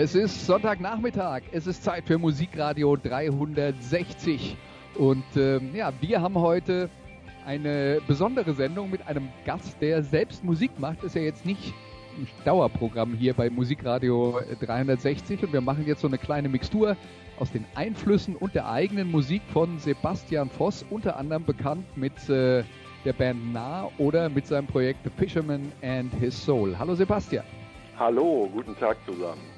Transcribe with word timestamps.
Es 0.00 0.14
ist 0.14 0.46
Sonntagnachmittag. 0.46 1.42
Es 1.50 1.66
ist 1.66 1.82
Zeit 1.82 2.04
für 2.06 2.18
Musikradio 2.18 2.94
360. 2.94 4.56
Und 4.94 5.24
ähm, 5.34 5.74
ja, 5.74 5.92
wir 6.00 6.22
haben 6.22 6.36
heute 6.36 6.88
eine 7.44 8.00
besondere 8.06 8.54
Sendung 8.54 8.92
mit 8.92 9.04
einem 9.08 9.28
Gast, 9.44 9.76
der 9.80 10.04
selbst 10.04 10.44
Musik 10.44 10.70
macht. 10.78 11.02
Ist 11.02 11.16
ja 11.16 11.22
jetzt 11.22 11.44
nicht 11.44 11.74
ein 12.16 12.28
Dauerprogramm 12.44 13.14
hier 13.14 13.34
bei 13.34 13.50
Musikradio 13.50 14.38
360. 14.60 15.42
Und 15.42 15.52
wir 15.52 15.60
machen 15.60 15.84
jetzt 15.84 16.02
so 16.02 16.06
eine 16.06 16.18
kleine 16.18 16.48
Mixtur 16.48 16.96
aus 17.40 17.50
den 17.50 17.64
Einflüssen 17.74 18.36
und 18.36 18.54
der 18.54 18.70
eigenen 18.70 19.10
Musik 19.10 19.42
von 19.52 19.80
Sebastian 19.80 20.48
Voss, 20.48 20.86
unter 20.90 21.16
anderem 21.16 21.44
bekannt 21.44 21.84
mit 21.96 22.12
äh, 22.28 22.62
der 23.04 23.14
Band 23.14 23.52
Nah 23.52 23.90
oder 23.98 24.28
mit 24.28 24.46
seinem 24.46 24.68
Projekt 24.68 25.00
The 25.02 25.10
Fisherman 25.10 25.72
and 25.82 26.14
His 26.20 26.40
Soul. 26.40 26.78
Hallo 26.78 26.94
Sebastian. 26.94 27.44
Hallo, 27.98 28.48
guten 28.54 28.78
Tag 28.78 28.96
zusammen. 29.04 29.57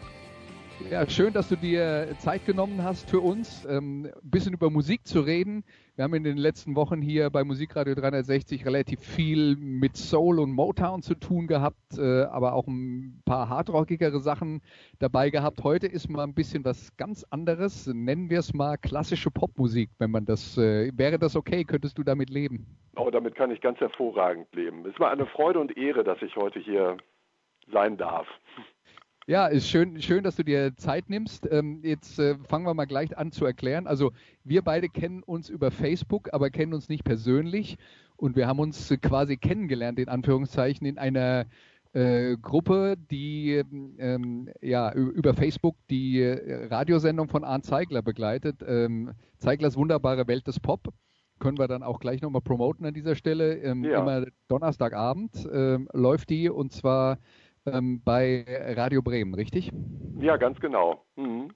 Ja, 0.89 1.09
schön, 1.09 1.33
dass 1.33 1.49
du 1.49 1.57
dir 1.57 2.15
Zeit 2.19 2.47
genommen 2.47 2.83
hast 2.83 3.11
für 3.11 3.21
uns, 3.21 3.67
ähm, 3.67 4.07
ein 4.07 4.31
bisschen 4.31 4.55
über 4.55 4.71
Musik 4.71 5.07
zu 5.07 5.21
reden. 5.21 5.65
Wir 5.95 6.05
haben 6.05 6.15
in 6.15 6.25
den 6.25 6.37
letzten 6.37 6.75
Wochen 6.75 7.03
hier 7.03 7.31
bei 7.31 7.45
Musikradio 7.45 7.95
360 7.95 8.65
relativ 8.65 9.01
viel 9.01 9.57
mit 9.57 9.97
Soul 9.97 10.41
und 10.41 10.53
Motown 10.53 11.03
zu 11.03 11.15
tun 11.15 11.47
gehabt, 11.47 11.99
äh, 11.99 12.23
aber 12.23 12.55
auch 12.55 12.67
ein 12.67 13.21
paar 13.25 13.49
hardrockigere 13.49 14.21
Sachen 14.21 14.63
dabei 14.99 15.31
gehabt. 15.31 15.63
Heute 15.63 15.87
ist 15.87 16.09
mal 16.09 16.25
ein 16.25 16.35
bisschen 16.35 16.65
was 16.65 16.97
ganz 16.97 17.25
anderes. 17.31 17.87
Nennen 17.87 18.31
wir 18.31 18.39
es 18.39 18.55
mal 18.55 18.77
klassische 18.77 19.31
Popmusik, 19.31 19.91
wenn 19.99 20.11
man 20.11 20.25
das, 20.25 20.57
äh, 20.57 20.91
wäre 20.97 21.19
das 21.19 21.37
okay? 21.37 21.65
Könntest 21.65 21.99
du 21.99 22.03
damit 22.03 22.31
leben? 22.31 22.67
Oh, 22.97 23.11
damit 23.11 23.35
kann 23.35 23.51
ich 23.51 23.61
ganz 23.61 23.79
hervorragend 23.81 24.47
leben. 24.55 24.87
Es 24.87 24.99
war 24.99 25.11
eine 25.11 25.27
Freude 25.27 25.61
und 25.61 25.77
Ehre, 25.77 26.05
dass 26.05 26.23
ich 26.23 26.37
heute 26.37 26.59
hier 26.59 26.97
sein 27.73 27.97
darf. 27.97 28.27
Ja, 29.31 29.47
ist 29.47 29.69
schön, 29.69 30.03
schön, 30.03 30.25
dass 30.25 30.35
du 30.35 30.43
dir 30.43 30.75
Zeit 30.75 31.09
nimmst. 31.09 31.49
Ähm, 31.53 31.83
jetzt 31.85 32.19
äh, 32.19 32.35
fangen 32.49 32.67
wir 32.67 32.75
mal 32.75 32.87
gleich 32.87 33.17
an 33.17 33.31
zu 33.31 33.45
erklären. 33.45 33.87
Also 33.87 34.11
wir 34.43 34.61
beide 34.63 34.89
kennen 34.89 35.23
uns 35.23 35.49
über 35.49 35.71
Facebook, 35.71 36.31
aber 36.33 36.51
kennen 36.51 36.75
uns 36.75 36.89
nicht 36.89 37.05
persönlich. 37.05 37.77
Und 38.17 38.35
wir 38.35 38.49
haben 38.49 38.59
uns 38.59 38.93
quasi 39.03 39.37
kennengelernt, 39.37 40.01
in 40.01 40.09
Anführungszeichen, 40.09 40.85
in 40.85 40.99
einer 40.99 41.47
äh, 41.93 42.39
Gruppe, 42.43 42.97
die 43.09 43.63
ähm, 43.99 44.51
ja 44.63 44.93
über 44.93 45.33
Facebook 45.33 45.77
die 45.91 46.23
äh, 46.23 46.67
Radiosendung 46.67 47.29
von 47.29 47.45
Arndt 47.45 47.67
Zeigler 47.67 48.03
begleitet. 48.03 48.65
Ähm, 48.67 49.13
Zeiglers 49.39 49.77
wunderbare 49.77 50.27
Welt 50.27 50.49
des 50.49 50.59
Pop. 50.59 50.89
Können 51.39 51.57
wir 51.57 51.69
dann 51.69 51.85
auch 51.85 52.01
gleich 52.01 52.21
nochmal 52.21 52.43
promoten 52.43 52.85
an 52.85 52.95
dieser 52.95 53.15
Stelle. 53.15 53.59
Ähm, 53.59 53.85
ja. 53.85 54.01
Immer 54.01 54.27
Donnerstagabend 54.49 55.49
ähm, 55.53 55.89
läuft 55.93 56.31
die 56.31 56.51
und 56.51 56.73
zwar 56.73 57.19
ähm, 57.73 58.03
bei 58.05 58.45
Radio 58.77 59.03
Bremen, 59.03 59.35
richtig? 59.35 59.73
Ja, 60.19 60.37
ganz 60.37 60.61
genau. 60.61 61.05
Mhm. 61.17 61.53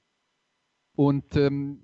Und 0.97 1.37
ähm, 1.37 1.81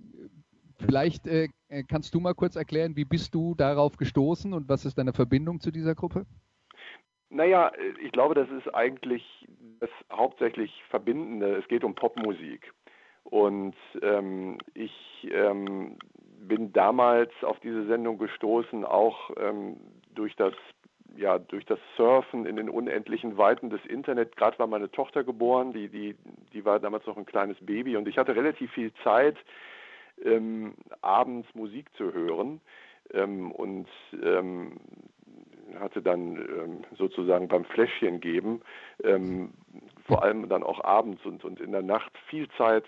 vielleicht 0.79 1.27
äh, 1.27 1.49
kannst 1.89 2.15
du 2.15 2.21
mal 2.21 2.35
kurz 2.35 2.57
erklären, 2.57 2.97
wie 2.97 3.05
bist 3.05 3.35
du 3.35 3.55
darauf 3.55 3.97
gestoßen 3.97 4.53
und 4.53 4.69
was 4.69 4.85
ist 4.85 4.99
deine 4.99 5.13
Verbindung 5.13 5.61
zu 5.61 5.71
dieser 5.71 5.95
Gruppe? 5.95 6.27
Naja, 7.29 7.71
ich 8.03 8.11
glaube, 8.11 8.35
das 8.35 8.49
ist 8.51 8.75
eigentlich 8.75 9.25
das 9.79 9.91
hauptsächlich 10.13 10.83
Verbindende. 10.91 11.57
Es 11.57 11.69
geht 11.69 11.85
um 11.85 11.95
Popmusik. 11.95 12.73
Und 13.23 13.77
ähm, 14.03 14.59
ich 14.75 14.93
ähm, 15.31 15.97
bin 16.41 16.73
damals 16.73 17.31
auf 17.43 17.61
diese 17.61 17.87
Sendung 17.87 18.19
gestoßen, 18.19 18.85
auch 18.85 19.31
ähm, 19.37 19.77
durch 20.15 20.35
das 20.37 20.55
ja, 21.17 21.39
durch 21.39 21.65
das 21.67 21.79
Surfen 21.97 22.47
in 22.47 22.57
den 22.57 22.69
unendlichen 22.69 23.37
Weiten 23.37 23.71
des 23.71 23.85
Internet, 23.87 24.37
gerade 24.37 24.59
war 24.59 24.67
meine 24.67 24.91
Tochter 24.91 25.25
geboren, 25.25 25.73
die, 25.73 25.89
die, 25.89 26.17
die 26.53 26.65
war 26.65 26.81
damals 26.81 27.07
noch 27.07 27.17
ein 27.17 27.27
kleines 27.27 27.57
Baby 27.61 27.97
und 27.97 28.09
ich 28.09 28.19
hatte 28.19 28.35
relativ 28.35 28.71
viel 28.73 28.93
Zeit, 29.05 29.37
ähm, 30.25 30.75
abends 31.01 31.49
Musik 31.55 31.87
zu 31.97 32.13
hören 32.13 32.61
ähm, 33.13 33.53
und 33.53 33.89
ähm, 34.23 34.79
hatte 35.79 36.03
dann 36.03 36.37
ähm, 36.37 36.85
sozusagen 36.97 37.49
beim 37.49 37.65
Fläschchen 37.65 38.21
geben, 38.21 38.63
ähm, 39.05 39.53
vor 40.07 40.23
allem 40.23 40.49
dann 40.49 40.63
auch 40.63 40.83
abends 40.83 41.25
und, 41.25 41.45
und 41.45 41.61
in 41.61 41.73
der 41.73 41.83
Nacht 41.83 42.13
viel 42.29 42.49
Zeit 42.57 42.85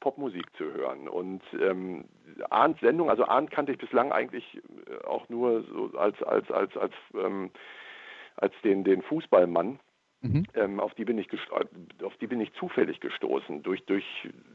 Popmusik 0.00 0.44
zu 0.56 0.72
hören. 0.72 1.08
Und 1.08 1.42
ähm, 1.60 2.04
Arndts 2.50 2.80
Sendung, 2.80 3.10
also 3.10 3.24
Arndt 3.24 3.50
kannte 3.50 3.72
ich 3.72 3.78
bislang 3.78 4.12
eigentlich 4.12 4.60
äh, 4.86 5.04
auch 5.06 5.28
nur 5.28 5.62
so 5.62 5.90
als 5.98 6.22
als 6.22 6.50
als 6.50 6.76
als 6.76 6.94
ähm, 7.14 7.50
als 8.36 8.54
den 8.62 8.84
den 8.84 9.02
Fußballmann. 9.02 9.78
Mhm. 10.22 10.44
Ähm, 10.54 10.80
auf 10.80 10.92
die 10.94 11.04
bin 11.04 11.18
ich 11.18 11.28
auf 11.50 12.16
die 12.18 12.26
bin 12.26 12.40
ich 12.40 12.52
zufällig 12.54 13.00
gestoßen 13.00 13.62
durch 13.62 13.84
durch 13.86 14.04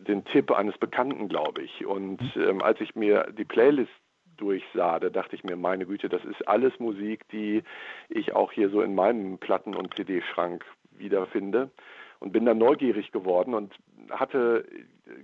den 0.08 0.24
Tipp 0.26 0.52
eines 0.52 0.78
Bekannten, 0.78 1.28
glaube 1.28 1.64
ich. 1.64 1.86
Und 1.86 2.22
mhm. 2.36 2.42
ähm, 2.42 2.62
als 2.62 2.80
ich 2.82 2.96
mir 2.96 3.32
die 3.38 3.46
Playlist 3.46 3.92
durchsah, 4.38 5.00
da 5.00 5.10
dachte 5.10 5.36
ich 5.36 5.44
mir, 5.44 5.56
meine 5.56 5.86
Güte, 5.86 6.10
das 6.10 6.24
ist 6.26 6.48
alles 6.48 6.78
Musik, 6.80 7.28
die 7.30 7.64
ich 8.10 8.34
auch 8.36 8.52
hier 8.52 8.70
so 8.70 8.82
in 8.82 8.94
meinem 8.94 9.38
Platten- 9.38 9.76
und 9.76 9.96
CD-Schrank 9.96 10.66
wiederfinde 10.92 11.72
und 12.20 12.32
bin 12.32 12.46
dann 12.46 12.58
neugierig 12.58 13.12
geworden 13.12 13.54
und 13.54 13.74
hatte 14.10 14.66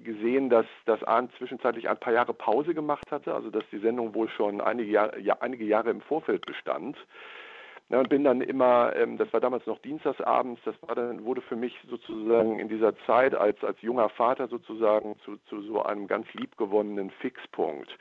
gesehen, 0.03 0.49
dass, 0.49 0.65
dass 0.85 1.03
Arndt 1.03 1.31
zwischenzeitlich 1.37 1.89
ein 1.89 1.99
paar 1.99 2.13
Jahre 2.13 2.33
Pause 2.33 2.73
gemacht 2.73 3.11
hatte, 3.11 3.33
also 3.33 3.49
dass 3.49 3.63
die 3.71 3.79
Sendung 3.79 4.13
wohl 4.13 4.29
schon 4.29 4.61
einige 4.61 4.91
Jahre, 4.91 5.19
ja, 5.19 5.37
einige 5.39 5.65
Jahre 5.65 5.89
im 5.89 6.01
Vorfeld 6.01 6.45
bestand. 6.45 6.97
Ja, 7.89 7.99
und 7.99 8.07
bin 8.07 8.23
dann 8.23 8.39
immer, 8.39 8.95
ähm, 8.95 9.17
das 9.17 9.31
war 9.33 9.41
damals 9.41 9.65
noch 9.65 9.79
dienstagsabends, 9.79 10.61
das 10.63 10.75
war 10.81 10.95
dann, 10.95 11.25
wurde 11.25 11.41
für 11.41 11.57
mich 11.57 11.77
sozusagen 11.89 12.57
in 12.59 12.69
dieser 12.69 12.95
Zeit 13.05 13.35
als, 13.35 13.61
als 13.65 13.81
junger 13.81 14.07
Vater 14.07 14.47
sozusagen 14.47 15.17
zu, 15.25 15.37
zu 15.49 15.61
so 15.63 15.83
einem 15.83 16.07
ganz 16.07 16.25
liebgewonnenen 16.33 17.09
Fixpunkt 17.09 17.97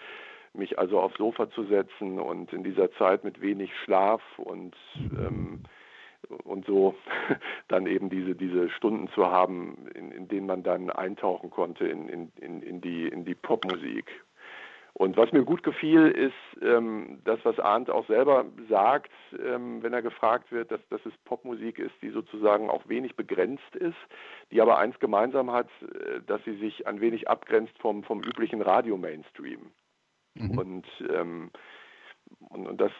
mich 0.52 0.78
also 0.78 1.00
aufs 1.00 1.16
Sofa 1.16 1.50
zu 1.50 1.64
setzen 1.64 2.18
und 2.18 2.52
in 2.52 2.64
dieser 2.64 2.90
Zeit 2.94 3.24
mit 3.24 3.40
wenig 3.40 3.70
Schlaf 3.84 4.22
und 4.36 4.74
ähm, 4.96 5.62
und 6.44 6.66
so 6.66 6.94
dann 7.68 7.86
eben 7.86 8.10
diese, 8.10 8.34
diese 8.34 8.70
Stunden 8.70 9.08
zu 9.08 9.26
haben, 9.26 9.86
in, 9.94 10.12
in 10.12 10.28
denen 10.28 10.46
man 10.46 10.62
dann 10.62 10.90
eintauchen 10.90 11.50
konnte 11.50 11.86
in, 11.86 12.08
in, 12.08 12.62
in, 12.62 12.80
die, 12.80 13.08
in 13.08 13.24
die 13.24 13.34
Popmusik. 13.34 14.10
Und 14.92 15.16
was 15.16 15.32
mir 15.32 15.44
gut 15.44 15.62
gefiel, 15.62 16.08
ist 16.08 16.62
ähm, 16.62 17.20
das, 17.24 17.38
was 17.44 17.58
Arndt 17.58 17.90
auch 17.90 18.06
selber 18.06 18.44
sagt, 18.68 19.12
ähm, 19.38 19.82
wenn 19.82 19.92
er 19.92 20.02
gefragt 20.02 20.50
wird, 20.50 20.70
dass, 20.72 20.80
dass 20.88 21.00
es 21.06 21.12
Popmusik 21.24 21.78
ist, 21.78 21.94
die 22.02 22.10
sozusagen 22.10 22.68
auch 22.68 22.88
wenig 22.88 23.16
begrenzt 23.16 23.76
ist, 23.76 23.96
die 24.50 24.60
aber 24.60 24.78
eins 24.78 24.98
gemeinsam 24.98 25.52
hat, 25.52 25.68
äh, 25.82 26.20
dass 26.26 26.42
sie 26.44 26.56
sich 26.56 26.86
ein 26.86 27.00
wenig 27.00 27.28
abgrenzt 27.28 27.78
vom, 27.78 28.02
vom 28.02 28.22
üblichen 28.22 28.62
Radio-Mainstream. 28.62 29.70
Mhm. 30.34 30.58
Und, 30.58 30.86
ähm, 31.08 31.50
und, 32.48 32.66
und 32.66 32.80
das 32.80 32.92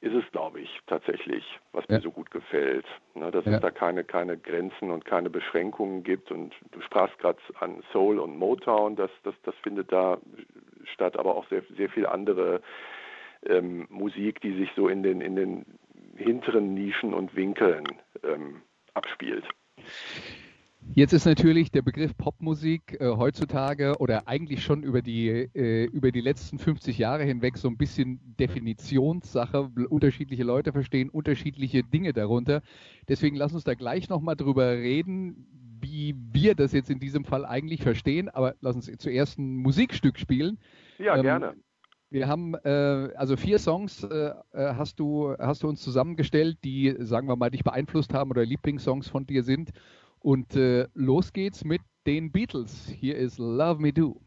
ist 0.00 0.14
es, 0.14 0.24
glaube 0.32 0.60
ich, 0.60 0.80
tatsächlich, 0.86 1.44
was 1.72 1.84
ja. 1.88 1.96
mir 1.96 2.02
so 2.02 2.10
gut 2.10 2.30
gefällt. 2.30 2.86
Ne, 3.14 3.30
dass 3.30 3.44
ja. 3.44 3.54
es 3.54 3.60
da 3.60 3.70
keine, 3.70 4.04
keine 4.04 4.38
Grenzen 4.38 4.90
und 4.90 5.04
keine 5.04 5.28
Beschränkungen 5.28 6.02
gibt. 6.02 6.30
Und 6.30 6.54
du 6.70 6.80
sprachst 6.80 7.18
gerade 7.18 7.38
an 7.60 7.82
Soul 7.92 8.18
und 8.18 8.36
Motown, 8.36 8.96
das, 8.96 9.10
das, 9.24 9.34
das 9.42 9.54
findet 9.62 9.92
da 9.92 10.18
statt, 10.94 11.18
aber 11.18 11.36
auch 11.36 11.46
sehr, 11.48 11.62
sehr 11.76 11.90
viel 11.90 12.06
andere 12.06 12.62
ähm, 13.46 13.86
Musik, 13.90 14.40
die 14.40 14.56
sich 14.56 14.70
so 14.74 14.88
in 14.88 15.02
den, 15.02 15.20
in 15.20 15.36
den 15.36 15.66
hinteren 16.16 16.74
Nischen 16.74 17.14
und 17.14 17.36
Winkeln 17.36 17.84
ähm, 18.22 18.62
abspielt. 18.94 19.44
Jetzt 21.00 21.14
ist 21.14 21.24
natürlich 21.24 21.70
der 21.70 21.80
Begriff 21.80 22.14
Popmusik 22.14 23.00
äh, 23.00 23.06
heutzutage 23.06 23.96
oder 24.00 24.28
eigentlich 24.28 24.62
schon 24.62 24.82
über 24.82 25.00
die, 25.00 25.30
äh, 25.30 25.84
über 25.86 26.12
die 26.12 26.20
letzten 26.20 26.58
50 26.58 26.98
Jahre 26.98 27.24
hinweg 27.24 27.56
so 27.56 27.68
ein 27.68 27.78
bisschen 27.78 28.20
Definitionssache. 28.38 29.70
Unterschiedliche 29.88 30.42
Leute 30.42 30.72
verstehen 30.72 31.08
unterschiedliche 31.08 31.82
Dinge 31.82 32.12
darunter. 32.12 32.60
Deswegen 33.08 33.36
lass 33.36 33.54
uns 33.54 33.64
da 33.64 33.72
gleich 33.72 34.10
nochmal 34.10 34.36
drüber 34.36 34.72
reden, 34.72 35.46
wie 35.80 36.14
wir 36.34 36.54
das 36.54 36.72
jetzt 36.72 36.90
in 36.90 37.00
diesem 37.00 37.24
Fall 37.24 37.46
eigentlich 37.46 37.82
verstehen. 37.82 38.28
Aber 38.28 38.56
lass 38.60 38.76
uns 38.76 38.92
zuerst 38.98 39.38
ein 39.38 39.56
Musikstück 39.56 40.18
spielen. 40.18 40.58
Ja, 40.98 41.16
ähm, 41.16 41.22
gerne. 41.22 41.54
Wir 42.10 42.28
haben 42.28 42.56
äh, 42.56 43.14
also 43.14 43.38
vier 43.38 43.58
Songs 43.58 44.02
äh, 44.02 44.32
äh, 44.52 44.74
hast 44.74 45.00
du 45.00 45.34
hast 45.38 45.62
du 45.62 45.68
uns 45.68 45.80
zusammengestellt, 45.80 46.58
die 46.62 46.94
sagen 46.98 47.26
wir 47.26 47.36
mal 47.36 47.50
dich 47.50 47.64
beeinflusst 47.64 48.12
haben 48.12 48.30
oder 48.30 48.44
Lieblingssongs 48.44 49.08
von 49.08 49.26
dir 49.26 49.44
sind. 49.44 49.70
Und 50.20 50.54
äh, 50.54 50.86
los 50.94 51.32
geht's 51.32 51.64
mit 51.64 51.80
den 52.06 52.30
Beatles. 52.30 52.88
Hier 52.88 53.16
ist 53.16 53.38
Love 53.38 53.80
Me 53.80 53.92
Do. 53.92 54.20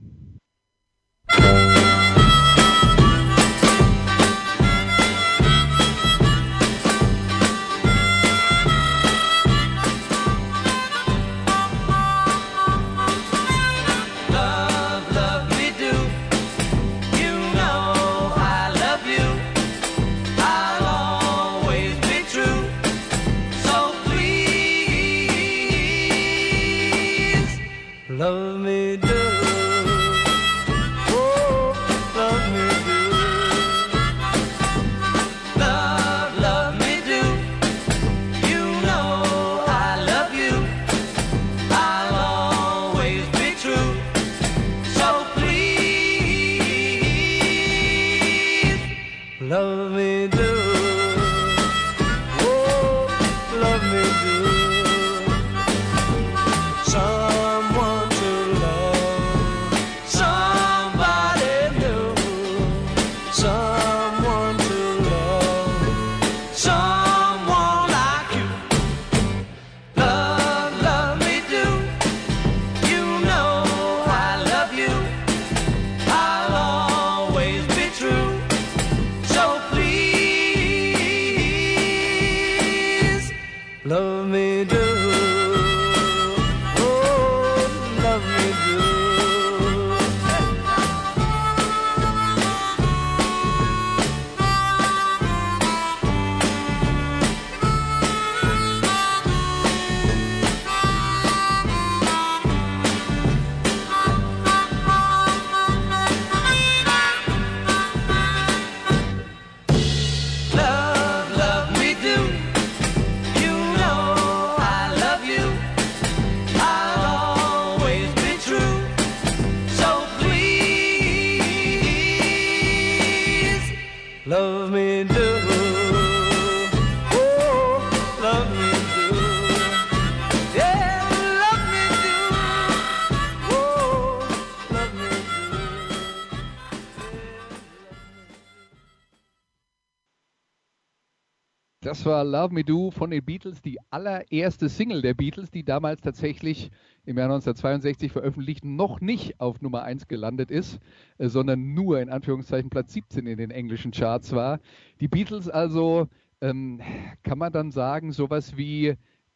War 142.13 142.23
Love 142.23 142.53
Me 142.53 142.63
Do 142.63 142.91
von 142.91 143.09
den 143.09 143.25
Beatles, 143.25 143.59
die 143.63 143.79
allererste 143.89 144.69
Single 144.69 145.01
der 145.01 145.15
Beatles, 145.15 145.49
die 145.49 145.63
damals 145.63 145.99
tatsächlich 145.99 146.69
im 147.05 147.17
Jahr 147.17 147.25
1962 147.25 148.11
veröffentlicht 148.11 148.63
noch 148.63 149.01
nicht 149.01 149.39
auf 149.39 149.61
Nummer 149.63 149.81
1 149.81 150.07
gelandet 150.07 150.51
ist, 150.51 150.79
äh, 151.17 151.27
sondern 151.27 151.73
nur 151.73 151.99
in 151.99 152.11
Anführungszeichen 152.11 152.69
Platz 152.69 152.93
17 152.93 153.25
in 153.25 153.37
den 153.37 153.49
englischen 153.49 153.91
Charts 153.91 154.35
war. 154.35 154.59
Die 154.99 155.07
Beatles 155.07 155.49
also, 155.49 156.07
ähm, 156.39 156.81
kann 157.23 157.39
man 157.39 157.51
dann 157.51 157.71
sagen, 157.71 158.11
sowas 158.11 158.57
wie 158.57 158.93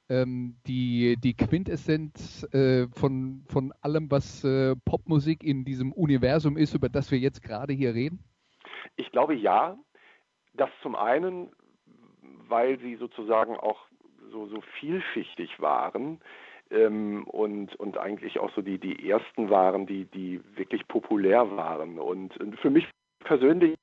ähm, 0.07 0.57
die, 0.67 1.17
die 1.17 1.33
Quintessenz 1.33 2.43
äh, 2.53 2.87
von, 2.89 3.43
von 3.47 3.73
allem, 3.81 4.11
was 4.11 4.43
äh, 4.43 4.75
Popmusik 4.85 5.43
in 5.43 5.65
diesem 5.65 5.91
Universum 5.93 6.57
ist, 6.57 6.75
über 6.75 6.89
das 6.89 7.09
wir 7.09 7.17
jetzt 7.17 7.41
gerade 7.41 7.73
hier 7.73 7.95
reden? 7.95 8.19
Ich 8.97 9.11
glaube 9.11 9.33
ja. 9.33 9.79
Das 10.53 10.69
zum 10.83 10.95
einen, 10.95 11.49
weil 12.49 12.79
sie 12.79 12.95
sozusagen 12.95 13.55
auch 13.55 13.79
so, 14.31 14.47
so 14.47 14.61
vielschichtig 14.79 15.59
waren 15.59 16.19
ähm, 16.71 17.23
und, 17.25 17.75
und 17.75 17.97
eigentlich 17.97 18.39
auch 18.39 18.53
so 18.55 18.61
die, 18.61 18.77
die 18.77 19.09
ersten 19.09 19.49
waren, 19.49 19.85
die, 19.85 20.05
die 20.05 20.41
wirklich 20.55 20.87
populär 20.87 21.55
waren. 21.55 21.99
Und 21.99 22.33
für 22.61 22.69
mich 22.69 22.87
persönlich 23.19 23.75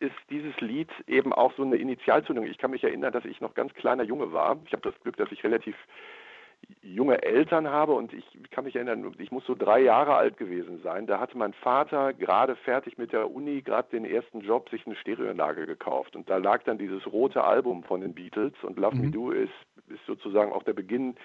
ist 0.00 0.14
dieses 0.30 0.58
Lied 0.60 0.90
eben 1.06 1.32
auch 1.32 1.54
so 1.56 1.62
eine 1.62 1.76
Initialzündung. 1.76 2.44
Ich 2.46 2.58
kann 2.58 2.70
mich 2.70 2.84
erinnern, 2.84 3.12
dass 3.12 3.24
ich 3.24 3.40
noch 3.40 3.54
ganz 3.54 3.72
kleiner 3.74 4.02
Junge 4.02 4.32
war. 4.32 4.58
Ich 4.66 4.72
habe 4.72 4.90
das 4.90 5.00
Glück, 5.00 5.16
dass 5.16 5.32
ich 5.32 5.42
relativ 5.42 5.76
junge 6.82 7.22
Eltern 7.22 7.68
habe 7.68 7.92
und 7.92 8.12
ich 8.12 8.24
kann 8.50 8.64
mich 8.64 8.76
erinnern, 8.76 9.14
ich 9.18 9.32
muss 9.32 9.44
so 9.46 9.54
drei 9.54 9.80
Jahre 9.80 10.14
alt 10.14 10.36
gewesen 10.36 10.80
sein. 10.82 11.06
Da 11.06 11.18
hatte 11.18 11.36
mein 11.36 11.52
Vater 11.54 12.12
gerade 12.12 12.56
fertig 12.56 12.98
mit 12.98 13.12
der 13.12 13.30
Uni, 13.30 13.62
gerade 13.62 13.88
den 13.90 14.04
ersten 14.04 14.40
Job, 14.40 14.68
sich 14.70 14.86
eine 14.86 14.96
Stereoanlage 14.96 15.66
gekauft 15.66 16.16
und 16.16 16.28
da 16.30 16.36
lag 16.36 16.62
dann 16.64 16.78
dieses 16.78 17.06
rote 17.12 17.42
Album 17.42 17.82
von 17.84 18.00
den 18.00 18.14
Beatles 18.14 18.52
und 18.62 18.78
Love 18.78 18.96
mhm. 18.96 19.02
Me 19.02 19.10
Do 19.10 19.30
ist, 19.30 19.52
ist 19.88 20.04
sozusagen 20.06 20.52
auch 20.52 20.62
der 20.62 20.72
Beginn 20.72 21.16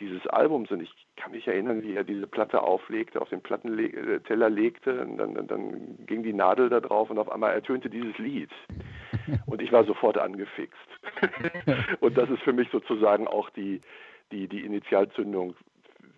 dieses 0.00 0.26
Albums 0.26 0.70
und 0.70 0.82
ich 0.82 0.90
kann 1.16 1.32
mich 1.32 1.46
erinnern, 1.46 1.82
wie 1.82 1.94
er 1.94 2.04
diese 2.04 2.26
Platte 2.26 2.62
auflegte, 2.62 3.20
auf 3.20 3.28
den 3.28 3.42
Plattenteller 3.42 4.50
legte 4.50 5.02
und 5.02 5.18
dann, 5.18 5.46
dann 5.46 6.06
ging 6.06 6.22
die 6.22 6.32
Nadel 6.32 6.68
da 6.68 6.80
drauf 6.80 7.10
und 7.10 7.18
auf 7.18 7.30
einmal 7.30 7.52
ertönte 7.52 7.88
dieses 7.88 8.16
Lied 8.18 8.50
und 9.46 9.62
ich 9.62 9.70
war 9.70 9.84
sofort 9.84 10.18
angefixt. 10.18 10.76
und 12.00 12.16
das 12.16 12.30
ist 12.30 12.42
für 12.42 12.52
mich 12.52 12.68
sozusagen 12.70 13.28
auch 13.28 13.50
die 13.50 13.80
die, 14.32 14.48
die 14.48 14.64
Initialzündung 14.64 15.54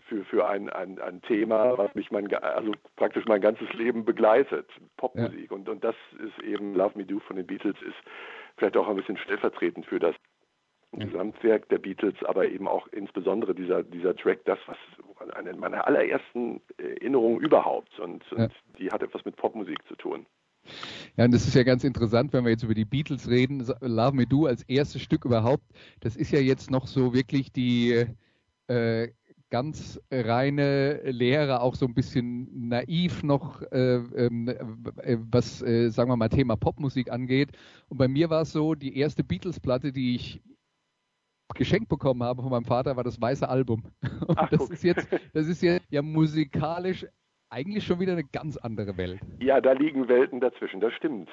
für, 0.09 0.25
für 0.25 0.49
ein, 0.49 0.68
ein, 0.71 0.99
ein 1.00 1.23
Thema, 1.23 1.76
was 1.78 1.94
mich 1.94 2.11
mein, 2.11 2.33
also 2.35 2.73
praktisch 2.97 3.25
mein 3.26 3.40
ganzes 3.40 3.73
Leben 3.73 4.04
begleitet, 4.04 4.68
Popmusik. 4.97 5.50
Ja. 5.50 5.56
Und, 5.56 5.68
und 5.68 5.83
das 5.83 5.97
ist 6.25 6.44
eben 6.44 6.75
Love 6.75 6.99
Me 6.99 7.04
Do 7.04 7.21
von 7.21 7.37
den 7.37 7.47
Beatles, 7.47 7.76
ist 7.83 7.97
vielleicht 8.56 8.76
auch 8.76 8.88
ein 8.88 8.97
bisschen 8.97 9.16
stellvertretend 9.18 9.87
für 9.87 9.99
das 9.99 10.14
ja. 10.92 11.06
Gesamtwerk 11.06 11.68
der 11.71 11.78
Beatles, 11.78 12.14
aber 12.25 12.47
eben 12.47 12.68
auch 12.68 12.87
insbesondere 12.88 13.54
dieser, 13.54 13.83
dieser 13.83 14.14
Track, 14.14 14.44
das, 14.44 14.59
was 14.66 14.76
eine 15.35 15.54
meiner 15.54 15.87
allerersten 15.87 16.61
Erinnerungen 16.76 17.40
überhaupt. 17.40 17.99
Und, 17.99 18.30
und 18.33 18.52
die 18.78 18.90
hat 18.90 19.02
etwas 19.02 19.25
mit 19.25 19.37
Popmusik 19.37 19.78
zu 19.88 19.97
tun. 19.97 20.26
Ja, 21.16 21.25
und 21.26 21.35
das 21.35 21.47
ist 21.47 21.54
ja 21.54 21.62
ganz 21.62 21.85
interessant, 21.85 22.33
wenn 22.33 22.44
wir 22.44 22.50
jetzt 22.50 22.64
über 22.64 22.75
die 22.75 22.85
Beatles 22.85 23.28
reden. 23.28 23.64
Love 23.80 24.16
Me 24.16 24.26
Do 24.26 24.47
als 24.47 24.62
erstes 24.64 25.02
Stück 25.02 25.25
überhaupt, 25.25 25.64
das 26.00 26.16
ist 26.16 26.33
ja 26.33 26.40
jetzt 26.40 26.71
noch 26.71 26.87
so 26.87 27.14
wirklich 27.14 27.52
die 27.52 28.06
äh, 28.66 29.09
ganz 29.50 30.00
reine 30.11 31.00
Lehre, 31.04 31.61
auch 31.61 31.76
so 31.76 31.87
ein 31.87 31.94
bisschen 31.94 32.68
naiv 32.68 33.23
noch, 33.23 33.62
äh, 33.71 33.97
ähm, 33.97 34.49
äh, 34.49 35.16
was, 35.30 35.62
äh, 35.62 35.90
sagen 35.90 36.11
wir 36.11 36.16
mal, 36.16 36.28
Thema 36.28 36.56
Popmusik 36.56 37.12
angeht. 37.12 37.50
Und 37.88 37.99
bei 37.99 38.09
mir 38.09 38.30
war 38.30 38.42
es 38.42 38.50
so, 38.50 38.75
die 38.75 38.99
erste 38.99 39.23
Beatles-Platte, 39.23 39.92
die 39.92 40.16
ich 40.16 40.42
geschenkt 41.54 41.88
bekommen 41.88 42.25
habe 42.25 42.42
von 42.42 42.50
meinem 42.50 42.64
Vater, 42.64 42.97
war 42.97 43.04
das 43.04 43.21
weiße 43.21 43.49
Album. 43.49 43.85
Und 44.26 44.38
Ach, 44.38 44.49
das 44.49 44.68
ist 44.71 44.83
jetzt, 44.83 45.06
das 45.35 45.47
ist 45.47 45.62
jetzt 45.62 45.87
ja 45.92 46.02
musikalisch 46.02 47.06
eigentlich 47.54 47.84
schon 47.84 48.00
wieder 48.00 48.12
eine 48.12 48.25
ganz 48.25 48.56
andere 48.56 48.96
Welt. 48.99 49.20
Ja, 49.40 49.61
da 49.61 49.73
liegen 49.73 50.08
Welten 50.08 50.40
dazwischen, 50.40 50.80
das 50.80 50.92
stimmt. 50.94 51.30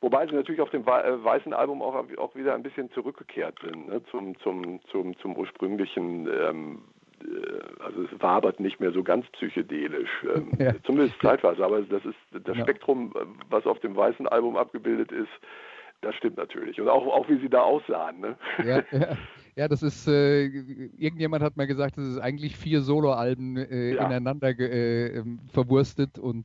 Wobei 0.00 0.26
sie 0.26 0.34
natürlich 0.34 0.60
auf 0.60 0.70
dem 0.70 0.82
äh, 0.82 1.24
weißen 1.24 1.52
Album 1.52 1.82
auch, 1.82 1.94
auch 2.18 2.34
wieder 2.34 2.54
ein 2.54 2.62
bisschen 2.62 2.90
zurückgekehrt 2.92 3.58
sind, 3.60 3.88
ne? 3.88 4.02
zum, 4.10 4.38
zum, 4.40 4.80
zum, 4.90 5.16
zum 5.18 5.36
ursprünglichen, 5.36 6.28
ähm, 6.28 6.82
äh, 7.22 7.82
also 7.82 8.02
es 8.02 8.22
wabert 8.22 8.60
nicht 8.60 8.80
mehr 8.80 8.92
so 8.92 9.02
ganz 9.02 9.26
psychedelisch, 9.32 10.10
ähm, 10.34 10.52
ja. 10.58 10.74
zumindest 10.84 11.20
zeitweise, 11.20 11.64
aber 11.64 11.82
das 11.82 12.04
ist 12.04 12.16
das 12.32 12.56
ja. 12.56 12.62
Spektrum, 12.62 13.12
äh, 13.16 13.24
was 13.50 13.66
auf 13.66 13.80
dem 13.80 13.96
weißen 13.96 14.28
Album 14.28 14.56
abgebildet 14.56 15.10
ist, 15.10 15.32
das 16.02 16.14
stimmt 16.16 16.36
natürlich. 16.36 16.80
Und 16.80 16.88
auch, 16.88 17.06
auch 17.06 17.28
wie 17.28 17.38
sie 17.38 17.48
da 17.48 17.62
aussahen. 17.62 18.20
Ne? 18.20 18.36
Ja, 18.58 18.82
ja. 18.98 19.16
Ja, 19.56 19.68
das 19.68 19.82
ist, 19.82 20.08
äh, 20.08 20.46
irgendjemand 20.46 21.42
hat 21.42 21.56
mal 21.56 21.66
gesagt, 21.66 21.96
das 21.96 22.06
ist 22.06 22.18
eigentlich 22.18 22.56
vier 22.56 22.82
Soloalben 22.82 23.56
äh, 23.56 23.94
ja. 23.94 24.06
ineinander 24.06 24.48
äh, 24.58 25.18
ähm, 25.18 25.40
verwurstet 25.46 26.18
und 26.18 26.44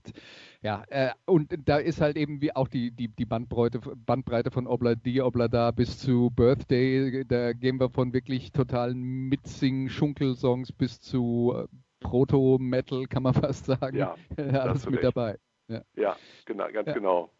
ja, 0.61 0.83
äh, 0.89 1.11
und 1.25 1.55
da 1.65 1.77
ist 1.77 2.01
halt 2.01 2.17
eben 2.17 2.41
wie 2.41 2.55
auch 2.55 2.67
die, 2.67 2.91
die, 2.91 3.07
die 3.07 3.25
Bandbreite, 3.25 3.79
Bandbreite 3.79 4.51
von 4.51 4.67
Obla 4.67 4.95
Di 4.95 5.21
Obla 5.21 5.47
da 5.47 5.71
bis 5.71 5.97
zu 5.97 6.29
Birthday, 6.29 7.25
da 7.25 7.53
gehen 7.53 7.79
wir 7.79 7.89
von 7.89 8.13
wirklich 8.13 8.51
totalen 8.51 9.29
Mitsing-Schunkel-Songs 9.29 10.71
bis 10.73 11.01
zu 11.01 11.53
äh, 11.55 11.67
Proto-Metal, 12.01 13.07
kann 13.07 13.23
man 13.23 13.33
fast 13.35 13.65
sagen. 13.65 13.97
Ja, 13.97 14.15
alles 14.37 14.87
mit 14.89 15.03
dabei. 15.03 15.37
Ja, 15.67 15.81
ja 15.95 16.15
genau, 16.45 16.67
ganz 16.71 16.87
ja. 16.87 16.93
genau. 16.93 17.31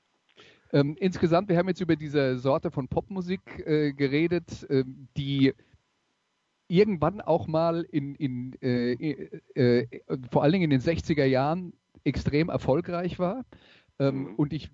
Ähm, 0.72 0.96
insgesamt, 1.00 1.50
wir 1.50 1.58
haben 1.58 1.68
jetzt 1.68 1.82
über 1.82 1.96
diese 1.96 2.38
Sorte 2.38 2.72
von 2.72 2.88
Popmusik 2.88 3.42
äh, 3.66 3.94
geredet, 3.94 4.70
äh, 4.70 4.84
die 5.18 5.54
irgendwann 6.68 7.22
auch 7.22 7.48
mal 7.48 7.86
in, 7.90 8.16
in 8.16 8.54
äh, 8.62 8.94
äh, 9.56 9.88
vor 10.32 10.44
allen 10.44 10.54
Dingen 10.54 10.72
in 10.72 10.80
den 10.80 10.82
60er 10.82 11.26
Jahren 11.26 11.74
extrem 12.04 12.50
erfolgreich 12.50 13.18
war. 13.18 13.46
Ähm, 14.00 14.30
mhm. 14.30 14.36
Und 14.36 14.54
ich, 14.54 14.70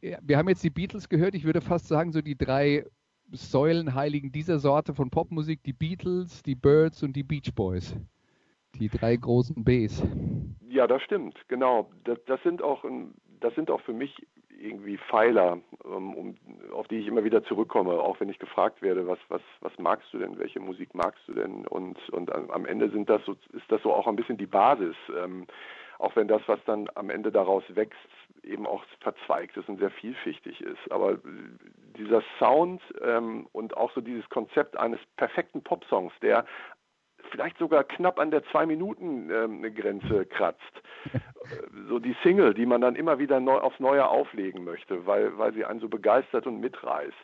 wir 0.00 0.36
haben 0.36 0.48
jetzt 0.48 0.64
die 0.64 0.70
Beatles 0.70 1.08
gehört, 1.08 1.34
ich 1.34 1.44
würde 1.44 1.60
fast 1.60 1.86
sagen, 1.88 2.12
so 2.12 2.20
die 2.20 2.36
drei 2.36 2.84
Säulenheiligen 3.30 4.32
dieser 4.32 4.58
Sorte 4.58 4.94
von 4.94 5.10
Popmusik, 5.10 5.62
die 5.62 5.72
Beatles, 5.72 6.42
die 6.42 6.54
Birds 6.54 7.02
und 7.02 7.14
die 7.14 7.22
Beach 7.22 7.54
Boys. 7.54 7.94
Die 8.74 8.88
drei 8.88 9.16
großen 9.16 9.64
Bs. 9.64 10.02
Ja, 10.68 10.86
das 10.86 11.02
stimmt, 11.02 11.38
genau. 11.48 11.90
Das, 12.04 12.18
das 12.26 12.42
sind 12.42 12.62
auch, 12.62 12.84
das 13.40 13.54
sind 13.54 13.70
auch 13.70 13.80
für 13.80 13.92
mich 13.92 14.14
irgendwie 14.58 14.98
Pfeiler, 14.98 15.58
ähm, 15.84 16.14
um, 16.14 16.36
auf 16.72 16.88
die 16.88 16.98
ich 16.98 17.06
immer 17.06 17.24
wieder 17.24 17.42
zurückkomme, 17.44 17.92
auch 17.92 18.20
wenn 18.20 18.28
ich 18.28 18.38
gefragt 18.38 18.82
werde, 18.82 19.06
was, 19.06 19.18
was, 19.28 19.42
was 19.60 19.72
magst 19.78 20.12
du 20.12 20.18
denn, 20.18 20.38
welche 20.38 20.60
Musik 20.60 20.94
magst 20.94 21.22
du 21.26 21.34
denn? 21.34 21.66
Und, 21.66 21.96
und 22.10 22.32
am 22.32 22.66
Ende 22.66 22.90
sind 22.90 23.08
das 23.08 23.24
so, 23.24 23.32
ist 23.52 23.70
das 23.70 23.82
so 23.82 23.92
auch 23.92 24.06
ein 24.06 24.16
bisschen 24.16 24.36
die 24.36 24.46
Basis, 24.46 24.96
ähm, 25.16 25.46
auch 25.98 26.14
wenn 26.16 26.28
das, 26.28 26.42
was 26.46 26.60
dann 26.64 26.88
am 26.94 27.10
Ende 27.10 27.32
daraus 27.32 27.64
wächst, 27.68 27.98
eben 28.44 28.66
auch 28.66 28.84
verzweigt 29.00 29.56
ist 29.56 29.68
und 29.68 29.78
sehr 29.78 29.90
vielschichtig 29.90 30.60
ist. 30.60 30.90
Aber 30.90 31.18
dieser 31.96 32.22
Sound 32.38 32.80
ähm, 33.02 33.46
und 33.52 33.76
auch 33.76 33.92
so 33.92 34.00
dieses 34.00 34.28
Konzept 34.28 34.76
eines 34.76 35.00
perfekten 35.16 35.62
Popsongs, 35.62 36.12
der 36.22 36.46
vielleicht 37.30 37.58
sogar 37.58 37.84
knapp 37.84 38.18
an 38.18 38.30
der 38.30 38.44
Zwei-Minuten-Grenze 38.44 40.16
ähm, 40.16 40.28
kratzt. 40.28 40.82
so 41.88 41.98
die 41.98 42.16
Single, 42.22 42.54
die 42.54 42.66
man 42.66 42.80
dann 42.80 42.96
immer 42.96 43.18
wieder 43.18 43.40
neu, 43.40 43.58
aufs 43.58 43.80
Neue 43.80 44.06
auflegen 44.06 44.64
möchte, 44.64 45.06
weil, 45.06 45.36
weil 45.38 45.52
sie 45.54 45.64
einen 45.64 45.80
so 45.80 45.88
begeistert 45.88 46.46
und 46.46 46.60
mitreißt. 46.60 47.14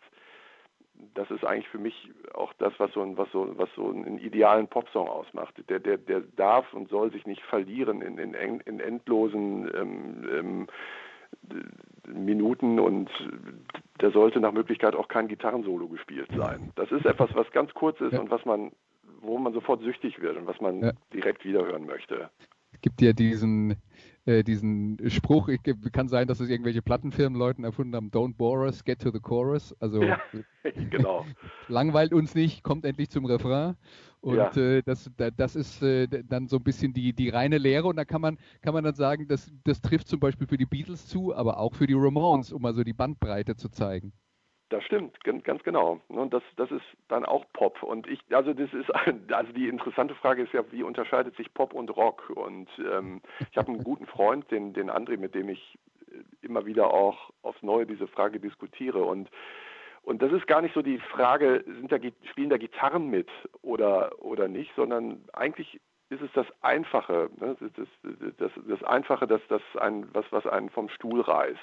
Das 1.14 1.30
ist 1.30 1.44
eigentlich 1.44 1.68
für 1.68 1.78
mich 1.78 2.11
auch 2.34 2.52
das, 2.54 2.73
was 2.78 2.92
so, 2.92 3.02
ein, 3.02 3.18
was 3.18 3.30
so, 3.32 3.52
was 3.58 3.68
so 3.75 3.90
einen 3.90 4.18
idealen 4.18 4.68
Popsong 4.68 5.08
ausmacht. 5.08 5.54
Der, 5.68 5.80
der, 5.80 5.99
der 5.99 6.20
darf 6.37 6.73
und 6.73 6.88
soll 6.88 7.11
sich 7.11 7.26
nicht 7.26 7.42
verlieren 7.42 8.00
in, 8.00 8.18
in, 8.18 8.61
in 8.61 8.80
endlosen 8.80 9.70
ähm, 9.75 10.28
ähm, 10.32 10.66
Minuten 12.06 12.78
und 12.78 13.11
da 13.99 14.11
sollte 14.11 14.40
nach 14.40 14.52
Möglichkeit 14.52 14.94
auch 14.94 15.08
kein 15.08 15.28
Gitarrensolo 15.28 15.88
gespielt 15.88 16.28
sein. 16.37 16.70
Das 16.76 16.90
ist 16.92 17.06
etwas, 17.06 17.34
was 17.34 17.50
ganz 17.50 17.73
kurz 17.75 18.00
ist 18.00 18.12
ja. 18.12 18.20
und 18.20 18.30
was 18.30 18.44
man 18.44 18.73
wo 19.25 19.38
man 19.38 19.52
sofort 19.52 19.83
süchtig 19.83 20.21
wird 20.21 20.37
und 20.37 20.47
was 20.47 20.61
man 20.61 20.81
ja. 20.81 20.93
direkt 21.12 21.45
wiederhören 21.45 21.87
möchte. 21.87 22.31
Es 22.73 22.81
gibt 22.81 23.00
ja 23.00 23.12
diesen, 23.12 23.76
äh, 24.26 24.43
diesen 24.43 24.99
Spruch, 25.09 25.49
ich, 25.49 25.61
kann 25.93 26.09
sein, 26.09 26.26
dass 26.26 26.40
es 26.40 26.50
irgendwelche 26.50 26.83
Plattenfirmenleuten 26.83 27.64
erfunden 27.64 27.95
haben, 27.95 28.11
don't 28.11 28.37
bore 28.37 28.64
us, 28.64 28.85
get 28.85 29.00
to 29.00 29.11
the 29.11 29.21
chorus. 29.21 29.75
Also 29.81 30.02
ja, 30.02 30.21
genau. 30.90 31.25
langweilt 31.69 32.12
uns 32.12 32.35
nicht, 32.35 32.62
kommt 32.62 32.85
endlich 32.85 33.11
zum 33.11 33.25
Refrain. 33.25 33.76
Und 34.21 34.37
ja. 34.37 34.57
äh, 34.57 34.83
das, 34.83 35.11
das 35.37 35.54
ist 35.54 35.83
äh, 35.83 36.09
dann 36.25 36.49
so 36.49 36.57
ein 36.57 36.64
bisschen 36.64 36.95
die, 36.95 37.12
die 37.12 37.28
reine 37.28 37.59
Lehre. 37.59 37.87
Und 37.87 37.97
da 37.97 38.04
kann 38.04 38.23
man, 38.23 38.38
kann 38.62 38.73
man 38.73 38.83
dann 38.83 38.95
sagen, 38.95 39.28
das, 39.28 39.52
das 39.64 39.83
trifft 39.83 40.09
zum 40.09 40.19
Beispiel 40.19 40.47
für 40.47 40.57
die 40.57 40.64
Beatles 40.64 41.07
zu, 41.07 41.35
aber 41.35 41.59
auch 41.59 41.75
für 41.75 41.87
die 41.87 41.95
Ramones, 41.95 42.52
um 42.52 42.64
also 42.64 42.83
die 42.83 42.95
Bandbreite 42.95 43.57
zu 43.57 43.69
zeigen. 43.69 44.12
Das 44.75 44.83
stimmt, 44.83 45.23
ganz 45.23 45.62
genau. 45.62 46.00
Und 46.09 46.35
das, 46.35 46.43
das 46.57 46.69
ist 46.73 46.83
dann 47.07 47.25
auch 47.25 47.45
Pop. 47.52 47.81
Und 47.85 48.09
ich, 48.09 48.19
also 48.31 48.52
das 48.52 48.75
ist, 48.75 48.90
also 49.33 49.52
die 49.52 49.69
interessante 49.69 50.16
Frage 50.16 50.43
ist 50.43 50.52
ja, 50.52 50.64
wie 50.73 50.83
unterscheidet 50.83 51.37
sich 51.37 51.54
Pop 51.54 51.73
und 51.73 51.97
Rock? 51.97 52.28
Und 52.31 52.69
ähm, 52.78 53.23
ich 53.52 53.57
habe 53.57 53.69
einen 53.69 53.85
guten 53.85 54.07
Freund, 54.07 54.50
den, 54.50 54.73
den 54.73 54.90
André, 54.90 55.16
mit 55.16 55.37
dem 55.37 55.49
ich 55.49 55.78
immer 56.43 56.66
wieder 56.66 56.93
auch 56.93 57.31
aufs 57.43 57.62
Neue 57.62 57.87
diese 57.87 58.09
Frage 58.09 58.40
diskutiere. 58.40 59.04
Und 59.04 59.31
Und 60.02 60.23
das 60.23 60.33
ist 60.33 60.49
gar 60.49 60.61
nicht 60.61 60.75
so 60.75 60.83
die 60.83 60.99
Frage, 60.99 61.62
sind 61.64 61.93
da, 61.93 61.99
spielen 62.28 62.50
da 62.50 62.57
Gitarren 62.57 63.11
mit 63.11 63.31
oder, 63.62 64.11
oder 64.19 64.49
nicht, 64.49 64.73
sondern 64.75 65.23
eigentlich 65.35 65.81
ist 66.11 66.21
es 66.21 66.33
das 66.35 66.47
Einfache, 66.62 67.31
ne? 67.38 67.57
das, 67.61 67.88
das, 68.38 68.50
das, 68.66 68.83
Einfache, 68.83 69.28
dass 69.28 69.40
das 69.49 69.62
ein, 69.78 70.12
was, 70.12 70.25
was 70.31 70.49
einen 70.49 70.69
vom 70.69 70.88
Stuhl 70.88 71.21
reißt 71.21 71.61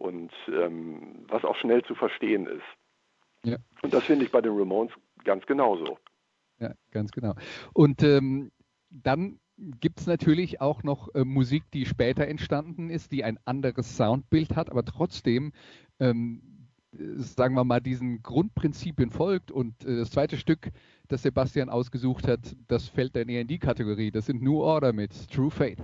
und 0.00 0.32
ähm, 0.48 1.26
was 1.28 1.44
auch 1.44 1.56
schnell 1.56 1.82
zu 1.84 1.94
verstehen 1.94 2.46
ist. 2.46 2.64
Ja. 3.44 3.56
Und 3.82 3.94
das 3.94 4.04
finde 4.04 4.24
ich 4.24 4.32
bei 4.32 4.40
den 4.40 4.56
Ramones 4.56 4.92
ganz 5.24 5.46
genauso. 5.46 5.98
Ja, 6.58 6.72
ganz 6.90 7.12
genau. 7.12 7.34
Und 7.72 8.02
ähm, 8.02 8.50
dann 8.90 9.38
gibt 9.56 10.00
es 10.00 10.06
natürlich 10.06 10.60
auch 10.60 10.82
noch 10.82 11.14
äh, 11.14 11.24
Musik, 11.24 11.64
die 11.72 11.86
später 11.86 12.26
entstanden 12.26 12.90
ist, 12.90 13.12
die 13.12 13.24
ein 13.24 13.38
anderes 13.44 13.96
Soundbild 13.96 14.56
hat, 14.56 14.70
aber 14.70 14.84
trotzdem 14.84 15.52
ähm, 15.98 16.42
sagen 16.92 17.54
wir 17.54 17.64
mal, 17.64 17.80
diesen 17.80 18.22
Grundprinzipien 18.22 19.10
folgt. 19.10 19.50
Und 19.50 19.84
äh, 19.84 19.98
das 19.98 20.10
zweite 20.10 20.36
Stück, 20.36 20.70
das 21.08 21.22
Sebastian 21.22 21.68
ausgesucht 21.68 22.26
hat, 22.26 22.56
das 22.68 22.88
fällt 22.88 23.16
dann 23.16 23.28
eher 23.28 23.42
in 23.42 23.48
die 23.48 23.58
Kategorie. 23.58 24.10
Das 24.10 24.26
sind 24.26 24.42
New 24.42 24.60
Order 24.60 24.92
mit 24.92 25.30
True 25.30 25.50
Faith. 25.50 25.78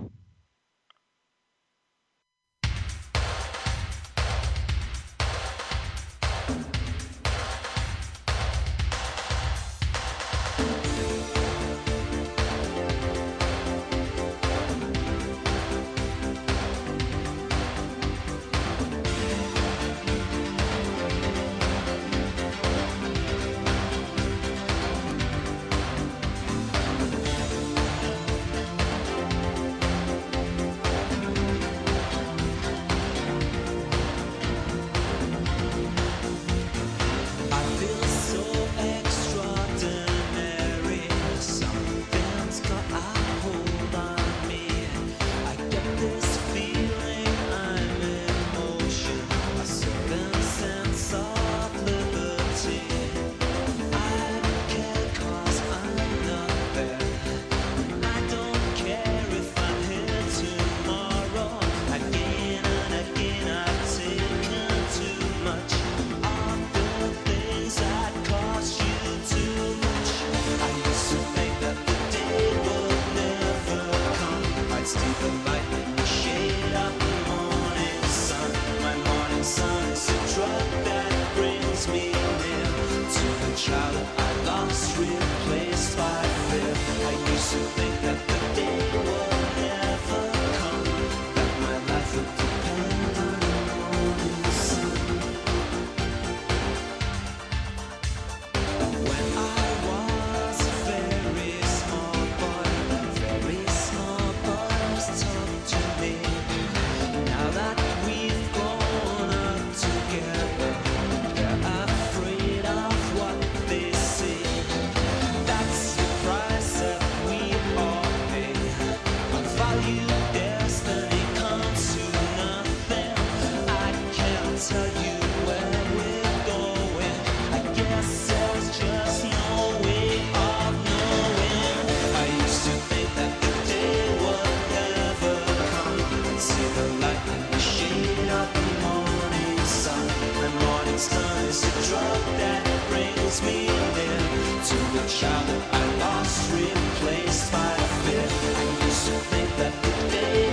I 145.79 145.85
lost 145.99 146.51
replaced 146.53 147.51
by 147.51 147.71
a 147.85 147.87
fifth. 148.03 148.85
Used 148.85 149.05
to 149.07 149.17
think 149.31 149.49
that 149.57 149.73
the 149.83 149.91
day. 150.11 150.46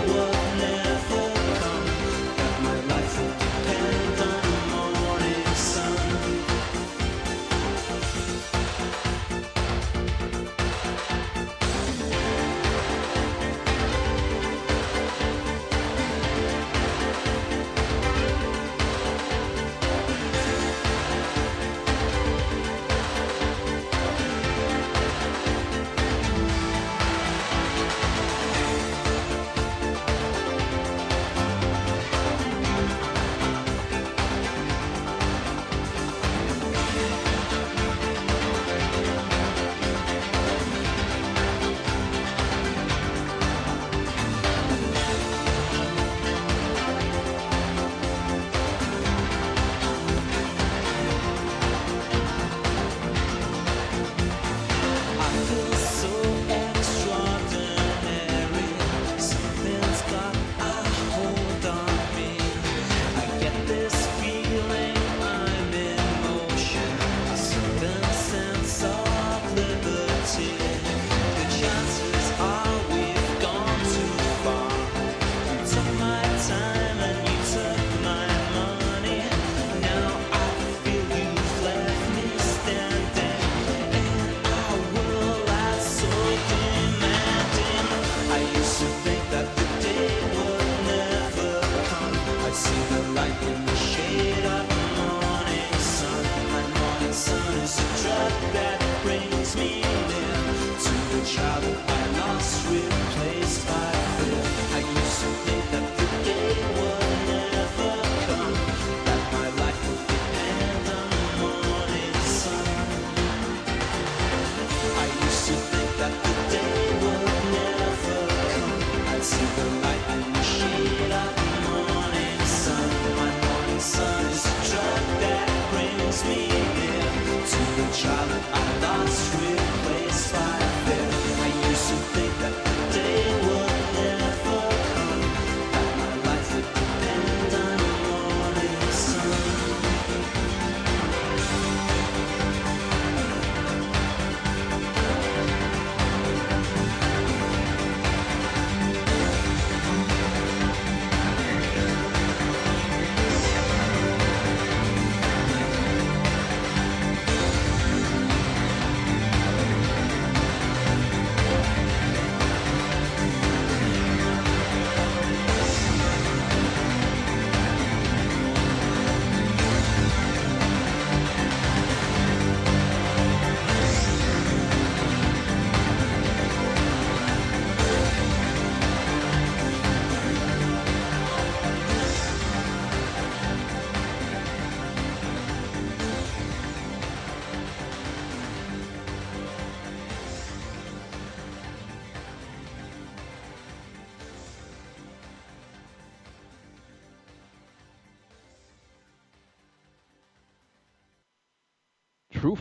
child 127.92 128.31
I 128.53 128.79
lost. 128.81 129.43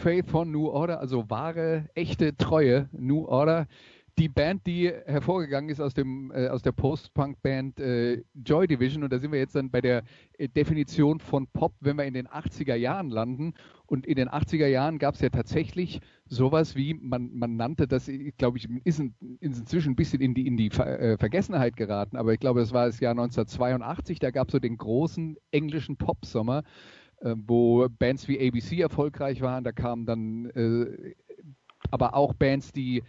Faith 0.03 0.29
von 0.29 0.51
New 0.51 0.67
Order, 0.67 0.99
also 0.99 1.29
wahre, 1.29 1.85
echte, 1.95 2.35
treue 2.35 2.89
New 2.91 3.25
Order 3.25 3.67
die 4.17 4.29
Band, 4.29 4.67
die 4.67 4.91
hervorgegangen 5.05 5.69
ist 5.69 5.79
aus, 5.79 5.93
dem, 5.93 6.31
äh, 6.35 6.47
aus 6.47 6.61
der 6.61 6.71
Post-Punk-Band 6.71 7.79
äh, 7.79 8.23
Joy 8.45 8.67
Division. 8.67 9.03
Und 9.03 9.11
da 9.11 9.17
sind 9.17 9.31
wir 9.31 9.39
jetzt 9.39 9.55
dann 9.55 9.71
bei 9.71 9.81
der 9.81 10.03
äh, 10.37 10.47
Definition 10.47 11.19
von 11.19 11.47
Pop, 11.47 11.73
wenn 11.79 11.97
wir 11.97 12.03
in 12.03 12.13
den 12.13 12.27
80er 12.27 12.75
Jahren 12.75 13.09
landen. 13.09 13.53
Und 13.87 14.05
in 14.05 14.15
den 14.15 14.29
80er 14.29 14.67
Jahren 14.67 14.99
gab 14.99 15.15
es 15.15 15.21
ja 15.21 15.29
tatsächlich 15.29 15.99
sowas 16.27 16.75
wie, 16.75 16.93
man, 16.93 17.31
man 17.33 17.55
nannte 17.55 17.87
das, 17.87 18.11
glaube 18.37 18.57
ich, 18.59 18.69
ist, 18.83 18.99
in, 18.99 19.15
ist, 19.39 19.59
inzwischen 19.59 19.93
ein 19.93 19.95
bisschen 19.95 20.21
in 20.21 20.35
die, 20.35 20.45
in 20.45 20.57
die 20.57 20.69
Ver, 20.69 20.99
äh, 20.99 21.17
Vergessenheit 21.17 21.75
geraten. 21.75 22.17
Aber 22.17 22.33
ich 22.33 22.39
glaube, 22.39 22.59
das 22.59 22.71
war 22.71 22.85
das 22.85 22.99
Jahr 22.99 23.11
1982. 23.11 24.19
Da 24.19 24.31
gab 24.31 24.49
es 24.49 24.51
so 24.51 24.59
den 24.59 24.77
großen 24.77 25.37
englischen 25.51 25.97
Pop-Sommer 25.97 26.59
äh, 26.59 26.63
wo 27.23 27.87
Bands 27.89 28.27
wie 28.27 28.39
ABC 28.39 28.81
erfolgreich 28.81 29.41
waren. 29.41 29.63
Da 29.63 29.71
kamen 29.71 30.05
dann 30.05 30.45
äh, 30.51 31.15
aber 31.91 32.15
auch 32.15 32.33
Bands, 32.33 32.71
die 32.71 33.03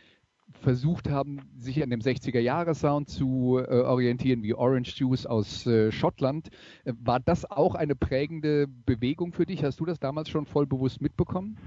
versucht 0.60 1.10
haben, 1.10 1.40
sich 1.56 1.82
an 1.82 1.90
dem 1.90 2.00
60er-Jahre-Sound 2.00 3.08
zu 3.08 3.58
äh, 3.58 3.80
orientieren, 3.80 4.42
wie 4.42 4.54
Orange 4.54 4.94
Juice 4.96 5.26
aus 5.26 5.66
äh, 5.66 5.90
Schottland. 5.90 6.48
Äh, 6.84 6.92
war 7.00 7.20
das 7.20 7.50
auch 7.50 7.74
eine 7.74 7.96
prägende 7.96 8.66
Bewegung 8.68 9.32
für 9.32 9.46
dich? 9.46 9.64
Hast 9.64 9.80
du 9.80 9.84
das 9.84 9.98
damals 9.98 10.28
schon 10.28 10.46
voll 10.46 10.66
bewusst 10.66 11.00
mitbekommen? 11.00 11.58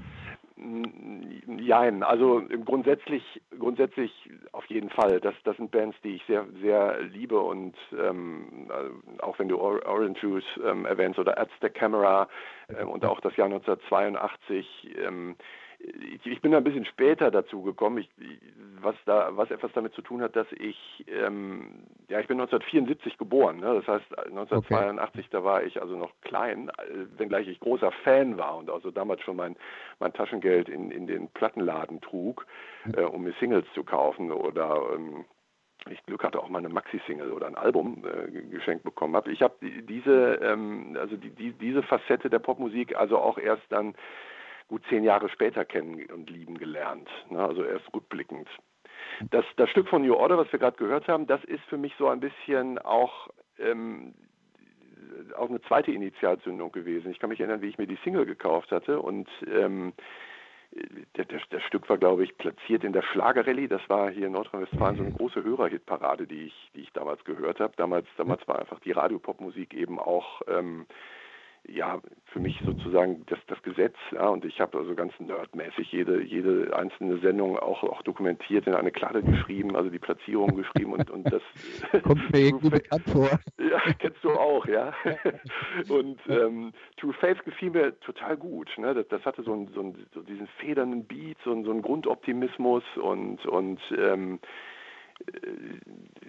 Nein, 0.60 2.02
also 2.02 2.42
grundsätzlich, 2.66 3.24
grundsätzlich 3.60 4.12
auf 4.54 4.66
jeden 4.66 4.90
Fall. 4.90 5.20
Das, 5.20 5.36
das 5.44 5.56
sind 5.58 5.70
Bands, 5.70 5.96
die 6.04 6.16
ich 6.16 6.24
sehr, 6.26 6.48
sehr 6.62 7.00
liebe 7.04 7.40
und 7.40 7.76
ähm, 7.96 8.68
auch 9.20 9.38
wenn 9.38 9.50
du 9.50 9.60
Orange 9.60 10.20
Juice 10.22 10.60
ähm, 10.66 10.86
erwähnst 10.86 11.20
oder 11.20 11.40
At 11.40 11.50
the 11.62 11.70
Camera 11.70 12.28
äh, 12.70 12.84
und 12.84 13.06
auch 13.06 13.20
das 13.22 13.36
Jahr 13.36 13.46
1982, 13.46 14.98
ähm, 15.06 15.36
ich, 15.80 16.26
ich 16.26 16.42
bin 16.42 16.52
da 16.52 16.58
ein 16.58 16.64
bisschen 16.64 16.86
später 16.86 17.32
dazu 17.32 17.62
gekommen, 17.62 18.00
ich, 18.00 18.10
was 18.82 18.96
da, 19.06 19.36
was 19.36 19.52
etwas 19.52 19.72
damit 19.74 19.94
zu 19.94 20.02
tun 20.02 20.22
hat, 20.22 20.36
dass 20.36 20.48
ich, 20.54 21.06
ähm, 21.08 21.84
ja, 22.10 22.20
ich 22.20 22.28
bin 22.28 22.40
1974 22.40 23.18
geboren, 23.18 23.60
ne? 23.60 23.76
das 23.76 23.88
heißt 23.88 24.18
1982, 24.18 25.20
okay. 25.20 25.30
da 25.32 25.44
war 25.44 25.64
ich 25.64 25.82
also 25.82 25.96
noch 25.98 26.12
klein, 26.22 26.70
äh, 26.70 27.20
wenngleich 27.20 27.48
ich 27.48 27.60
großer 27.60 27.92
Fan 28.04 28.38
war 28.38 28.58
und 28.58 28.70
also 28.70 28.92
damals 28.92 29.22
schon 29.22 29.36
mein, 29.36 29.56
mein 30.00 30.14
Taschengeld 30.14 30.70
in, 30.70 30.92
in 30.92 31.08
den 31.08 31.30
Plattenladen 31.30 32.02
trug, 32.02 32.46
hm. 32.84 32.94
äh, 32.96 33.04
um 33.04 33.24
mir 33.24 33.34
Singles 33.40 33.66
zu 33.74 33.84
kaufen 33.84 34.32
oder 34.32 34.82
ähm, 34.96 35.26
ich 35.90 36.04
Glück 36.04 36.24
hatte, 36.24 36.40
auch 36.42 36.50
mal 36.50 36.60
eine 36.60 36.70
Maxi-Single 36.70 37.32
oder 37.32 37.48
ein 37.48 37.56
Album 37.56 38.04
äh, 38.04 38.30
geschenkt 38.50 38.84
bekommen 38.84 39.16
habe. 39.16 39.32
Ich 39.32 39.42
habe 39.42 39.56
diese, 39.62 40.40
ähm, 40.42 40.98
also 41.00 41.16
die, 41.16 41.30
die, 41.30 41.54
diese 41.54 41.84
Facette 41.84 42.30
der 42.30 42.40
Popmusik 42.40 42.98
also 42.98 43.20
auch 43.20 43.38
erst 43.38 43.64
dann 43.70 43.96
gut 44.68 44.84
zehn 44.90 45.04
Jahre 45.04 45.30
später 45.30 45.66
kennen 45.66 46.06
und 46.14 46.30
lieben 46.30 46.58
gelernt. 46.58 47.10
Ne? 47.30 47.40
Also 47.40 47.64
erst 47.64 47.94
rückblickend. 47.94 48.48
Das, 49.32 49.46
das 49.56 49.70
Stück 49.70 49.88
von 49.88 50.02
New 50.02 50.14
Order, 50.14 50.38
was 50.38 50.52
wir 50.52 50.60
gerade 50.60 50.78
gehört 50.78 51.08
haben, 51.08 51.28
das 51.28 51.44
ist 51.46 51.64
für 51.66 51.78
mich 51.78 51.94
so 51.98 52.08
ein 52.08 52.20
bisschen 52.20 52.78
auch, 52.80 53.30
ähm, 53.58 54.14
auch 55.36 55.50
eine 55.50 55.62
zweite 55.62 55.92
Initialzündung 55.92 56.72
gewesen. 56.72 57.12
Ich 57.12 57.20
kann 57.20 57.30
mich 57.30 57.40
erinnern, 57.40 57.62
wie 57.62 57.70
ich 57.70 57.78
mir 57.78 57.88
die 57.88 57.98
Single 58.04 58.26
gekauft 58.26 58.72
hatte 58.72 59.00
und 59.02 59.30
ähm, 59.50 59.94
das 61.14 61.64
Stück 61.64 61.90
war, 61.90 61.98
glaube 61.98 62.24
ich, 62.24 62.38
platziert 62.38 62.84
in 62.84 62.94
der 62.94 63.02
Schlagerrallye. 63.02 63.68
Das 63.68 63.82
war 63.90 64.12
hier 64.12 64.28
in 64.28 64.34
Nordrhein-Westfalen 64.34 64.98
so 64.98 65.04
eine 65.04 65.14
große 65.14 65.44
Hörerhitparade, 65.44 66.28
die 66.28 66.48
ich, 66.48 66.72
die 66.76 66.82
ich 66.82 66.92
damals 66.92 67.24
gehört 67.24 67.60
habe. 67.60 67.74
Damals, 67.78 68.06
damals 68.18 68.46
war 68.48 68.60
einfach 68.60 68.80
die 68.82 68.92
Radiopopmusik 68.92 69.74
eben 69.74 69.98
auch 69.98 70.42
ähm, 70.48 70.86
ja, 71.68 72.00
für 72.26 72.40
mich 72.40 72.60
sozusagen 72.66 73.26
das, 73.28 73.40
das 73.48 73.62
Gesetz. 73.64 73.96
Ja, 74.12 74.28
und 74.28 74.46
ich 74.46 74.60
habe 74.60 74.78
also 74.78 74.96
ganz 74.96 75.14
nerdmäßig 75.20 75.92
jede, 75.92 76.22
jede 76.24 76.76
einzelne 76.76 77.18
Sendung 77.20 77.58
auch, 77.58 77.84
auch 77.84 78.02
dokumentiert 78.04 78.68
in 78.68 78.74
eine 78.74 78.92
Kladde 78.92 79.22
geschrieben, 79.22 79.76
also 79.76 79.90
die 79.90 80.00
Platzierung 80.00 80.56
geschrieben 80.56 80.94
und, 80.94 81.10
und 81.10 81.32
das. 81.32 81.42
Kommt 82.04 82.32
mir 82.32 82.40
irgendwie 82.40 82.70
bekannt 82.70 83.10
vor. 83.10 83.30
Ja, 83.70 83.82
kennst 84.00 84.24
du 84.24 84.32
auch, 84.32 84.66
ja. 84.66 84.94
und 85.90 86.20
ähm, 86.30 86.72
True 86.96 87.14
Faith 87.14 87.44
gefiel 87.44 87.72
mir 87.72 88.00
total 88.00 88.38
gut. 88.38 88.70
Ne? 88.78 88.94
Das, 88.94 89.08
das 89.10 89.26
hatte 89.26 89.44
so, 89.44 89.54
ein, 89.54 89.68
so, 89.74 89.82
ein, 89.82 90.06
so 90.14 90.22
diesen 90.22 90.48
federnden 90.60 91.04
Beat, 91.06 91.38
so, 91.44 91.52
ein, 91.52 91.66
so 91.66 91.72
einen 91.72 91.82
Grundoptimismus 91.82 92.84
und, 92.96 93.46
und 93.46 93.80
ähm, 93.98 94.36
äh, 94.36 94.48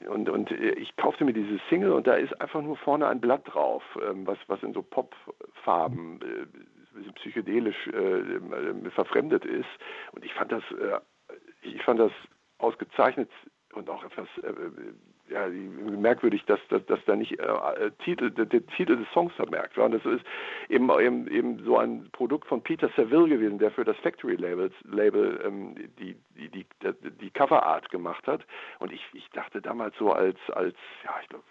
und, 0.09 0.29
und 0.29 0.51
ich 0.51 0.96
kaufte 0.96 1.24
mir 1.24 1.33
diese 1.33 1.61
Single 1.68 1.92
und 1.92 2.07
da 2.07 2.14
ist 2.14 2.40
einfach 2.40 2.62
nur 2.62 2.77
vorne 2.77 3.07
ein 3.07 3.20
Blatt 3.20 3.42
drauf, 3.44 3.83
ähm, 4.03 4.27
was, 4.27 4.38
was 4.46 4.62
in 4.62 4.72
so 4.72 4.83
Popfarben, 4.83 6.20
äh, 6.22 7.12
psychedelisch 7.14 7.87
äh, 7.88 8.90
verfremdet 8.90 9.44
ist. 9.44 9.68
Und 10.12 10.24
ich 10.24 10.33
fand 10.35 10.51
das, 10.53 10.62
äh, 10.72 10.98
ich 11.62 11.83
fand 11.83 12.01
das 12.01 12.12
ausgezeichnet 12.59 13.31
und 13.78 13.88
auch 13.88 14.04
etwas 14.04 14.28
äh, 14.42 15.32
ja, 15.32 15.46
merkwürdig, 15.48 16.44
dass, 16.46 16.60
dass, 16.68 16.84
dass 16.86 16.98
da 17.06 17.16
nicht 17.16 17.38
äh, 17.38 17.44
äh, 17.44 17.90
Titel, 18.04 18.30
der, 18.30 18.46
der, 18.46 18.66
Titel 18.66 18.96
des 18.96 19.06
Songs 19.12 19.32
vermerkt 19.34 19.76
war. 19.76 19.86
Und 19.86 19.92
das 19.92 20.04
ist 20.04 20.24
eben, 20.68 20.90
eben, 21.00 21.28
eben 21.28 21.64
so 21.64 21.78
ein 21.78 22.08
Produkt 22.12 22.46
von 22.48 22.62
Peter 22.62 22.90
Saville 22.96 23.28
gewesen, 23.28 23.58
der 23.58 23.70
für 23.70 23.84
das 23.84 23.96
Factory 23.98 24.36
Labels, 24.36 24.74
Label 24.84 25.40
ähm, 25.44 25.74
die, 25.98 26.16
die, 26.36 26.48
die, 26.48 26.66
die 27.20 27.30
Coverart 27.30 27.90
gemacht 27.90 28.26
hat. 28.26 28.44
Und 28.78 28.92
ich, 28.92 29.02
ich 29.12 29.28
dachte 29.30 29.60
damals 29.60 29.96
so 29.98 30.12
als, 30.12 30.38
als 30.50 30.76
ja, 31.04 31.14
ich 31.22 31.28
glaube, 31.28 31.44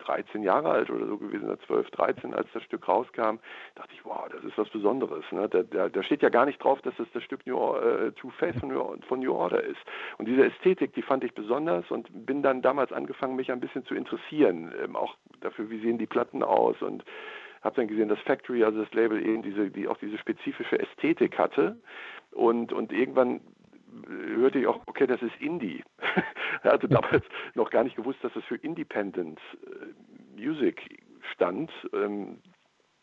13 0.00 0.42
Jahre 0.42 0.70
alt 0.70 0.90
oder 0.90 1.06
so 1.06 1.18
gewesen, 1.18 1.56
12, 1.66 1.90
13, 1.90 2.34
als 2.34 2.48
das 2.52 2.62
Stück 2.62 2.86
rauskam, 2.88 3.38
dachte 3.74 3.92
ich, 3.92 4.04
wow, 4.04 4.26
das 4.30 4.42
ist 4.44 4.56
was 4.58 4.68
Besonderes. 4.68 5.24
Ne? 5.30 5.48
Da, 5.48 5.62
da, 5.62 5.88
da 5.88 6.02
steht 6.02 6.22
ja 6.22 6.28
gar 6.28 6.46
nicht 6.46 6.62
drauf, 6.62 6.80
dass 6.82 6.98
es 6.98 7.08
das 7.12 7.22
Stück 7.22 7.46
New, 7.46 7.74
äh, 7.74 8.12
True 8.12 8.32
Faith 8.38 8.56
von 8.58 8.68
New, 8.70 8.96
von 9.08 9.20
New 9.20 9.32
Order 9.32 9.62
ist. 9.62 9.80
Und 10.18 10.26
diese 10.26 10.44
Ästhetik, 10.44 10.94
die 10.94 11.02
fand 11.02 11.24
ich 11.24 11.34
besonders 11.34 11.90
und 11.90 12.08
bin 12.26 12.42
dann 12.42 12.62
damals 12.62 12.92
angefangen, 12.92 13.36
mich 13.36 13.50
ein 13.52 13.60
bisschen 13.60 13.84
zu 13.84 13.94
interessieren, 13.94 14.72
ähm, 14.82 14.96
auch 14.96 15.16
dafür, 15.40 15.70
wie 15.70 15.80
sehen 15.80 15.98
die 15.98 16.06
Platten 16.06 16.42
aus 16.42 16.80
und 16.82 17.04
habe 17.62 17.76
dann 17.76 17.88
gesehen, 17.88 18.08
dass 18.08 18.18
Factory, 18.20 18.64
also 18.64 18.82
das 18.82 18.92
Label 18.94 19.24
eben 19.24 19.42
diese, 19.42 19.70
die 19.70 19.86
auch 19.86 19.98
diese 19.98 20.18
spezifische 20.18 20.78
Ästhetik 20.78 21.38
hatte 21.38 21.76
und 22.32 22.72
und 22.72 22.92
irgendwann 22.92 23.40
hörte 24.08 24.58
ich 24.58 24.66
auch, 24.66 24.80
okay, 24.86 25.06
das 25.06 25.22
ist 25.22 25.34
Indie. 25.40 25.82
er 26.62 26.72
hatte 26.72 26.88
damals 26.88 27.24
noch 27.54 27.70
gar 27.70 27.84
nicht 27.84 27.96
gewusst, 27.96 28.18
dass 28.22 28.34
es 28.36 28.44
für 28.44 28.56
Independent 28.56 29.40
äh, 29.64 30.40
Music 30.40 31.02
stand. 31.32 31.70
Ähm, 31.92 32.38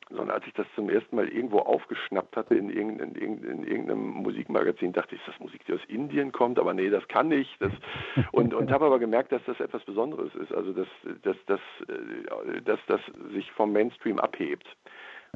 sondern 0.09 0.31
als 0.31 0.47
ich 0.47 0.53
das 0.53 0.67
zum 0.75 0.89
ersten 0.89 1.15
Mal 1.15 1.27
irgendwo 1.27 1.59
aufgeschnappt 1.59 2.37
hatte 2.37 2.55
in, 2.55 2.69
irgendein, 2.69 3.13
in, 3.15 3.43
in 3.43 3.63
irgendeinem 3.63 4.07
Musikmagazin, 4.07 4.93
dachte 4.93 5.15
ich, 5.15 5.21
ist 5.21 5.27
das 5.27 5.39
Musik, 5.39 5.65
die 5.65 5.73
aus 5.73 5.83
Indien 5.87 6.31
kommt, 6.31 6.59
aber 6.59 6.73
nee, 6.73 6.89
das 6.89 7.07
kann 7.07 7.27
nicht. 7.27 7.51
Das, 7.59 7.73
und 8.31 8.53
und 8.53 8.71
habe 8.71 8.85
aber 8.85 8.99
gemerkt, 8.99 9.31
dass 9.31 9.43
das 9.45 9.59
etwas 9.59 9.83
Besonderes 9.83 10.33
ist, 10.35 10.53
also 10.53 10.71
dass, 10.71 10.87
dass, 11.23 11.37
dass, 11.45 11.59
äh, 11.89 12.61
dass 12.61 12.79
das 12.87 13.01
sich 13.33 13.51
vom 13.51 13.73
Mainstream 13.73 14.19
abhebt. 14.19 14.65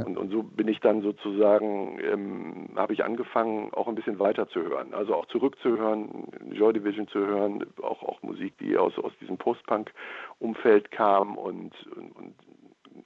Und, 0.06 0.18
und 0.18 0.32
so 0.32 0.44
bin 0.44 0.68
ich 0.68 0.80
dann 0.80 1.02
sozusagen, 1.02 2.00
ähm, 2.00 2.70
habe 2.76 2.94
ich 2.94 3.04
angefangen, 3.04 3.74
auch 3.74 3.88
ein 3.88 3.96
bisschen 3.96 4.20
weiter 4.20 4.48
zu 4.50 4.62
hören. 4.62 4.94
Also 4.94 5.16
auch 5.16 5.26
zurückzuhören, 5.28 6.28
Joy 6.52 6.74
Division 6.74 7.08
zu 7.08 7.20
hören, 7.20 7.66
auch, 7.82 8.04
auch 8.04 8.22
Musik, 8.24 8.58
die 8.60 8.78
aus, 8.78 8.98
aus 8.98 9.14
diesem 9.20 9.38
Post-Punk-Umfeld 9.38 10.92
kam 10.92 11.38
und, 11.38 11.74
und, 11.96 12.12
und 12.16 12.36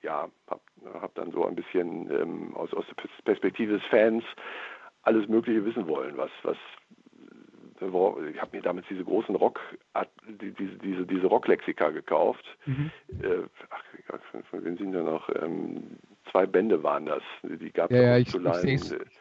ja, 0.01 0.27
habe 0.47 0.61
hab 1.01 1.15
dann 1.15 1.31
so 1.31 1.45
ein 1.45 1.55
bisschen 1.55 2.09
ähm, 2.11 2.55
aus, 2.55 2.73
aus 2.73 2.85
der 2.87 2.95
Perspektive 3.23 3.73
des 3.73 3.83
Fans 3.85 4.23
alles 5.03 5.27
Mögliche 5.27 5.63
wissen 5.65 5.87
wollen, 5.87 6.17
was, 6.17 6.31
was, 6.43 6.57
ich 7.81 8.41
habe 8.41 8.55
mir 8.55 8.63
damals 8.63 8.87
diese 8.89 9.03
großen 9.03 9.35
Rock, 9.35 9.59
diese, 10.27 10.77
diese, 10.77 11.05
diese 11.05 11.27
Rocklexika 11.27 11.89
gekauft. 11.89 12.45
Mhm. 12.65 12.91
Äh, 13.21 13.43
ach, 13.69 14.19
von, 14.49 14.63
wem 14.63 14.77
sind 14.77 14.93
da 14.93 15.03
noch? 15.03 15.29
Ähm, 15.41 15.97
zwei 16.31 16.45
Bände 16.45 16.81
waren 16.83 17.05
das. 17.05 17.23
Die 17.43 17.71
gab 17.71 17.91
es 17.91 17.97
ja, 17.97 18.03
ja, 18.03 18.17
ich, 18.17 18.35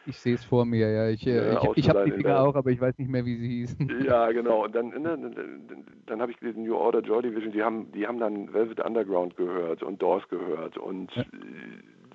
ich 0.05 0.17
sehe 0.17 0.35
es 0.35 0.43
vor 0.43 0.65
mir. 0.65 0.89
Ja. 0.89 1.09
Ich, 1.09 1.25
äh, 1.25 1.53
ja, 1.53 1.61
ich, 1.61 1.77
ich 1.77 1.89
habe 1.89 2.05
die 2.05 2.11
Dinger 2.11 2.39
auch, 2.41 2.55
aber 2.55 2.71
ich 2.71 2.79
weiß 2.79 2.97
nicht 2.97 3.09
mehr, 3.09 3.25
wie 3.25 3.35
sie 3.35 3.47
hießen. 3.47 3.91
Ja, 4.05 4.31
genau. 4.31 4.65
Und 4.65 4.75
dann, 4.75 4.89
ne, 4.89 5.01
dann, 5.03 5.85
dann 6.05 6.21
habe 6.21 6.31
ich 6.31 6.39
gelesen, 6.39 6.63
New 6.63 6.75
Order, 6.75 6.99
Joy 6.99 7.23
Division, 7.23 7.51
die 7.51 7.63
haben, 7.63 7.91
die 7.91 8.05
haben 8.05 8.19
dann 8.19 8.53
Velvet 8.53 8.79
Underground 8.79 9.35
gehört 9.35 9.81
und 9.81 10.01
Doors 10.01 10.27
gehört. 10.29 10.77
Und 10.77 11.15
ja. 11.15 11.23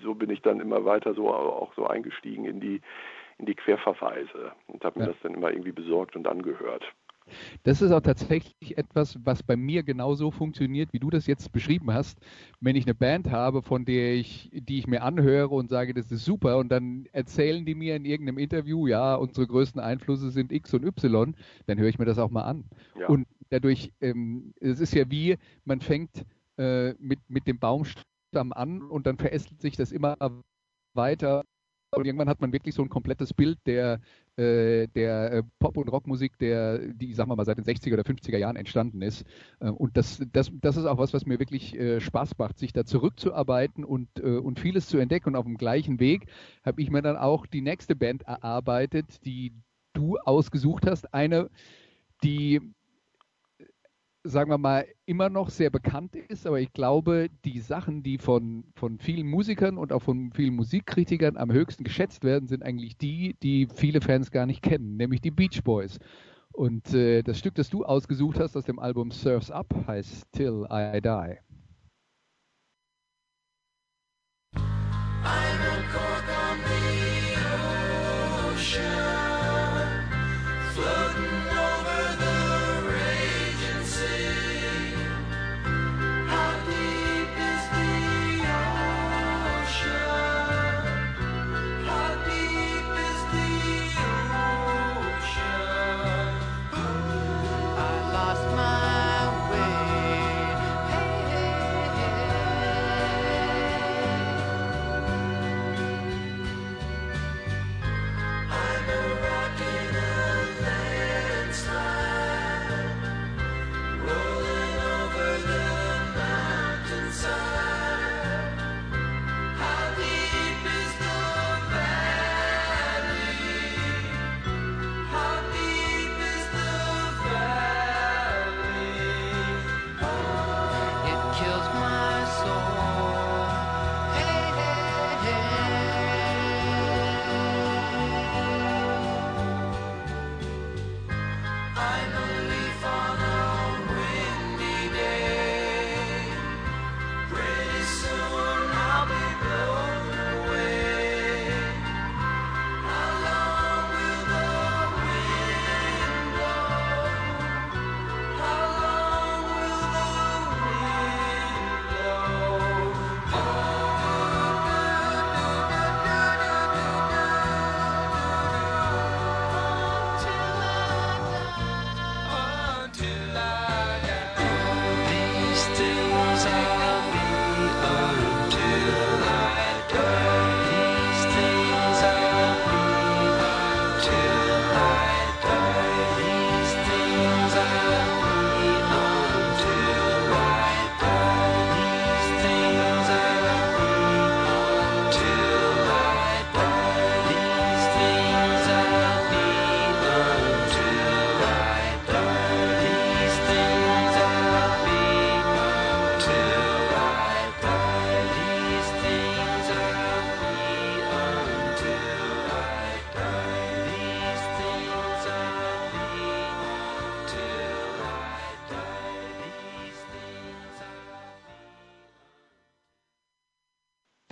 so 0.03 0.15
bin 0.15 0.31
ich 0.31 0.43
dann 0.43 0.61
immer 0.61 0.85
weiter 0.85 1.15
so 1.15 1.29
auch 1.29 1.73
so 1.75 1.87
eingestiegen 1.87 2.45
in 2.45 2.61
die 2.61 2.81
in 3.39 3.47
die 3.47 3.55
Querverweise 3.55 4.53
und 4.67 4.85
habe 4.85 5.01
mir 5.01 5.07
das 5.07 5.17
dann 5.23 5.35
immer 5.35 5.51
irgendwie 5.51 5.73
besorgt 5.73 6.15
und 6.15 6.29
angehört. 6.29 6.85
Das 7.63 7.83
ist 7.83 7.93
auch 7.93 8.01
tatsächlich 8.01 8.77
etwas, 8.77 9.19
was 9.25 9.43
bei 9.43 9.57
mir 9.57 9.83
genauso 9.83 10.31
funktioniert, 10.31 10.93
wie 10.93 10.99
du 10.99 11.11
das 11.11 11.27
jetzt 11.27 11.53
beschrieben 11.53 11.93
hast. 11.93 12.19
Wenn 12.61 12.77
ich 12.77 12.85
eine 12.87 12.95
Band 12.95 13.31
habe, 13.31 13.63
von 13.63 13.85
der 13.85 14.15
ich, 14.15 14.51
die 14.53 14.79
ich 14.79 14.87
mir 14.87 15.03
anhöre 15.03 15.55
und 15.55 15.69
sage, 15.69 15.95
das 15.95 16.11
ist 16.11 16.25
super, 16.25 16.59
und 16.59 16.71
dann 16.71 17.07
erzählen 17.13 17.65
die 17.65 17.75
mir 17.75 17.97
in 17.97 18.05
irgendeinem 18.05 18.39
Interview, 18.39 18.87
ja, 18.87 19.15
unsere 19.15 19.47
größten 19.47 19.81
Einflüsse 19.81 20.31
sind 20.31 20.53
X 20.53 20.75
und 20.75 20.85
Y, 20.85 21.35
dann 21.67 21.79
höre 21.79 21.89
ich 21.89 21.99
mir 21.99 22.05
das 22.05 22.19
auch 22.19 22.31
mal 22.31 22.45
an. 22.45 22.65
Ja. 22.99 23.09
Und 23.09 23.27
dadurch, 23.51 23.93
ähm, 24.01 24.53
es 24.61 24.81
ist 24.81 24.95
ja 24.95 25.11
wie, 25.11 25.37
man 25.65 25.81
fängt 25.81 26.25
äh, 26.59 26.95
mit, 26.99 27.19
mit 27.29 27.47
dem 27.47 27.59
Baumstamm 27.59 28.53
an 28.53 28.83
und 28.83 29.07
dann 29.07 29.19
verästelt 29.19 29.61
sich 29.61 29.77
das 29.77 29.93
immer 29.93 30.17
weiter 30.95 31.45
und 31.93 32.07
irgendwann 32.07 32.29
hat 32.29 32.41
man 32.41 32.53
wirklich 32.53 32.75
so 32.75 32.83
ein 32.83 32.89
komplettes 32.89 33.35
Bild 33.35 33.59
der, 33.67 34.01
äh, 34.37 34.87
der 34.89 35.33
äh, 35.33 35.43
Pop- 35.59 35.77
und 35.77 35.89
Rockmusik, 35.89 36.39
der, 36.39 36.79
die, 36.79 37.13
sagen 37.15 37.31
wir 37.31 37.37
mal, 37.37 37.45
seit 37.45 37.59
den 37.59 37.65
60er 37.65 37.95
oder 37.95 38.05
50er 38.05 38.39
Jahren 38.39 38.57
entstanden 38.57 39.03
ist. 39.03 39.25
Äh, 39.59 39.71
und 39.71 39.97
das, 39.97 40.23
das, 40.33 40.51
das 40.61 40.77
ist 40.77 40.85
auch 40.85 40.99
was, 40.99 41.13
was 41.13 41.27
mir 41.27 41.39
wirklich 41.39 41.77
Spaß 41.99 42.39
macht, 42.39 42.59
sich 42.59 42.73
da 42.73 42.85
zurückzuarbeiten 42.85 43.85
und, 43.85 44.21
und 44.21 44.61
vieles 44.61 44.89
zu 44.89 44.99
entdecken. 44.99 45.31
Und 45.31 45.37
auf 45.37 45.45
dem 45.45 45.57
gleichen 45.57 46.01
Weg 46.01 46.27
habe 46.65 46.81
ich 46.81 46.91
mir 46.91 47.03
dann 47.03 47.17
auch 47.17 47.47
die 47.47 47.61
nächste 47.61 47.97
Band 47.97 48.23
erarbeitet, 48.23 49.25
die 49.25 49.53
du 49.93 50.17
ausgesucht 50.19 50.87
hast. 50.87 51.13
Eine, 51.13 51.51
die 52.23 52.61
sagen 54.25 54.51
wir 54.51 54.59
mal, 54.59 54.87
immer 55.07 55.29
noch 55.31 55.51
sehr 55.51 55.71
bekannt 55.71 56.15
ist, 56.15 56.47
aber 56.47 56.61
ich 56.61 56.73
glaube, 56.73 57.29
die 57.45 57.61
Sachen, 57.61 58.03
die 58.03 58.19
von, 58.19 58.65
von 58.75 58.99
vielen 58.99 59.27
Musikern 59.27 59.79
und 59.79 59.93
auch 59.93 60.03
von 60.03 60.33
vielen 60.33 60.55
Musikkritikern 60.55 61.37
am 61.37 61.53
höchsten 61.53 61.85
geschätzt 61.85 62.25
werden, 62.25 62.49
sind 62.49 62.63
eigentlich 62.63 62.99
die, 62.99 63.37
die 63.43 63.67
viele 63.75 64.01
Fans 64.01 64.31
gar 64.31 64.47
nicht 64.47 64.63
kennen, 64.63 64.97
nämlich 64.97 65.21
die 65.21 65.31
Beach 65.31 65.63
Boys. 65.65 65.99
Und 66.53 66.93
äh, 66.95 67.23
das 67.23 67.39
Stück, 67.39 67.55
das 67.55 67.71
du 67.71 67.85
ausgesucht 67.85 68.39
hast 68.41 68.57
aus 68.57 68.65
dem 68.65 68.79
Album 68.79 69.11
Surfs 69.11 69.51
Up, 69.51 69.73
heißt 69.87 70.27
Till 70.33 70.67
I 70.71 71.01
Die. 71.01 71.50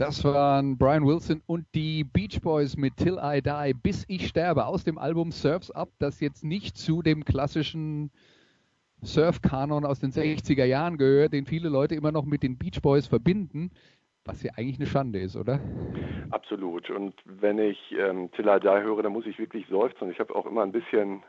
Das 0.09 0.25
waren 0.25 0.79
Brian 0.79 1.05
Wilson 1.05 1.43
und 1.47 1.67
die 1.75 2.03
Beach 2.03 2.41
Boys 2.41 2.79
mit 2.79 2.97
Till 2.97 3.19
I 3.23 3.43
Die, 3.43 3.75
bis 3.75 4.07
ich 4.09 4.27
sterbe, 4.27 4.65
aus 4.65 4.83
dem 4.83 4.97
Album 4.97 5.33
Surfs 5.33 5.71
Up, 5.71 5.91
das 5.99 6.21
jetzt 6.21 6.43
nicht 6.45 6.79
zu 6.79 7.03
dem 7.03 7.27
klassischen 7.27 8.11
Surf-Kanon 9.03 9.85
aus 9.85 10.01
den 10.01 10.11
60er 10.11 10.65
Jahren 10.65 10.97
gehört, 10.97 11.35
den 11.35 11.45
viele 11.45 11.69
Leute 11.69 11.95
immer 11.95 12.11
noch 12.11 12.25
mit 12.25 12.43
den 12.43 12.57
Beach 12.57 12.81
Boys 12.81 13.07
verbinden, 13.07 13.71
was 14.25 14.43
ja 14.43 14.53
eigentlich 14.57 14.79
eine 14.79 14.87
Schande 14.87 15.19
ist, 15.19 15.37
oder? 15.37 15.61
Absolut. 16.31 16.89
Und 16.89 17.13
wenn 17.27 17.59
ich 17.59 17.79
ähm, 17.93 18.31
Till 18.33 18.49
I 18.49 18.61
Die 18.61 18.67
höre, 18.67 19.03
dann 19.03 19.13
muss 19.13 19.27
ich 19.27 19.39
wirklich 19.39 19.67
seufzen. 19.69 20.11
Ich 20.11 20.21
habe 20.21 20.35
auch 20.35 20.47
immer 20.47 20.63
ein 20.63 20.73
bisschen 20.73 21.23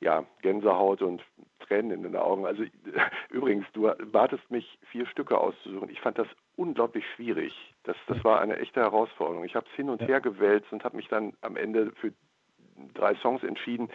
ja, 0.00 0.24
Gänsehaut 0.40 1.02
und 1.02 1.22
Tränen 1.60 1.90
in 1.90 2.02
den 2.02 2.16
Augen. 2.16 2.46
Also 2.46 2.64
übrigens, 3.30 3.66
du 3.74 3.92
batest 4.10 4.50
mich, 4.50 4.78
vier 4.90 5.04
Stücke 5.04 5.36
auszusuchen. 5.36 5.90
Ich 5.90 6.00
fand 6.00 6.16
das 6.16 6.28
unglaublich 6.56 7.04
schwierig. 7.14 7.52
Das, 7.84 7.96
das 8.06 8.22
war 8.24 8.40
eine 8.40 8.58
echte 8.58 8.80
Herausforderung. 8.80 9.44
Ich 9.44 9.56
habe 9.56 9.66
es 9.68 9.76
hin 9.76 9.88
und 9.90 10.00
ja. 10.02 10.08
her 10.08 10.20
gewälzt 10.20 10.72
und 10.72 10.84
habe 10.84 10.96
mich 10.96 11.08
dann 11.08 11.32
am 11.40 11.56
Ende 11.56 11.92
für 12.00 12.12
drei 12.94 13.14
Songs 13.16 13.42
entschieden. 13.42 13.88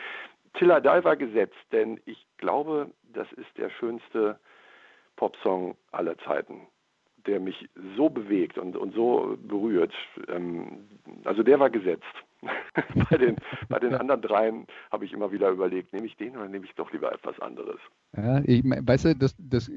Tilla 0.56 0.80
Die 0.80 1.04
war 1.04 1.16
gesetzt, 1.16 1.56
denn 1.72 2.00
ich 2.06 2.26
glaube, 2.38 2.92
das 3.14 3.32
ist 3.34 3.58
der 3.58 3.70
schönste 3.70 4.40
Popsong 5.16 5.76
aller 5.92 6.18
Zeiten 6.20 6.68
der 7.28 7.40
mich 7.40 7.70
so 7.96 8.10
bewegt 8.10 8.58
und, 8.58 8.76
und 8.76 8.94
so 8.96 9.38
berührt. 9.48 9.94
Ähm, 10.28 10.88
also 11.26 11.44
der 11.44 11.60
war 11.60 11.70
gesetzt. 11.70 12.04
bei, 13.10 13.18
den, 13.18 13.36
bei 13.68 13.80
den 13.80 13.96
anderen 13.96 14.22
dreien 14.22 14.68
habe 14.92 15.06
ich 15.06 15.14
immer 15.14 15.32
wieder 15.32 15.50
überlegt, 15.50 15.92
nehme 15.94 16.06
ich 16.06 16.16
den 16.18 16.38
oder 16.38 16.48
nehme 16.48 16.66
ich 16.66 16.74
doch 16.76 16.92
lieber 16.92 17.12
etwas 17.12 17.40
anderes. 17.40 17.80
Ja, 18.16 18.42
ich 18.46 18.64
weißt 18.64 19.06
du, 19.06 19.16
das, 19.16 19.36
das 19.40 19.72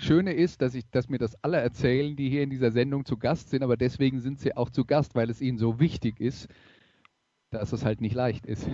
Schöne 0.00 0.32
ist, 0.32 0.62
dass, 0.62 0.74
ich, 0.74 0.88
dass 0.90 1.08
mir 1.08 1.18
das 1.18 1.36
alle 1.44 1.58
erzählen, 1.58 2.16
die 2.16 2.30
hier 2.30 2.42
in 2.42 2.50
dieser 2.50 2.70
Sendung 2.70 3.04
zu 3.04 3.18
Gast 3.18 3.50
sind, 3.50 3.62
aber 3.62 3.76
deswegen 3.76 4.20
sind 4.20 4.40
sie 4.40 4.56
auch 4.56 4.70
zu 4.70 4.84
Gast, 4.84 5.14
weil 5.14 5.28
es 5.28 5.40
ihnen 5.40 5.58
so 5.58 5.78
wichtig 5.78 6.20
ist, 6.20 6.48
dass 7.50 7.72
es 7.72 7.84
halt 7.84 8.00
nicht 8.00 8.14
leicht 8.14 8.46
ist. 8.46 8.68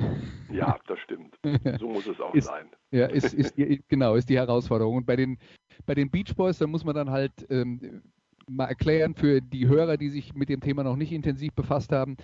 Ja, 0.53 0.79
das 0.87 0.99
stimmt. 1.01 1.37
So 1.81 1.89
muss 1.89 2.07
es 2.07 2.21
auch 2.21 2.33
ist, 2.35 2.47
sein. 2.47 2.69
Ja, 2.91 3.07
ist, 3.07 3.35
ist 3.35 3.55
genau, 3.89 4.15
ist 4.15 4.29
die 4.29 4.37
Herausforderung. 4.37 4.97
Und 4.97 5.07
bei 5.07 5.17
den, 5.17 5.39
bei 5.85 5.95
den 5.95 6.11
Beach 6.11 6.35
Boys, 6.37 6.59
da 6.59 6.67
muss 6.67 6.85
man 6.85 6.95
dann 6.95 7.11
halt 7.11 7.33
ähm, 7.51 8.03
mal 8.49 8.67
erklären 8.67 9.15
für 9.15 9.41
die 9.41 9.67
Hörer, 9.67 9.97
die 9.97 10.11
sich 10.11 10.35
mit 10.35 10.49
dem 10.49 10.61
Thema 10.61 10.85
noch 10.85 10.97
nicht 10.97 11.13
intensiv 11.13 11.53
befasst 11.55 11.91
haben. 11.91 12.17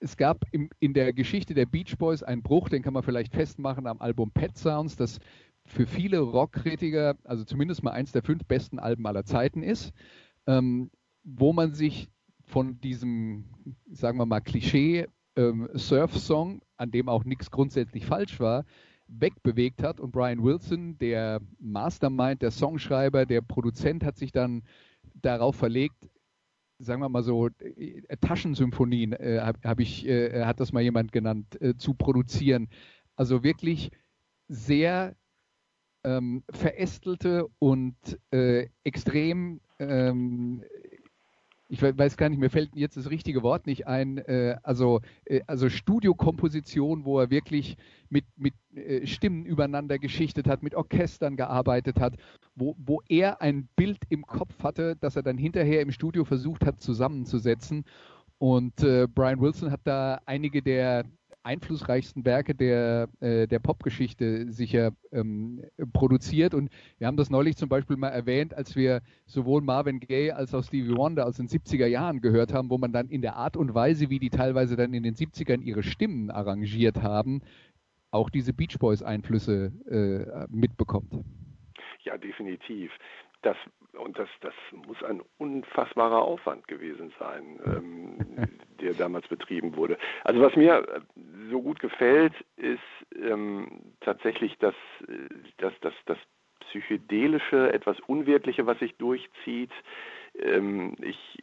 Es 0.00 0.16
gab 0.16 0.44
im, 0.50 0.70
in 0.80 0.94
der 0.94 1.12
Geschichte 1.12 1.54
der 1.54 1.66
Beach 1.66 1.96
Boys 1.98 2.22
einen 2.22 2.42
Bruch, 2.42 2.68
den 2.68 2.82
kann 2.82 2.94
man 2.94 3.02
vielleicht 3.02 3.34
festmachen 3.34 3.86
am 3.86 4.00
Album 4.00 4.30
Pet 4.30 4.56
Sounds, 4.56 4.96
das 4.96 5.18
für 5.66 5.86
viele 5.86 6.20
Rockkritiker, 6.20 7.16
also 7.24 7.44
zumindest 7.44 7.82
mal 7.82 7.92
eins 7.92 8.12
der 8.12 8.22
fünf 8.22 8.44
besten 8.44 8.78
Alben 8.78 9.06
aller 9.06 9.24
Zeiten 9.24 9.62
ist, 9.62 9.92
ähm, 10.46 10.90
wo 11.22 11.52
man 11.52 11.74
sich 11.74 12.08
von 12.44 12.80
diesem, 12.80 13.44
sagen 13.90 14.18
wir 14.18 14.26
mal, 14.26 14.40
Klischee 14.40 15.06
ähm, 15.36 15.68
Surf-Song, 15.74 16.60
an 16.76 16.90
dem 16.90 17.08
auch 17.08 17.24
nichts 17.24 17.50
grundsätzlich 17.50 18.04
falsch 18.04 18.38
war, 18.40 18.64
wegbewegt 19.08 19.82
hat. 19.82 20.00
Und 20.00 20.12
Brian 20.12 20.42
Wilson, 20.42 20.98
der 20.98 21.40
Mastermind, 21.58 22.42
der 22.42 22.50
Songschreiber, 22.50 23.26
der 23.26 23.40
Produzent, 23.40 24.04
hat 24.04 24.16
sich 24.16 24.32
dann 24.32 24.62
darauf 25.14 25.56
verlegt, 25.56 26.10
sagen 26.78 27.00
wir 27.00 27.08
mal 27.08 27.22
so, 27.22 27.48
äh, 27.48 28.16
Taschensymphonien, 28.20 29.12
äh, 29.12 29.40
hab 29.62 29.80
ich, 29.80 30.06
äh, 30.06 30.44
hat 30.44 30.60
das 30.60 30.72
mal 30.72 30.82
jemand 30.82 31.12
genannt, 31.12 31.60
äh, 31.60 31.76
zu 31.76 31.94
produzieren. 31.94 32.68
Also 33.16 33.42
wirklich 33.42 33.90
sehr 34.48 35.16
ähm, 36.04 36.42
verästelte 36.50 37.46
und 37.58 37.96
äh, 38.30 38.68
extrem 38.84 39.60
ähm, 39.78 40.62
ich 41.68 41.82
weiß 41.82 42.16
gar 42.16 42.28
nicht, 42.28 42.38
mir 42.38 42.50
fällt 42.50 42.76
jetzt 42.76 42.96
das 42.96 43.10
richtige 43.10 43.42
Wort 43.42 43.66
nicht 43.66 43.86
ein, 43.86 44.18
äh, 44.18 44.56
also, 44.62 45.00
äh, 45.24 45.40
also 45.46 45.68
Studiokomposition, 45.68 47.04
wo 47.04 47.18
er 47.18 47.30
wirklich 47.30 47.76
mit, 48.10 48.24
mit 48.36 48.54
äh, 48.74 49.06
Stimmen 49.06 49.46
übereinander 49.46 49.98
geschichtet 49.98 50.46
hat, 50.46 50.62
mit 50.62 50.74
Orchestern 50.74 51.36
gearbeitet 51.36 52.00
hat, 52.00 52.16
wo, 52.54 52.76
wo 52.78 53.00
er 53.08 53.40
ein 53.40 53.68
Bild 53.76 53.98
im 54.08 54.26
Kopf 54.26 54.62
hatte, 54.62 54.96
das 55.00 55.16
er 55.16 55.22
dann 55.22 55.38
hinterher 55.38 55.80
im 55.80 55.90
Studio 55.90 56.24
versucht 56.24 56.66
hat 56.66 56.80
zusammenzusetzen. 56.80 57.84
Und 58.38 58.82
äh, 58.82 59.06
Brian 59.12 59.40
Wilson 59.40 59.70
hat 59.70 59.80
da 59.84 60.20
einige 60.26 60.62
der 60.62 61.04
einflussreichsten 61.44 62.24
Werke 62.24 62.54
der, 62.54 63.08
äh, 63.20 63.46
der 63.46 63.58
Popgeschichte 63.58 64.50
sicher 64.50 64.92
ähm, 65.12 65.62
produziert. 65.92 66.54
Und 66.54 66.70
wir 66.98 67.06
haben 67.06 67.16
das 67.16 67.30
neulich 67.30 67.56
zum 67.56 67.68
Beispiel 67.68 67.96
mal 67.96 68.08
erwähnt, 68.08 68.54
als 68.54 68.74
wir 68.74 69.02
sowohl 69.26 69.60
Marvin 69.60 70.00
Gaye 70.00 70.32
als 70.32 70.54
auch 70.54 70.64
Stevie 70.64 70.96
Wonder 70.96 71.26
aus 71.26 71.36
den 71.36 71.48
70er 71.48 71.86
Jahren 71.86 72.20
gehört 72.20 72.52
haben, 72.52 72.70
wo 72.70 72.78
man 72.78 72.92
dann 72.92 73.08
in 73.08 73.22
der 73.22 73.36
Art 73.36 73.56
und 73.56 73.74
Weise, 73.74 74.10
wie 74.10 74.18
die 74.18 74.30
teilweise 74.30 74.76
dann 74.76 74.94
in 74.94 75.02
den 75.02 75.14
70ern 75.14 75.60
ihre 75.60 75.82
Stimmen 75.82 76.30
arrangiert 76.30 77.02
haben, 77.02 77.42
auch 78.10 78.30
diese 78.30 78.52
Beach 78.52 78.78
Boys 78.78 79.02
Einflüsse 79.02 79.72
äh, 79.86 80.46
mitbekommt. 80.48 81.12
Ja, 82.04 82.16
definitiv. 82.16 82.90
Das, 83.44 83.58
und 83.92 84.18
das, 84.18 84.28
das 84.40 84.54
muss 84.86 85.02
ein 85.02 85.22
unfassbarer 85.36 86.22
Aufwand 86.22 86.66
gewesen 86.66 87.12
sein, 87.18 87.60
ähm, 87.66 88.48
der 88.80 88.94
damals 88.94 89.28
betrieben 89.28 89.76
wurde. 89.76 89.98
Also 90.24 90.40
was 90.40 90.56
mir 90.56 90.78
äh, 90.78 91.00
so 91.50 91.60
gut 91.60 91.78
gefällt, 91.78 92.32
ist 92.56 92.80
ähm, 93.14 93.92
tatsächlich 94.00 94.56
das, 94.60 94.74
äh, 95.06 95.28
das, 95.58 95.74
das, 95.82 95.92
das 96.06 96.18
psychedelische, 96.60 97.70
etwas 97.70 98.00
Unwirkliche, 98.06 98.64
was 98.66 98.78
sich 98.78 98.96
durchzieht. 98.96 99.72
Ähm, 100.38 100.96
ich 101.02 101.38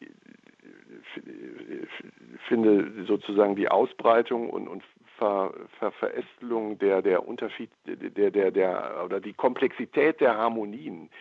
finde 2.48 3.06
sozusagen 3.06 3.56
die 3.56 3.70
Ausbreitung 3.70 4.50
und, 4.50 4.68
und 4.68 4.84
Ver, 5.18 5.54
Ver, 5.78 5.92
Verästelung 5.92 6.80
der, 6.80 7.04
der 7.04 7.28
Unterschied, 7.28 7.70
der, 7.86 8.32
der, 8.32 8.50
der, 8.50 9.04
oder 9.06 9.20
die 9.20 9.34
Komplexität 9.34 10.20
der 10.20 10.36
Harmonien 10.36 11.12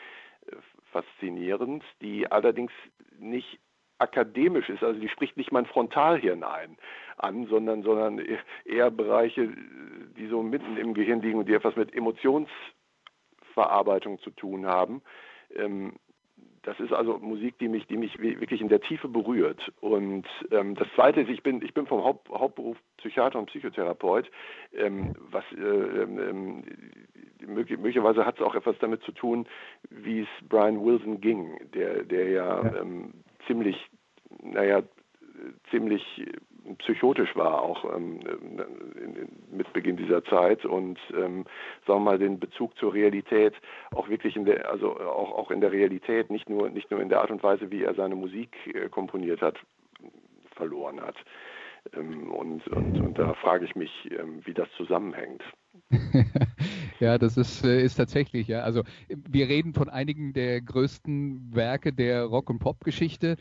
faszinierend, 0.92 1.82
die 2.00 2.30
allerdings 2.30 2.70
nicht 3.18 3.58
akademisch 3.98 4.68
ist, 4.70 4.82
also 4.82 4.98
die 4.98 5.08
spricht 5.08 5.36
nicht 5.36 5.52
mein 5.52 5.66
Frontalhirn 5.66 6.42
ein 6.42 6.78
an, 7.18 7.46
sondern, 7.46 7.82
sondern 7.82 8.18
eher 8.64 8.90
Bereiche, 8.90 9.54
die 10.16 10.26
so 10.26 10.42
mitten 10.42 10.78
im 10.78 10.94
Gehirn 10.94 11.20
liegen 11.20 11.38
und 11.38 11.48
die 11.48 11.54
etwas 11.54 11.76
mit 11.76 11.94
Emotionsverarbeitung 11.94 14.18
zu 14.20 14.30
tun 14.30 14.66
haben. 14.66 15.02
Ähm, 15.54 15.96
das 16.62 16.78
ist 16.78 16.92
also 16.92 17.18
Musik, 17.18 17.58
die 17.58 17.68
mich, 17.68 17.86
die 17.86 17.96
mich 17.96 18.18
wirklich 18.18 18.60
in 18.60 18.68
der 18.68 18.80
Tiefe 18.80 19.08
berührt. 19.08 19.72
Und 19.80 20.26
ähm, 20.50 20.74
das 20.74 20.88
Zweite 20.94 21.22
ist, 21.22 21.30
ich 21.30 21.42
bin, 21.42 21.62
ich 21.62 21.72
bin 21.72 21.86
vom 21.86 22.04
Haupt, 22.04 22.28
Hauptberuf 22.28 22.76
Psychiater 22.98 23.38
und 23.38 23.46
Psychotherapeut, 23.46 24.30
ähm, 24.74 25.14
was 25.30 25.44
äh, 25.52 25.62
ähm, 25.62 26.64
möglicherweise 27.46 28.26
hat 28.26 28.36
es 28.36 28.42
auch 28.44 28.54
etwas 28.54 28.76
damit 28.80 29.02
zu 29.02 29.12
tun, 29.12 29.46
wie 29.88 30.20
es 30.20 30.48
Brian 30.48 30.84
Wilson 30.84 31.20
ging, 31.20 31.58
der, 31.72 32.04
der 32.04 32.28
ja, 32.28 32.62
ja. 32.62 32.80
Ähm, 32.80 33.14
ziemlich, 33.46 33.76
naja, 34.42 34.82
ziemlich 35.70 36.04
psychotisch 36.78 37.34
war, 37.36 37.62
auch 37.62 37.84
ähm, 37.96 38.20
mit 39.50 39.72
Beginn 39.72 39.96
dieser 39.96 40.24
Zeit 40.24 40.64
und 40.64 40.98
ähm, 41.10 41.44
sagen 41.86 42.00
wir 42.00 42.10
mal 42.10 42.18
den 42.18 42.38
Bezug 42.38 42.76
zur 42.76 42.94
Realität 42.94 43.54
auch 43.92 44.08
wirklich 44.08 44.36
in 44.36 44.44
der, 44.44 44.70
also 44.70 44.98
auch, 44.98 45.32
auch 45.32 45.50
in 45.50 45.60
der 45.60 45.72
Realität, 45.72 46.30
nicht 46.30 46.48
nur, 46.48 46.70
nicht 46.70 46.90
nur 46.90 47.00
in 47.00 47.08
der 47.08 47.20
Art 47.20 47.30
und 47.30 47.42
Weise, 47.42 47.70
wie 47.70 47.82
er 47.82 47.94
seine 47.94 48.14
Musik 48.14 48.54
äh, 48.66 48.88
komponiert 48.88 49.40
hat, 49.40 49.58
verloren 50.54 51.00
hat. 51.00 51.16
Ähm, 51.94 52.30
und, 52.30 52.66
und, 52.68 53.00
und 53.00 53.18
da 53.18 53.34
frage 53.34 53.64
ich 53.64 53.74
mich, 53.74 53.90
ähm, 54.10 54.40
wie 54.44 54.54
das 54.54 54.68
zusammenhängt. 54.76 55.42
ja, 57.00 57.18
das 57.18 57.36
ist, 57.36 57.64
äh, 57.64 57.82
ist 57.82 57.96
tatsächlich, 57.96 58.48
ja. 58.48 58.60
Also 58.60 58.82
wir 59.08 59.48
reden 59.48 59.72
von 59.74 59.88
einigen 59.88 60.32
der 60.32 60.60
größten 60.60 61.54
Werke 61.54 61.92
der 61.92 62.24
Rock- 62.24 62.50
und 62.50 62.58
Pop-Geschichte, 62.58 63.36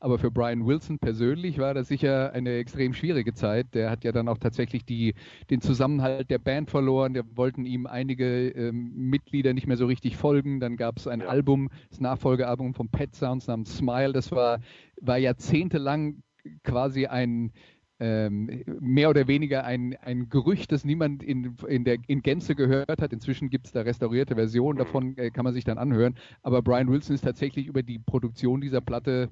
aber 0.00 0.18
für 0.18 0.30
Brian 0.30 0.66
Wilson 0.66 0.98
persönlich 0.98 1.58
war 1.58 1.72
das 1.72 1.88
sicher 1.88 2.32
eine 2.32 2.56
extrem 2.56 2.92
schwierige 2.92 3.32
Zeit. 3.32 3.74
Der 3.74 3.90
hat 3.90 4.04
ja 4.04 4.12
dann 4.12 4.28
auch 4.28 4.38
tatsächlich 4.38 4.84
die, 4.84 5.14
den 5.48 5.60
Zusammenhalt 5.60 6.28
der 6.28 6.38
Band 6.38 6.70
verloren. 6.70 7.14
Da 7.14 7.22
wollten 7.34 7.64
ihm 7.64 7.86
einige 7.86 8.48
ähm, 8.48 8.92
Mitglieder 8.94 9.54
nicht 9.54 9.66
mehr 9.66 9.76
so 9.76 9.86
richtig 9.86 10.16
folgen. 10.16 10.60
Dann 10.60 10.76
gab 10.76 10.98
es 10.98 11.06
ein 11.06 11.20
ja. 11.20 11.28
Album, 11.28 11.70
das 11.88 12.00
Nachfolgealbum 12.00 12.74
von 12.74 12.88
Pet 12.88 13.14
Sounds 13.14 13.46
namens 13.46 13.76
Smile. 13.78 14.12
Das 14.12 14.30
war, 14.32 14.60
war 15.00 15.16
jahrzehntelang 15.18 16.22
quasi 16.62 17.06
ein 17.06 17.52
ähm, 18.00 18.64
mehr 18.80 19.08
oder 19.08 19.28
weniger 19.28 19.64
ein, 19.64 19.96
ein 20.02 20.28
Gerücht, 20.28 20.72
das 20.72 20.84
niemand 20.84 21.22
in, 21.22 21.56
in, 21.68 21.84
der, 21.84 21.98
in 22.06 22.22
Gänze 22.22 22.54
gehört 22.54 23.00
hat. 23.00 23.12
Inzwischen 23.12 23.50
gibt 23.50 23.66
es 23.66 23.72
da 23.72 23.82
restaurierte 23.82 24.34
Versionen 24.34 24.78
davon, 24.78 25.16
äh, 25.16 25.30
kann 25.30 25.44
man 25.44 25.54
sich 25.54 25.64
dann 25.64 25.78
anhören. 25.78 26.16
Aber 26.42 26.62
Brian 26.62 26.90
Wilson 26.90 27.14
ist 27.14 27.24
tatsächlich 27.24 27.66
über 27.66 27.82
die 27.82 27.98
Produktion 27.98 28.60
dieser 28.60 28.80
Platte 28.80 29.28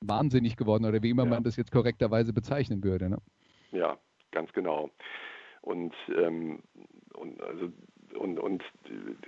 wahnsinnig 0.00 0.56
geworden 0.56 0.84
oder 0.84 1.02
wie 1.02 1.10
immer 1.10 1.24
ja. 1.24 1.30
man 1.30 1.44
das 1.44 1.56
jetzt 1.56 1.72
korrekterweise 1.72 2.32
bezeichnen 2.32 2.82
würde. 2.82 3.08
Ne? 3.08 3.18
Ja, 3.72 3.96
ganz 4.32 4.52
genau. 4.52 4.90
Und, 5.62 5.94
ähm, 6.16 6.60
und, 7.14 7.42
also, 7.42 7.70
und, 8.18 8.38
und, 8.38 8.62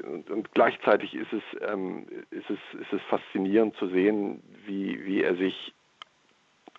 und, 0.02 0.30
und, 0.30 0.54
gleichzeitig 0.54 1.14
ist 1.14 1.32
es, 1.32 1.42
ähm, 1.60 2.06
ist, 2.30 2.50
es, 2.50 2.80
ist 2.80 2.92
es 2.92 3.02
faszinierend 3.02 3.76
zu 3.76 3.88
sehen, 3.88 4.42
wie, 4.66 5.04
wie 5.04 5.22
er 5.22 5.36
sich 5.36 5.74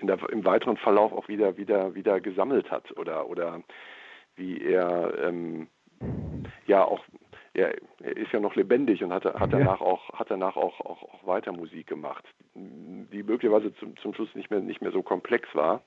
der, 0.01 0.17
im 0.29 0.45
weiteren 0.45 0.77
Verlauf 0.77 1.12
auch 1.13 1.27
wieder, 1.27 1.58
wieder, 1.58 1.95
wieder 1.95 2.19
gesammelt 2.19 2.71
hat 2.71 2.95
oder, 2.97 3.27
oder 3.29 3.62
wie 4.36 4.60
er 4.62 5.13
ähm, 5.19 5.67
ja 6.65 6.84
auch 6.84 7.03
er, 7.53 7.75
er, 8.01 8.17
ist 8.17 8.32
ja 8.32 8.39
noch 8.39 8.56
lebendig 8.56 9.03
und 9.03 9.13
hat, 9.13 9.25
hat 9.25 9.53
danach 9.53 9.79
auch 9.79 10.10
hat 10.13 10.32
danach 10.32 10.56
auch, 10.56 10.79
auch, 10.79 11.03
auch 11.03 11.27
weiter 11.27 11.51
Musik 11.51 11.88
gemacht, 11.88 12.25
die 12.56 13.23
möglicherweise 13.23 13.73
zum, 13.75 13.95
zum 13.97 14.13
Schluss 14.13 14.34
nicht 14.34 14.49
mehr 14.49 14.60
nicht 14.60 14.82
mehr 14.82 14.91
so 14.91 15.03
komplex 15.03 15.47
war, 15.53 15.84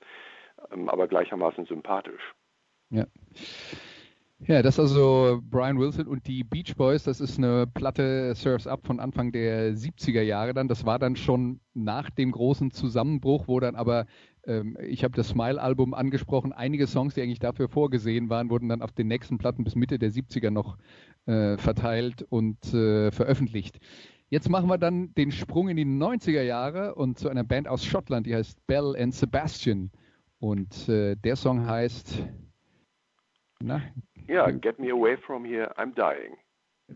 ähm, 0.71 0.87
aber 0.89 1.07
gleichermaßen 1.07 1.65
sympathisch. 1.65 2.33
Ja. 2.89 3.05
Ja, 4.39 4.61
das 4.61 4.75
ist 4.75 4.79
also 4.79 5.39
Brian 5.49 5.79
Wilson 5.79 6.07
und 6.07 6.27
die 6.27 6.43
Beach 6.43 6.75
Boys. 6.75 7.03
Das 7.03 7.19
ist 7.19 7.39
eine 7.39 7.65
Platte 7.65 8.35
Surfs 8.35 8.67
Up 8.67 8.85
von 8.85 8.99
Anfang 8.99 9.31
der 9.31 9.75
70er 9.75 10.21
Jahre 10.21 10.53
dann. 10.53 10.67
Das 10.67 10.85
war 10.85 10.99
dann 10.99 11.15
schon 11.15 11.59
nach 11.73 12.11
dem 12.11 12.31
großen 12.31 12.69
Zusammenbruch, 12.69 13.47
wo 13.47 13.59
dann 13.59 13.75
aber, 13.75 14.05
ähm, 14.45 14.77
ich 14.79 15.03
habe 15.03 15.15
das 15.15 15.29
Smile-Album 15.29 15.95
angesprochen, 15.95 16.53
einige 16.53 16.85
Songs, 16.85 17.15
die 17.15 17.23
eigentlich 17.23 17.39
dafür 17.39 17.67
vorgesehen 17.67 18.29
waren, 18.29 18.51
wurden 18.51 18.69
dann 18.69 18.83
auf 18.83 18.91
den 18.91 19.07
nächsten 19.07 19.39
Platten 19.39 19.63
bis 19.63 19.75
Mitte 19.75 19.97
der 19.97 20.11
70er 20.11 20.51
noch 20.51 20.77
äh, 21.25 21.57
verteilt 21.57 22.21
und 22.29 22.73
äh, 22.75 23.11
veröffentlicht. 23.11 23.79
Jetzt 24.29 24.49
machen 24.49 24.69
wir 24.69 24.77
dann 24.77 25.15
den 25.15 25.31
Sprung 25.31 25.67
in 25.67 25.77
die 25.77 25.85
90er 25.85 26.43
Jahre 26.43 26.93
und 26.93 27.17
zu 27.17 27.27
einer 27.29 27.43
Band 27.43 27.67
aus 27.67 27.83
Schottland, 27.83 28.27
die 28.27 28.35
heißt 28.35 28.67
Bell 28.67 28.95
and 28.99 29.15
Sebastian. 29.15 29.89
Und 30.39 30.87
äh, 30.89 31.15
der 31.15 31.35
Song 31.35 31.65
heißt 31.65 32.21
na, 33.59 33.81
ja, 34.27 34.49
Get 34.51 34.79
Me 34.79 34.91
Away 34.91 35.17
From 35.17 35.45
Here, 35.45 35.73
I'm 35.77 35.93
Dying. 35.93 36.37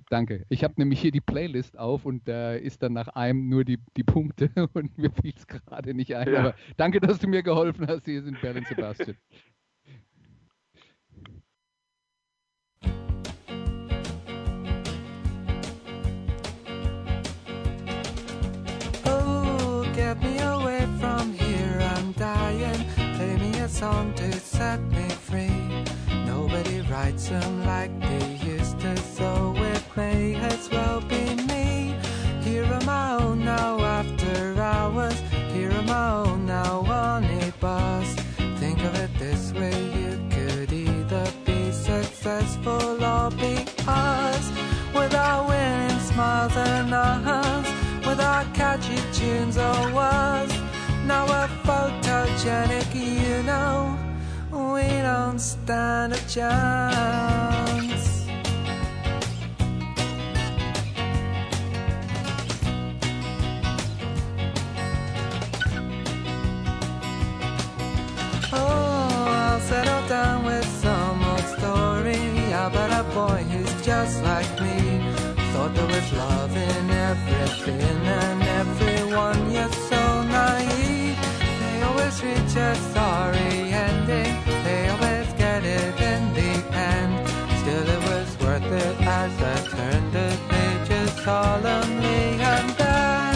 Danke. 0.09 0.45
Ich 0.49 0.63
habe 0.63 0.75
nämlich 0.77 1.01
hier 1.01 1.11
die 1.11 1.19
Playlist 1.21 1.77
auf 1.77 2.05
und 2.05 2.27
da 2.27 2.53
ist 2.53 2.81
dann 2.81 2.93
nach 2.93 3.09
einem 3.09 3.49
nur 3.49 3.65
die, 3.65 3.77
die 3.97 4.03
Punkte 4.03 4.49
und 4.73 4.97
mir 4.97 5.11
fiel 5.11 5.33
es 5.35 5.45
gerade 5.47 5.93
nicht 5.93 6.15
ein. 6.15 6.31
Ja. 6.31 6.39
Aber 6.39 6.55
danke, 6.77 6.99
dass 7.01 7.19
du 7.19 7.27
mir 7.27 7.43
geholfen 7.43 7.87
hast. 7.87 8.05
Hier 8.05 8.21
sind 8.21 8.39
Berlin 8.41 8.65
Sebastian. 8.65 9.17
Oh, 19.05 19.83
get 19.93 20.21
me 20.21 20.39
away 20.41 20.87
from 20.99 21.33
here, 21.33 21.81
I'm 21.97 22.13
dying. 22.13 22.85
Play 23.15 23.35
me 23.37 23.59
a 23.59 23.67
song 23.67 24.13
to 24.15 24.31
set 24.39 24.79
me. 24.91 25.10
Writes 27.01 27.29
them 27.29 27.65
like 27.65 27.99
they 27.99 28.27
used 28.45 28.79
to, 28.81 28.95
so 28.97 29.55
it 29.57 29.83
may 29.95 30.35
as 30.35 30.69
well 30.69 31.01
be 31.01 31.33
me. 31.49 31.95
Here 32.43 32.63
am 32.63 32.87
I 32.87 33.33
now 33.33 33.79
after 33.79 34.61
hours. 34.61 35.19
Here 35.51 35.71
am 35.71 35.89
I 35.89 36.35
now 36.45 36.85
on 36.85 37.23
a 37.23 37.51
bus. 37.59 38.07
Think 38.59 38.83
of 38.83 38.93
it 38.93 39.09
this 39.17 39.51
way, 39.51 39.77
you 39.99 40.11
could 40.29 40.71
either 40.71 41.27
be 41.43 41.71
successful 41.71 43.03
or 43.03 43.31
be 43.31 43.65
us. 43.87 44.45
Without 44.93 45.47
winning 45.49 45.99
smiles 46.01 46.55
and 46.55 46.89
hugs, 46.91 47.71
without 48.05 48.53
catchy 48.53 49.01
tunes 49.11 49.57
or 49.57 49.81
words. 49.91 50.53
Now 51.07 51.25
we're 51.25 51.49
photogenic, 51.65 52.93
you 52.93 53.41
know. 53.41 54.00
Don't 55.01 55.39
stand 55.39 56.13
a 56.13 56.17
chance. 56.27 58.27
Oh, 68.53 68.53
I'll 68.53 69.59
settle 69.61 70.07
down 70.07 70.45
with 70.45 70.65
some 70.65 71.23
old 71.23 71.39
story 71.57 72.51
about 72.51 72.91
a 72.91 73.03
boy 73.15 73.43
who's 73.49 73.73
just 73.83 74.21
like 74.23 74.51
me. 74.61 75.01
Thought 75.51 75.73
there 75.73 75.87
was 75.87 76.13
love 76.13 76.55
in 76.55 76.91
everything 76.91 78.07
and 78.21 78.43
everyone, 78.61 79.51
yet 79.51 79.73
so 79.89 80.21
naive. 80.23 81.17
They 81.59 81.81
always 81.81 82.21
reach 82.23 82.55
a 82.55 82.75
sorry 82.93 83.50
solemnly 91.23 92.23
and 92.53 92.69
then, 92.81 93.35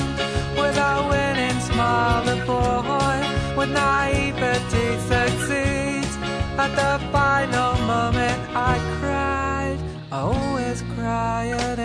with 0.57 0.77
a 0.77 0.95
winning 1.09 1.59
smile, 1.59 2.23
the 2.25 2.37
boy 2.45 3.17
with 3.57 3.69
naivety 3.69 4.87
succeeds. 5.09 6.15
At 6.57 6.71
the 6.81 6.93
final 7.11 7.73
moment, 7.85 8.39
I 8.55 8.75
cried. 8.97 9.77
I 10.11 10.19
always 10.21 10.81
cry 10.95 11.49
at 11.49 11.77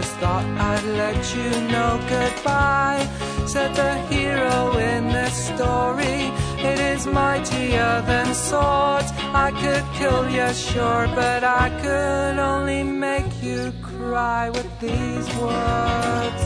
just 0.00 0.16
thought 0.16 0.46
I'd 0.72 0.84
let 1.02 1.18
you 1.36 1.50
know 1.72 1.92
goodbye. 2.08 3.02
Said 3.46 3.74
the 3.74 3.94
hero 4.12 4.78
in 4.78 5.08
this 5.08 5.34
story. 5.52 6.20
It 6.70 6.78
is 6.92 7.06
mightier 7.06 8.02
than 8.10 8.28
swords. 8.34 9.10
I 9.46 9.48
could 9.62 9.84
kill 9.98 10.22
you, 10.36 10.48
sure, 10.54 11.06
but 11.20 11.42
I 11.44 11.66
could 11.82 12.38
only 12.38 12.82
make 12.82 13.30
you 13.42 13.72
cry 13.82 14.48
with 14.48 14.70
these 14.80 15.28
words. 15.44 16.42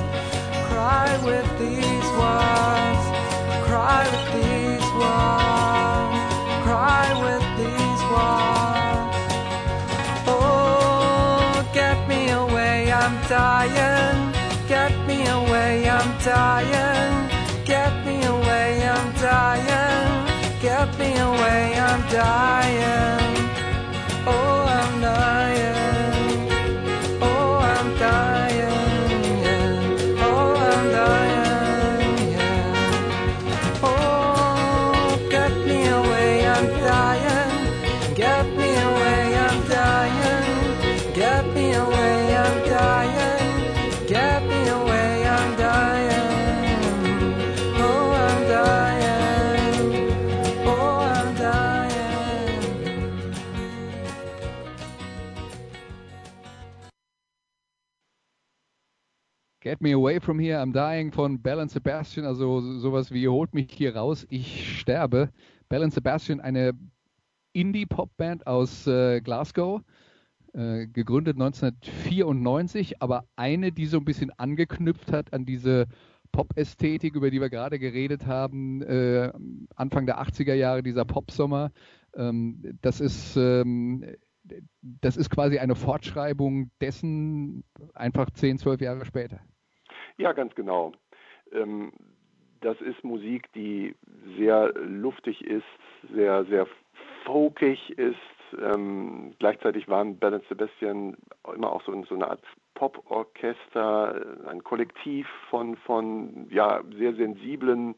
Cry 0.68 1.08
with 1.28 1.48
these 1.62 2.08
words. 2.22 3.04
Cry 3.68 4.02
with 4.12 4.26
these 4.38 4.88
words. 5.02 6.18
Cry 6.66 7.04
with 7.24 7.44
these 7.60 8.02
words. 8.12 8.73
I'm 13.04 13.28
dying. 13.28 14.32
Get 14.66 14.92
me 15.06 15.26
away, 15.26 15.86
I'm 15.90 16.10
dying. 16.24 17.28
Get 17.66 17.92
me 18.06 18.24
away, 18.24 18.82
I'm 18.82 19.12
dying. 19.20 20.62
Get 20.62 20.98
me 20.98 21.12
away, 21.18 21.78
I'm 21.78 22.00
dying. 22.10 23.36
Oh, 24.26 24.64
I'm 24.80 25.02
dying. 25.02 25.83
Get 59.74 59.80
Me 59.80 59.92
Away 59.92 60.20
From 60.20 60.38
Here, 60.38 60.60
I'm 60.60 60.72
Dying 60.72 61.10
von 61.10 61.40
Bell 61.42 61.58
and 61.58 61.68
Sebastian, 61.68 62.24
also 62.24 62.60
sowas 62.78 63.10
wie 63.10 63.26
holt 63.26 63.54
mich 63.54 63.72
hier 63.72 63.96
raus, 63.96 64.24
ich 64.30 64.78
sterbe. 64.78 65.30
Bell 65.68 65.90
Sebastian, 65.90 66.38
eine 66.38 66.74
Indie-Pop-Band 67.54 68.46
aus 68.46 68.86
äh, 68.86 69.20
Glasgow, 69.20 69.82
äh, 70.52 70.86
gegründet 70.86 71.34
1994, 71.40 73.02
aber 73.02 73.24
eine, 73.34 73.72
die 73.72 73.86
so 73.86 73.96
ein 73.96 74.04
bisschen 74.04 74.30
angeknüpft 74.38 75.10
hat 75.10 75.32
an 75.32 75.44
diese 75.44 75.88
Pop-Ästhetik, 76.30 77.16
über 77.16 77.32
die 77.32 77.40
wir 77.40 77.50
gerade 77.50 77.80
geredet 77.80 78.26
haben, 78.26 78.80
äh, 78.82 79.32
Anfang 79.74 80.06
der 80.06 80.22
80er 80.22 80.54
Jahre, 80.54 80.84
dieser 80.84 81.04
Popsommer. 81.04 81.72
Ähm, 82.14 82.78
das 82.80 83.00
ist 83.00 83.36
ähm, 83.36 84.04
das 84.82 85.16
ist 85.16 85.30
quasi 85.30 85.58
eine 85.58 85.74
Fortschreibung 85.74 86.70
dessen 86.80 87.64
einfach 87.94 88.30
10, 88.30 88.58
12 88.58 88.80
Jahre 88.82 89.04
später. 89.04 89.40
Ja, 90.16 90.32
ganz 90.32 90.54
genau. 90.54 90.92
Ähm, 91.52 91.92
das 92.60 92.80
ist 92.80 93.04
Musik, 93.04 93.52
die 93.52 93.94
sehr 94.38 94.72
luftig 94.74 95.44
ist, 95.44 95.64
sehr, 96.14 96.44
sehr 96.46 96.66
folkig 97.24 97.90
ist. 97.98 98.16
Ähm, 98.58 99.34
gleichzeitig 99.38 99.88
waren 99.88 100.18
and 100.22 100.44
Sebastian 100.48 101.16
immer 101.54 101.72
auch 101.72 101.82
so, 101.82 102.04
so 102.04 102.14
eine 102.14 102.28
Art 102.28 102.42
Pop-Orchester, 102.74 104.46
ein 104.48 104.62
Kollektiv 104.62 105.26
von, 105.50 105.76
von 105.76 106.48
ja, 106.50 106.82
sehr 106.96 107.14
sensiblen, 107.14 107.94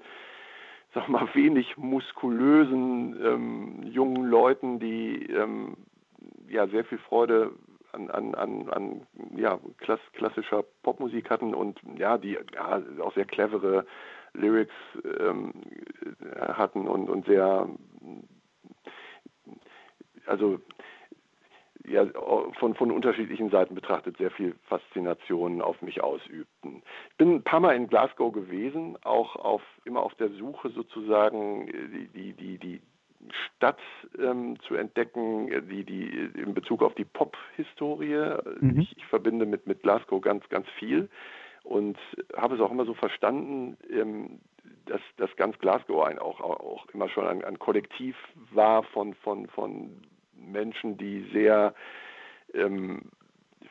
sag 0.95 1.09
mal, 1.09 1.29
wenig 1.35 1.77
muskulösen 1.77 3.17
ähm, 3.25 3.83
jungen 3.85 4.25
Leuten, 4.25 4.79
die 4.79 5.27
ähm, 5.27 5.77
ja 6.49 6.67
sehr 6.69 6.85
viel 6.85 6.99
Freude 6.99 7.53
an, 7.97 8.11
an, 8.11 8.35
an, 8.35 8.69
an 8.69 9.07
ja, 9.37 9.59
klass, 9.79 10.01
klassischer 10.13 10.65
Popmusik 10.83 11.31
hatten 11.31 11.55
und 11.55 11.81
ja, 11.97 12.19
die 12.19 12.39
ja, 12.55 12.83
auch 13.01 13.15
sehr 13.15 13.25
clevere 13.25 13.87
Lyrics 14.35 14.75
ähm, 15.19 15.53
hatten 16.37 16.87
und, 16.87 17.09
und 17.09 17.27
sehr 17.27 17.69
also 20.27 20.61
ja, 21.87 22.05
von, 22.59 22.75
von 22.75 22.91
unterschiedlichen 22.91 23.51
Seiten 23.51 23.75
betrachtet 23.75 24.17
sehr 24.17 24.33
viel 24.33 24.57
Faszination 24.65 25.63
auf 25.63 25.81
mich 25.83 26.03
ausübten. 26.03 26.83
Ich 27.11 27.17
bin 27.17 27.37
ein 27.37 27.43
paar 27.45 27.61
Mal 27.61 27.77
in 27.77 27.87
Glasgow 27.87 28.33
gewesen, 28.33 28.99
auch 29.05 29.37
auf, 29.37 29.63
immer 29.85 30.03
auf 30.03 30.15
der 30.17 30.31
Suche 30.31 30.71
sozusagen 30.71 31.67
die, 31.67 32.09
die, 32.09 32.33
die, 32.33 32.59
die 32.59 32.81
Stadt 33.57 33.79
ähm, 34.19 34.59
zu 34.61 34.75
entdecken, 34.75 35.49
die, 35.69 35.85
die 35.85 36.09
in 36.35 36.55
Bezug 36.55 36.83
auf 36.83 36.95
die 36.95 37.05
Pop-Historie. 37.05 38.37
Mhm. 38.61 38.81
Ich, 38.81 38.97
ich, 38.97 39.07
verbinde 39.07 39.47
mit, 39.47 39.67
mit 39.67 39.83
Glasgow 39.83 40.21
ganz, 40.21 40.49
ganz 40.49 40.69
viel 40.79 41.09
und 41.65 41.99
habe 42.37 42.55
es 42.55 42.61
auch 42.61 42.71
immer 42.71 42.85
so 42.85 42.95
verstanden, 42.95 43.77
ähm, 43.91 44.41
dass, 44.87 45.01
dass 45.17 45.35
ganz 45.37 45.59
Glasgow 45.59 46.05
ein, 46.05 46.19
auch, 46.19 46.41
auch 46.41 46.87
immer 46.93 47.09
schon 47.09 47.27
ein, 47.27 47.45
ein 47.45 47.59
Kollektiv 47.59 48.17
war 48.53 48.85
von, 48.85 49.15
von, 49.15 49.49
von 49.49 50.03
Menschen, 50.35 50.97
die 50.97 51.29
sehr 51.33 51.75
ähm, 52.55 53.11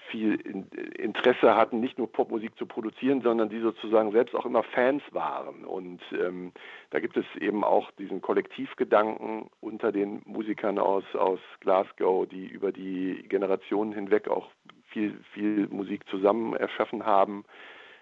viel 0.09 0.35
in, 0.35 0.67
Interesse 0.97 1.55
hatten, 1.55 1.79
nicht 1.79 1.97
nur 1.97 2.11
Popmusik 2.11 2.57
zu 2.57 2.65
produzieren, 2.65 3.21
sondern 3.21 3.49
die 3.49 3.59
sozusagen 3.59 4.11
selbst 4.11 4.35
auch 4.35 4.45
immer 4.45 4.63
Fans 4.63 5.03
waren. 5.11 5.65
Und 5.65 6.01
ähm, 6.11 6.51
da 6.89 6.99
gibt 6.99 7.17
es 7.17 7.25
eben 7.39 7.63
auch 7.63 7.91
diesen 7.91 8.21
Kollektivgedanken 8.21 9.49
unter 9.61 9.91
den 9.91 10.21
Musikern 10.25 10.79
aus, 10.79 11.03
aus 11.15 11.39
Glasgow, 11.59 12.27
die 12.27 12.47
über 12.47 12.71
die 12.71 13.25
Generationen 13.29 13.93
hinweg 13.93 14.27
auch 14.27 14.49
viel, 14.89 15.19
viel 15.33 15.67
Musik 15.67 16.07
zusammen 16.09 16.55
erschaffen 16.55 17.05
haben 17.05 17.43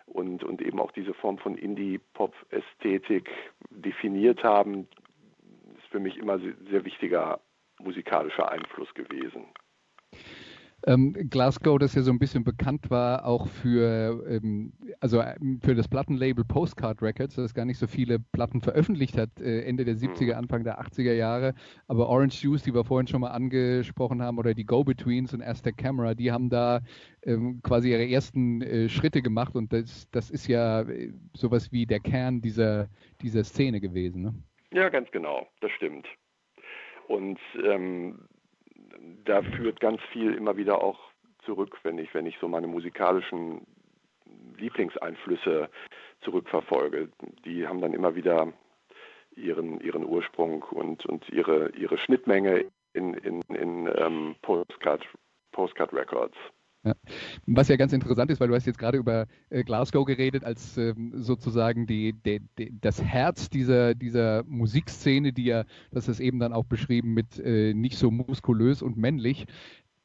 und, 0.05 0.43
und 0.43 0.61
eben 0.61 0.79
auch 0.79 0.91
diese 0.91 1.13
Form 1.13 1.37
von 1.37 1.57
Indie-Pop-Ästhetik 1.57 3.29
definiert 3.69 4.43
haben. 4.43 4.87
Ist 5.77 5.87
für 5.91 5.99
mich 5.99 6.17
immer 6.17 6.39
sehr, 6.39 6.53
sehr 6.69 6.85
wichtiger 6.85 7.39
musikalischer 7.79 8.51
Einfluss 8.51 8.93
gewesen. 8.93 9.45
Ähm, 10.85 11.13
Glasgow, 11.29 11.79
das 11.79 11.95
ja 11.95 12.01
so 12.01 12.11
ein 12.11 12.19
bisschen 12.19 12.43
bekannt 12.43 12.89
war, 12.89 13.25
auch 13.25 13.47
für, 13.47 14.21
ähm, 14.27 14.73
also 14.99 15.21
ähm, 15.21 15.61
für 15.63 15.75
das 15.75 15.87
Plattenlabel 15.87 16.43
Postcard 16.43 17.01
Records, 17.01 17.35
das 17.35 17.53
gar 17.53 17.63
nicht 17.63 17.77
so 17.77 17.87
viele 17.87 18.19
Platten 18.19 18.61
veröffentlicht 18.61 19.17
hat, 19.17 19.29
äh, 19.39 19.61
Ende 19.61 19.85
der 19.85 19.95
70er, 19.95 20.33
mhm. 20.33 20.39
Anfang 20.39 20.63
der 20.65 20.81
80er 20.81 21.13
Jahre. 21.13 21.53
Aber 21.87 22.09
Orange 22.09 22.43
Juice, 22.43 22.63
die 22.63 22.73
wir 22.73 22.83
vorhin 22.83 23.07
schon 23.07 23.21
mal 23.21 23.31
angesprochen 23.31 24.21
haben, 24.21 24.37
oder 24.37 24.53
die 24.53 24.65
Go-Betweens 24.65 25.33
und 25.33 25.41
Aztec 25.41 25.77
Camera, 25.77 26.15
die 26.15 26.33
haben 26.33 26.49
da 26.49 26.81
ähm, 27.23 27.61
quasi 27.63 27.91
ihre 27.91 28.09
ersten 28.09 28.61
äh, 28.61 28.89
Schritte 28.89 29.21
gemacht 29.21 29.55
und 29.55 29.71
das, 29.71 30.09
das 30.11 30.29
ist 30.29 30.47
ja 30.47 30.81
äh, 30.81 31.13
sowas 31.33 31.71
wie 31.71 31.85
der 31.85 32.01
Kern 32.01 32.41
dieser, 32.41 32.89
dieser 33.21 33.45
Szene 33.45 33.79
gewesen. 33.79 34.21
Ne? 34.21 34.33
Ja, 34.73 34.89
ganz 34.89 35.09
genau, 35.11 35.47
das 35.61 35.71
stimmt. 35.71 36.07
Und 37.07 37.39
ähm, 37.63 38.19
da 39.25 39.41
führt 39.41 39.79
ganz 39.79 40.01
viel 40.11 40.33
immer 40.33 40.57
wieder 40.57 40.83
auch 40.83 40.99
zurück, 41.45 41.77
wenn 41.83 41.97
ich, 41.97 42.13
wenn 42.13 42.25
ich 42.25 42.37
so 42.39 42.47
meine 42.47 42.67
musikalischen 42.67 43.65
Lieblingseinflüsse 44.57 45.69
zurückverfolge. 46.21 47.09
Die 47.45 47.67
haben 47.67 47.81
dann 47.81 47.93
immer 47.93 48.15
wieder 48.15 48.53
ihren, 49.35 49.79
ihren 49.81 50.05
Ursprung 50.05 50.63
und, 50.63 51.05
und 51.05 51.27
ihre, 51.29 51.69
ihre 51.71 51.97
Schnittmenge 51.97 52.65
in, 52.93 53.13
in, 53.15 53.41
in 53.49 53.89
ähm, 53.95 54.35
Postcard, 54.41 55.05
Postcard 55.51 55.93
Records. 55.93 56.37
Ja. 56.85 56.95
Was 57.45 57.69
ja 57.69 57.77
ganz 57.77 57.93
interessant 57.93 58.29
ist, 58.29 58.41
weil 58.41 58.49
du 58.49 58.55
hast 58.55 58.65
jetzt 58.65 58.77
gerade 58.77 58.97
über 58.97 59.25
äh, 59.49 59.63
Glasgow 59.63 60.05
geredet 60.05 60.43
als 60.43 60.77
ähm, 60.77 61.13
sozusagen 61.15 61.87
die, 61.87 62.13
die, 62.13 62.41
die, 62.57 62.73
das 62.81 63.01
Herz 63.01 63.49
dieser, 63.49 63.95
dieser 63.95 64.43
Musikszene, 64.43 65.31
die 65.31 65.45
ja, 65.45 65.63
das 65.91 66.09
ist 66.09 66.19
eben 66.19 66.39
dann 66.39 66.51
auch 66.51 66.65
beschrieben 66.65 67.13
mit 67.13 67.39
äh, 67.39 67.73
nicht 67.73 67.97
so 67.97 68.11
muskulös 68.11 68.81
und 68.81 68.97
männlich 68.97 69.45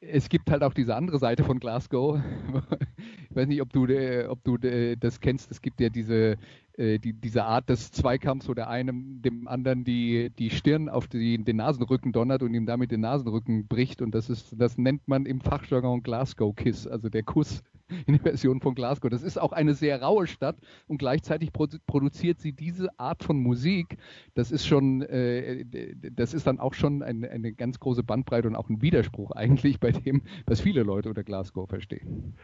es 0.01 0.29
gibt 0.29 0.49
halt 0.49 0.63
auch 0.63 0.73
diese 0.73 0.95
andere 0.95 1.19
Seite 1.19 1.43
von 1.43 1.59
Glasgow. 1.59 2.21
ich 3.29 3.35
weiß 3.35 3.47
nicht, 3.47 3.61
ob 3.61 3.73
du, 3.73 3.85
äh, 3.87 4.27
ob 4.27 4.43
du 4.43 4.55
äh, 4.55 4.95
das 4.95 5.19
kennst. 5.19 5.51
Es 5.51 5.61
gibt 5.61 5.81
ja 5.81 5.89
diese, 5.89 6.37
die, 6.79 7.13
diese 7.13 7.43
Art 7.43 7.69
des 7.69 7.91
Zweikampfs, 7.91 8.47
wo 8.47 8.53
der 8.53 8.69
einem 8.69 9.21
dem 9.21 9.47
anderen 9.47 9.83
die, 9.83 10.29
die 10.37 10.49
Stirn 10.49 10.87
auf 10.87 11.07
die, 11.07 11.37
den 11.43 11.57
Nasenrücken 11.57 12.13
donnert 12.13 12.41
und 12.41 12.53
ihm 12.53 12.65
damit 12.65 12.91
den 12.91 13.01
Nasenrücken 13.01 13.67
bricht. 13.67 14.01
Und 14.01 14.15
das 14.15 14.29
ist, 14.29 14.55
das 14.57 14.77
nennt 14.77 15.07
man 15.07 15.25
im 15.25 15.41
Fachjargon 15.41 16.03
Glasgow 16.03 16.55
Kiss, 16.55 16.87
also 16.87 17.09
der 17.09 17.23
Kuss 17.23 17.63
in 18.07 18.13
der 18.13 18.21
Version 18.21 18.61
von 18.61 18.75
Glasgow. 18.75 19.09
Das 19.09 19.23
ist 19.23 19.39
auch 19.39 19.51
eine 19.51 19.73
sehr 19.73 20.01
raue 20.01 20.27
Stadt 20.27 20.57
und 20.87 20.97
gleichzeitig 20.97 21.51
produ 21.51 21.77
produziert 21.85 22.39
sie 22.39 22.53
diese 22.53 22.97
Art 22.99 23.23
von 23.23 23.37
Musik. 23.39 23.97
Das 24.35 24.51
ist 24.51 24.65
schon, 24.65 25.01
äh, 25.01 25.65
das 26.11 26.33
ist 26.33 26.47
dann 26.47 26.59
auch 26.59 26.73
schon 26.73 27.03
eine, 27.03 27.29
eine 27.29 27.53
ganz 27.53 27.79
große 27.79 28.03
Bandbreite 28.03 28.47
und 28.47 28.55
auch 28.55 28.69
ein 28.69 28.81
Widerspruch 28.81 29.31
eigentlich 29.35 29.79
bei 29.79 29.91
dem, 29.91 30.21
was 30.45 30.61
viele 30.61 30.83
Leute 30.83 31.09
unter 31.09 31.23
Glasgow 31.23 31.67
verstehen. 31.67 32.35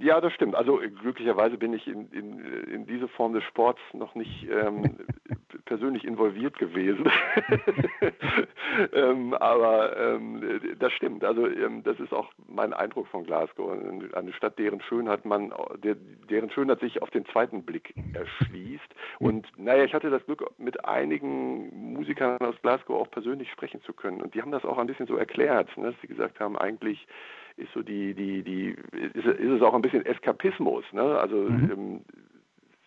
Ja, 0.00 0.20
das 0.20 0.32
stimmt. 0.32 0.56
Also 0.56 0.80
glücklicherweise 1.02 1.56
bin 1.56 1.72
ich 1.72 1.86
in, 1.86 2.10
in, 2.10 2.40
in 2.66 2.86
diese 2.86 3.06
Form 3.06 3.32
des 3.32 3.44
Sports 3.44 3.80
noch 3.92 4.16
nicht 4.16 4.48
ähm, 4.50 4.98
persönlich 5.66 6.04
involviert 6.04 6.58
gewesen. 6.58 7.08
ähm, 8.92 9.34
aber 9.34 9.96
ähm, 9.96 10.60
das 10.80 10.92
stimmt. 10.94 11.22
Also 11.22 11.46
ähm, 11.46 11.84
das 11.84 12.00
ist 12.00 12.12
auch 12.12 12.32
mein 12.48 12.72
Eindruck 12.72 13.06
von 13.06 13.24
Glasgow. 13.24 13.70
Eine 14.14 14.32
Stadt, 14.32 14.58
deren 14.58 14.80
Schönheit 14.80 15.24
man, 15.24 15.52
der, 15.84 15.94
deren 16.28 16.50
Schönheit 16.50 16.80
sich 16.80 17.00
auf 17.00 17.10
den 17.10 17.24
zweiten 17.26 17.62
Blick 17.62 17.94
erschließt. 18.14 18.94
Und 19.20 19.46
naja, 19.56 19.84
ich 19.84 19.94
hatte 19.94 20.10
das 20.10 20.24
Glück, 20.26 20.44
mit 20.58 20.84
einigen 20.84 21.92
Musikern 21.92 22.38
aus 22.38 22.60
Glasgow 22.62 23.00
auch 23.00 23.10
persönlich 23.10 23.50
sprechen 23.52 23.80
zu 23.82 23.92
können. 23.92 24.20
Und 24.22 24.34
die 24.34 24.42
haben 24.42 24.50
das 24.50 24.64
auch 24.64 24.78
ein 24.78 24.88
bisschen 24.88 25.06
so 25.06 25.16
erklärt, 25.16 25.76
ne, 25.76 25.92
dass 25.92 26.00
sie 26.00 26.08
gesagt 26.08 26.40
haben, 26.40 26.58
eigentlich 26.58 27.06
ist 27.58 27.72
so 27.74 27.82
die, 27.82 28.14
die, 28.14 28.42
die, 28.42 28.76
ist, 28.96 29.26
ist 29.26 29.50
es 29.50 29.62
auch 29.62 29.74
ein 29.74 29.82
bisschen 29.82 30.06
Eskapismus, 30.06 30.84
ne? 30.92 31.18
Also 31.18 31.36
mhm. 31.36 31.70
ähm, 31.70 32.00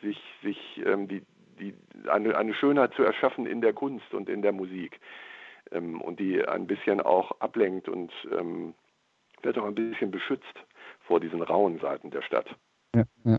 sich, 0.01 0.19
sich 0.43 0.81
ähm, 0.85 1.07
die, 1.07 1.21
die, 1.59 1.73
eine, 2.09 2.37
eine 2.37 2.53
Schönheit 2.53 2.93
zu 2.93 3.03
erschaffen 3.03 3.45
in 3.45 3.61
der 3.61 3.73
Kunst 3.73 4.13
und 4.13 4.29
in 4.29 4.41
der 4.41 4.51
Musik. 4.51 4.99
Ähm, 5.71 6.01
und 6.01 6.19
die 6.19 6.45
ein 6.45 6.67
bisschen 6.67 7.01
auch 7.01 7.39
ablenkt 7.39 7.87
und 7.87 8.11
ähm, 8.31 8.73
wird 9.43 9.57
auch 9.57 9.65
ein 9.65 9.75
bisschen 9.75 10.11
beschützt 10.11 10.65
vor 11.01 11.19
diesen 11.19 11.41
rauen 11.41 11.79
Seiten 11.79 12.09
der 12.09 12.21
Stadt. 12.21 12.47
Ja, 12.95 13.03
ja. 13.23 13.37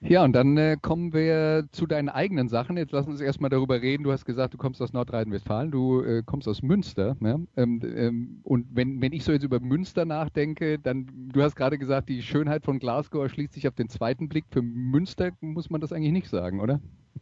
Ja, 0.00 0.22
und 0.22 0.32
dann 0.32 0.56
äh, 0.56 0.76
kommen 0.80 1.12
wir 1.12 1.64
zu 1.72 1.86
deinen 1.86 2.08
eigenen 2.08 2.48
Sachen. 2.48 2.76
Jetzt 2.76 2.92
lass 2.92 3.08
uns 3.08 3.20
erstmal 3.20 3.50
darüber 3.50 3.82
reden. 3.82 4.04
Du 4.04 4.12
hast 4.12 4.24
gesagt, 4.24 4.54
du 4.54 4.58
kommst 4.58 4.80
aus 4.80 4.92
Nordrhein-Westfalen, 4.92 5.72
du 5.72 6.02
äh, 6.02 6.22
kommst 6.24 6.46
aus 6.46 6.62
Münster. 6.62 7.16
Ne? 7.18 7.46
Ähm, 7.56 7.80
ähm, 7.82 8.40
und 8.44 8.66
wenn, 8.72 9.02
wenn 9.02 9.12
ich 9.12 9.24
so 9.24 9.32
jetzt 9.32 9.42
über 9.42 9.58
Münster 9.58 10.04
nachdenke, 10.04 10.78
dann, 10.78 11.08
du 11.32 11.42
hast 11.42 11.56
gerade 11.56 11.78
gesagt, 11.78 12.08
die 12.08 12.22
Schönheit 12.22 12.64
von 12.64 12.78
Glasgow 12.78 13.22
erschließt 13.22 13.52
sich 13.52 13.66
auf 13.66 13.74
den 13.74 13.88
zweiten 13.88 14.28
Blick. 14.28 14.44
Für 14.52 14.62
Münster 14.62 15.32
muss 15.40 15.68
man 15.68 15.80
das 15.80 15.92
eigentlich 15.92 16.12
nicht 16.12 16.28
sagen, 16.28 16.60
oder? 16.60 16.80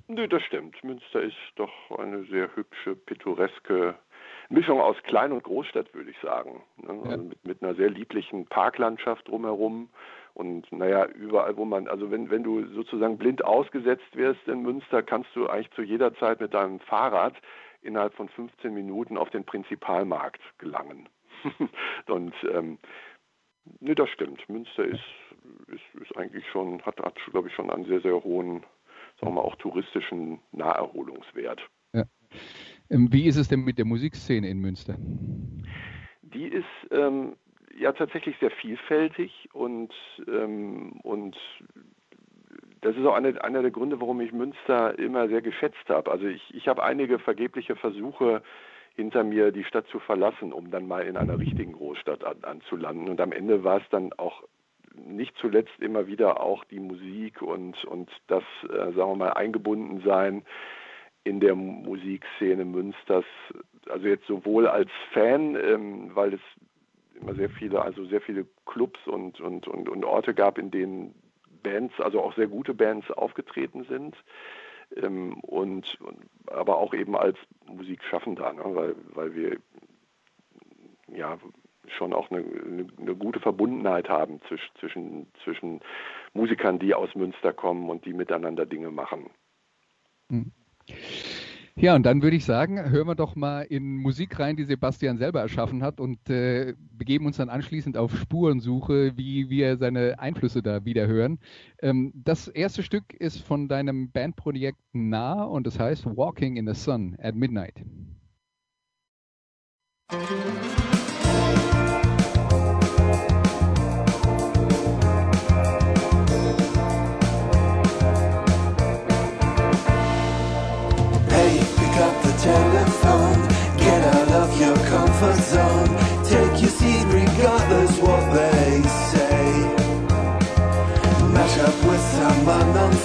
Nö, 0.09 0.29
das 0.29 0.43
stimmt. 0.43 0.77
Münster 0.85 1.23
ist 1.23 1.35
doch 1.57 1.73
eine 1.99 2.25
sehr 2.25 2.55
hübsche, 2.55 2.95
pittoreske 2.95 3.95
Mischung 4.51 4.81
aus 4.81 4.97
Klein- 5.05 5.33
und 5.33 5.43
Großstadt, 5.45 5.93
würde 5.95 6.11
ich 6.11 6.19
sagen. 6.21 6.63
Ne? 6.77 7.01
Ja. 7.05 7.11
Also 7.11 7.25
mit, 7.25 7.47
mit 7.47 7.63
einer 7.63 7.75
sehr 7.75 7.89
lieblichen 7.89 8.45
Parklandschaft 8.47 9.29
drumherum 9.29 9.89
und 10.37 10.71
naja, 10.71 11.07
überall, 11.07 11.57
wo 11.57 11.65
man, 11.65 11.89
also 11.89 12.11
wenn, 12.11 12.29
wenn 12.29 12.43
du 12.43 12.67
sozusagen 12.75 13.17
blind 13.17 13.43
ausgesetzt 13.43 14.15
wirst 14.15 14.47
in 14.47 14.61
Münster, 14.61 15.03
kannst 15.03 15.35
du 15.35 15.47
eigentlich 15.47 15.71
zu 15.71 15.81
jeder 15.81 16.15
Zeit 16.17 16.41
mit 16.41 16.53
deinem 16.53 16.79
Fahrrad 16.79 17.35
innerhalb 17.81 18.13
von 18.13 18.29
15 18.29 18.75
Minuten 18.75 19.17
auf 19.17 19.31
den 19.31 19.45
Prinzipalmarkt 19.45 20.43
gelangen. 20.59 21.09
und 22.09 22.35
ähm, 22.53 22.77
ne, 23.81 23.95
das 23.95 24.11
stimmt. 24.11 24.47
Münster 24.51 24.85
ist, 24.85 25.01
ist, 25.69 26.03
ist 26.03 26.15
eigentlich 26.19 26.45
schon, 26.51 26.83
hat, 26.83 27.01
hat 27.01 27.17
glaube 27.31 27.49
ich, 27.49 27.55
schon 27.55 27.71
einen 27.71 27.87
sehr, 27.87 28.03
sehr 28.03 28.23
hohen, 28.23 28.61
sagen 29.19 29.33
wir 29.33 29.37
mal, 29.37 29.41
auch 29.41 29.57
touristischen 29.57 30.41
Naherholungswert. 30.53 31.67
Ja. 31.95 32.05
Ähm, 32.91 33.11
wie 33.11 33.27
ist 33.27 33.37
es 33.37 33.49
denn 33.49 33.61
mit 33.61 33.79
der 33.79 33.87
Musikszene 33.87 34.51
in 34.51 34.59
Münster? 34.59 34.97
Die 36.21 36.49
ist 36.49 36.67
ähm, 36.91 37.37
ja 37.79 37.93
tatsächlich 37.93 38.37
sehr 38.39 38.51
vielfältig 38.51 39.49
und, 39.53 39.93
ähm, 40.29 40.93
und 41.03 41.37
das 42.81 42.97
ist 42.97 43.05
auch 43.05 43.15
eine, 43.15 43.43
einer 43.43 43.63
der 43.63 43.71
Gründe, 43.71 44.01
warum 44.01 44.21
ich 44.21 44.33
Münster 44.33 44.99
immer 44.99 45.29
sehr 45.29 45.43
geschätzt 45.43 45.89
habe. 45.89 46.11
Also 46.11 46.27
ich, 46.27 46.55
ich 46.55 46.69
habe 46.69 46.83
einige 46.83 47.19
vergebliche 47.19 47.77
Versuche 47.77 48.43
hinter 48.95 49.25
mir, 49.25 49.53
die 49.53 49.65
Stadt 49.65 49.87
zu 49.89 49.99
verlassen, 49.99 50.53
um 50.53 50.71
dann 50.71 50.87
mal 50.87 51.07
in 51.07 51.17
einer 51.17 51.39
richtigen 51.39 51.73
Großstadt 51.73 52.25
an, 52.25 52.37
anzulanden. 52.43 53.09
Und 53.09 53.21
am 53.21 53.33
Ende 53.33 53.63
war 53.63 53.79
es 53.79 53.89
dann 53.91 54.13
auch 54.15 54.43
nicht 54.95 55.37
zuletzt 55.39 55.79
immer 55.81 56.07
wieder 56.07 56.41
auch 56.41 56.65
die 56.65 56.81
Musik 56.81 57.43
und, 57.43 57.85
und 57.85 58.11
das, 58.29 58.45
äh, 58.65 58.93
sagen 58.93 58.97
wir 58.97 59.17
mal, 59.17 59.33
eingebunden 59.33 60.03
sein 60.05 60.43
in 61.25 61.41
der 61.41 61.55
Musikszene 61.55 62.65
Münsters. 62.65 63.25
Also 63.91 64.07
jetzt 64.07 64.27
sowohl 64.27 64.67
als 64.67 64.91
Fan, 65.13 65.57
ähm, 65.57 66.11
weil 66.15 66.35
es 66.35 66.41
immer 67.21 67.35
sehr 67.35 67.51
viele, 67.51 67.83
also 67.83 68.05
sehr 68.07 68.21
viele 68.21 68.47
Clubs 68.67 68.99
und, 69.07 69.41
und, 69.41 69.69
und, 69.69 69.89
und 69.89 70.05
Orte 70.05 70.35
gab, 70.35 70.59
in 70.59 70.71
denen 70.71 71.15
Bands, 71.63 71.99
also 72.01 72.21
auch 72.23 72.35
sehr 72.35 72.47
gute 72.47 72.75
Bands 72.75 73.11
aufgetreten 73.11 73.85
sind. 73.85 74.17
Ähm, 74.97 75.41
und, 75.41 75.99
aber 76.47 76.79
auch 76.79 76.95
eben 76.95 77.17
als 77.17 77.37
Musikschaffender, 77.67 78.53
ne, 78.53 78.63
weil, 78.65 78.95
weil 79.15 79.35
wir 79.35 79.59
ja 81.09 81.39
schon 81.89 82.13
auch 82.13 82.31
eine, 82.31 82.39
eine, 82.39 82.87
eine 82.99 83.15
gute 83.17 83.41
Verbundenheit 83.41 84.09
haben 84.09 84.41
zwischen, 84.49 84.75
zwischen, 84.79 85.27
zwischen 85.45 85.81
Musikern, 86.35 86.79
die 86.79 86.95
aus 86.95 87.15
Münster 87.15 87.53
kommen 87.53 87.89
und 87.91 88.05
die 88.05 88.13
miteinander 88.13 88.67
Dinge 88.67 88.91
machen. 88.91 89.31
Mhm. 90.29 90.53
Ja, 91.79 91.95
und 91.95 92.05
dann 92.05 92.23
würde 92.23 92.37
ich 92.37 92.47
sagen, 92.47 92.91
hören 92.91 93.07
wir 93.07 93.15
doch 93.15 93.37
mal 93.37 93.61
in 93.61 93.97
Musik 93.97 94.39
rein, 94.39 94.57
die 94.57 94.65
Sebastian 94.65 95.19
selber 95.19 95.43
erschaffen 95.43 95.83
hat 95.83 96.01
und 96.01 96.31
äh, 96.31 96.73
begeben 96.93 97.27
uns 97.27 97.37
dann 97.37 97.51
anschließend 97.51 97.99
auf 97.99 98.17
Spurensuche, 98.17 99.19
wie 99.19 99.51
wir 99.51 99.77
seine 99.77 100.19
Einflüsse 100.19 100.63
da 100.63 100.87
wieder 100.87 101.07
hören. 101.07 101.39
Ähm, 101.83 102.13
das 102.15 102.49
erste 102.49 102.83
Stück 102.83 103.13
ist 103.13 103.43
von 103.43 103.69
deinem 103.69 104.11
Bandprojekt 104.11 104.81
Nah 104.95 105.45
und 105.45 105.67
das 105.67 105.79
heißt 105.79 106.07
Walking 106.07 106.57
in 106.57 106.67
the 106.67 106.73
Sun 106.73 107.15
at 107.21 107.35
Midnight. 107.35 107.85
Musik 110.11 110.76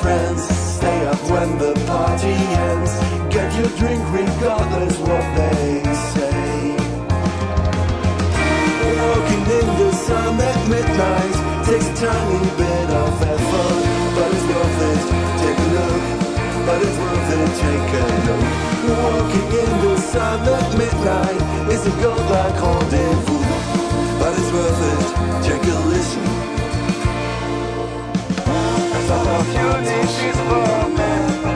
friends. 0.02 0.42
Stay 0.78 1.06
up 1.06 1.22
when 1.30 1.50
the 1.58 1.74
party 1.86 2.38
ends. 2.70 2.92
Get 3.34 3.50
your 3.58 3.72
drink 3.80 4.02
regardless 4.12 4.98
what 5.08 5.26
they 5.38 5.84
say. 6.14 6.76
Walking 9.02 9.46
in 9.60 9.68
the 9.82 9.92
sun 10.06 10.42
at 10.50 10.60
midnight 10.74 11.36
takes 11.68 11.88
a 11.94 11.96
tiny 12.06 12.42
bit 12.60 12.90
of 13.04 13.14
effort, 13.34 13.80
but 14.16 14.30
it's 14.36 14.48
worth 14.52 14.82
it. 14.92 15.04
Take 15.42 15.60
a 15.66 15.70
look, 15.78 16.04
but 16.66 16.80
it's 16.86 16.98
worth 17.04 17.32
it. 17.40 17.50
Take 17.64 17.92
a 18.02 18.08
look. 18.28 18.46
Walking 18.92 19.50
in 19.64 19.74
the 19.86 19.96
sun 20.12 20.40
at 20.58 20.68
midnight 20.82 21.40
is 21.74 21.86
a 21.86 21.94
godlike 22.02 22.60
rendezvous, 22.62 23.51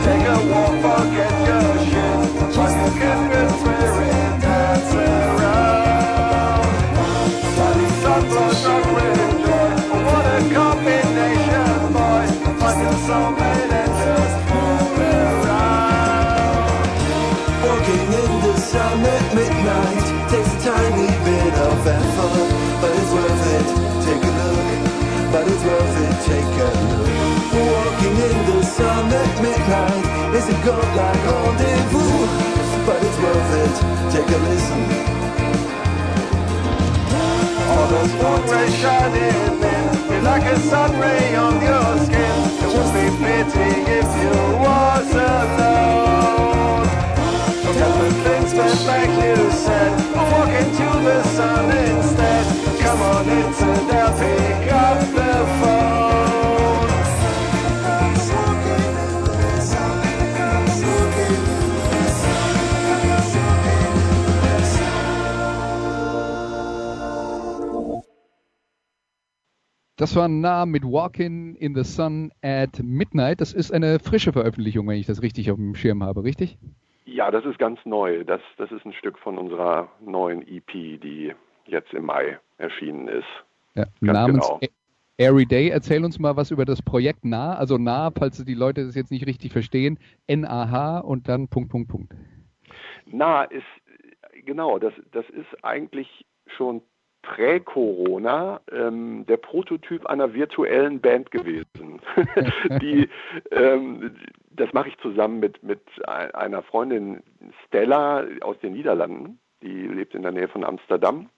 Take 0.04 0.28
a 0.28 0.38
walk, 0.52 0.85
in 28.16 28.38
the 28.46 28.64
sun 28.64 29.12
at 29.12 29.42
midnight 29.42 30.36
is 30.36 30.48
a 30.50 30.58
godlike 30.66 31.24
rendezvous, 31.28 32.28
but 32.86 33.00
it's 33.04 33.18
worth 33.24 33.54
it. 33.64 33.76
Take 34.14 34.30
a 34.30 34.40
listen. 34.48 34.82
All 37.72 37.88
those 37.88 38.14
moon 38.22 38.42
rays 38.52 38.76
shining 38.80 39.52
in, 39.74 39.86
be 40.10 40.18
like 40.22 40.44
a 40.44 40.58
sun 40.60 40.92
ray 41.00 41.36
on 41.36 41.56
your 41.62 41.90
skin. 42.06 42.38
It 42.64 42.70
would 42.74 42.92
be 42.96 43.06
pity 43.22 43.72
if 44.00 44.10
you 44.22 44.36
was 44.64 45.10
alone. 45.34 46.86
Forget 47.66 47.94
the 48.02 48.10
things 48.26 48.52
that 48.54 48.78
like 48.92 49.14
you 49.26 49.38
said. 49.52 49.92
Walk 50.32 50.50
into 50.62 50.88
the 51.08 51.24
sun 51.36 51.66
instead. 51.72 52.46
Come 52.82 53.02
on 53.02 53.28
into 53.28 53.70
there, 53.90 54.12
pick 54.20 54.72
up 54.74 55.25
Das 70.06 70.16
war 70.16 70.28
nah 70.28 70.68
mit 70.68 70.84
Walking 70.84 71.56
in 71.56 71.74
the 71.74 71.84
Sun 71.84 72.32
at 72.44 72.80
Midnight. 72.84 73.42
Das 73.42 73.54
ist 73.54 73.72
eine 73.72 73.98
frische 73.98 74.34
Veröffentlichung, 74.34 74.88
wenn 74.88 75.00
ich 75.00 75.08
das 75.08 75.24
richtig 75.24 75.50
auf 75.50 75.58
dem 75.58 75.74
Schirm 75.74 76.04
habe, 76.04 76.24
richtig? 76.24 76.60
Ja, 77.06 77.32
das 77.32 77.44
ist 77.44 77.58
ganz 77.58 77.80
neu. 77.86 78.24
Das, 78.24 78.40
das 78.58 78.72
ist 78.72 78.86
ein 78.86 78.94
Stück 78.94 79.18
von 79.18 79.40
unserer 79.40 79.90
neuen 80.00 80.48
EP, 80.48 81.02
die 81.02 81.34
jetzt 81.66 81.92
im 81.92 82.06
Mai 82.06 82.38
erschienen 82.60 83.08
ist. 83.08 83.26
Ja, 83.74 83.86
Ganz 83.86 84.14
namens 84.14 84.48
genau. 84.48 84.60
Every 85.18 85.48
Day. 85.48 85.70
Erzähl 85.70 86.06
uns 86.06 86.20
mal 86.20 86.36
was 86.36 86.52
über 86.52 86.66
das 86.66 86.84
Projekt 86.84 87.26
Nah. 87.26 87.56
Also 87.56 87.80
Nah, 87.80 88.12
falls 88.16 88.46
die 88.46 88.54
Leute 88.54 88.86
das 88.86 88.94
jetzt 88.94 89.10
nicht 89.10 89.26
richtig 89.26 89.54
verstehen. 89.54 89.98
N-A-H 90.28 91.00
und 91.00 91.28
dann 91.28 91.48
Punkt, 91.48 91.72
Punkt, 91.72 91.90
Punkt. 91.90 92.14
Na, 93.08 93.46
ist 93.46 93.66
genau, 94.46 94.78
das, 94.78 94.94
das 95.14 95.28
ist 95.32 95.64
eigentlich 95.64 96.28
schon 96.46 96.84
prä-Corona 97.26 98.62
ähm, 98.72 99.26
der 99.28 99.38
Prototyp 99.38 100.06
einer 100.06 100.34
virtuellen 100.34 101.02
Band 101.02 101.32
gewesen. 101.32 102.00
die, 102.82 103.10
ähm, 103.52 104.16
das 104.52 104.72
mache 104.74 104.90
ich 104.90 104.98
zusammen 105.00 105.40
mit, 105.40 105.64
mit 105.64 105.82
ein- 106.08 106.34
einer 106.36 106.62
Freundin 106.62 107.24
Stella 107.66 108.24
aus 108.42 108.58
den 108.60 108.74
Niederlanden. 108.74 109.40
Die 109.64 109.88
lebt 109.88 110.14
in 110.14 110.22
der 110.22 110.32
Nähe 110.32 110.48
von 110.48 110.64
Amsterdam, 110.64 111.30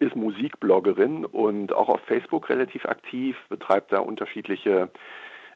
ist 0.00 0.16
Musikbloggerin 0.16 1.24
und 1.24 1.72
auch 1.72 1.88
auf 1.88 2.00
Facebook 2.06 2.48
relativ 2.48 2.84
aktiv, 2.86 3.36
betreibt 3.48 3.92
da 3.92 4.00
unterschiedliche 4.00 4.90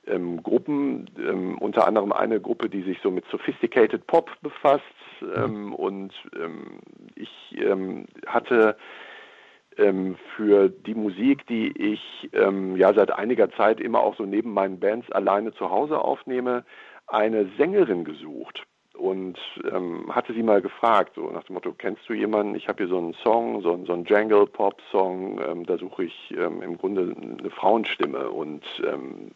ähm, 0.07 0.41
Gruppen, 0.43 1.11
ähm, 1.19 1.59
unter 1.59 1.87
anderem 1.89 2.13
eine 2.13 2.41
Gruppe, 2.41 2.69
die 2.69 2.83
sich 2.83 2.99
so 3.03 3.11
mit 3.11 3.25
Sophisticated 3.31 4.07
Pop 4.07 4.31
befasst. 4.43 4.85
Ähm, 5.35 5.75
und 5.75 6.13
ähm, 6.39 6.79
ich 7.17 7.57
ähm, 7.59 8.05
hatte 8.27 8.77
ähm, 9.79 10.17
für 10.37 10.69
die 10.69 10.95
Musik, 10.95 11.47
die 11.47 11.71
ich 11.71 12.31
ähm, 12.33 12.77
ja 12.77 12.93
seit 12.95 13.13
einiger 13.13 13.51
Zeit 13.51 13.81
immer 13.81 14.01
auch 14.01 14.17
so 14.17 14.25
neben 14.25 14.53
meinen 14.53 14.81
Bands 14.81 15.11
alleine 15.13 15.53
zu 15.53 15.71
Hause 15.71 15.99
aufnehme, 15.99 16.65
eine 17.07 17.49
Sängerin 17.57 18.05
gesucht 18.05 18.67
und 18.99 19.39
ähm, 19.73 20.07
hatte 20.15 20.33
sie 20.33 20.43
mal 20.43 20.61
gefragt, 20.63 21.13
so 21.17 21.31
nach 21.31 21.45
dem 21.45 21.55
Motto, 21.55 21.73
kennst 21.77 22.09
du 22.09 22.13
jemanden? 22.15 22.55
Ich 22.55 22.69
habe 22.69 22.79
hier 22.85 22.89
so 22.89 22.99
einen 22.99 23.15
Song, 23.23 23.61
so, 23.63 23.73
einen- 23.73 23.87
so 23.87 23.93
einen 23.93 24.05
Jangle-Pop-Song, 24.05 25.41
ähm, 25.47 25.67
da 25.67 25.77
suche 25.79 26.05
ich 26.05 26.35
ähm, 26.37 26.63
im 26.63 26.79
Grunde 26.79 27.15
eine 27.39 27.51
Frauenstimme 27.51 28.31
und 28.31 28.63
ähm, 28.85 29.31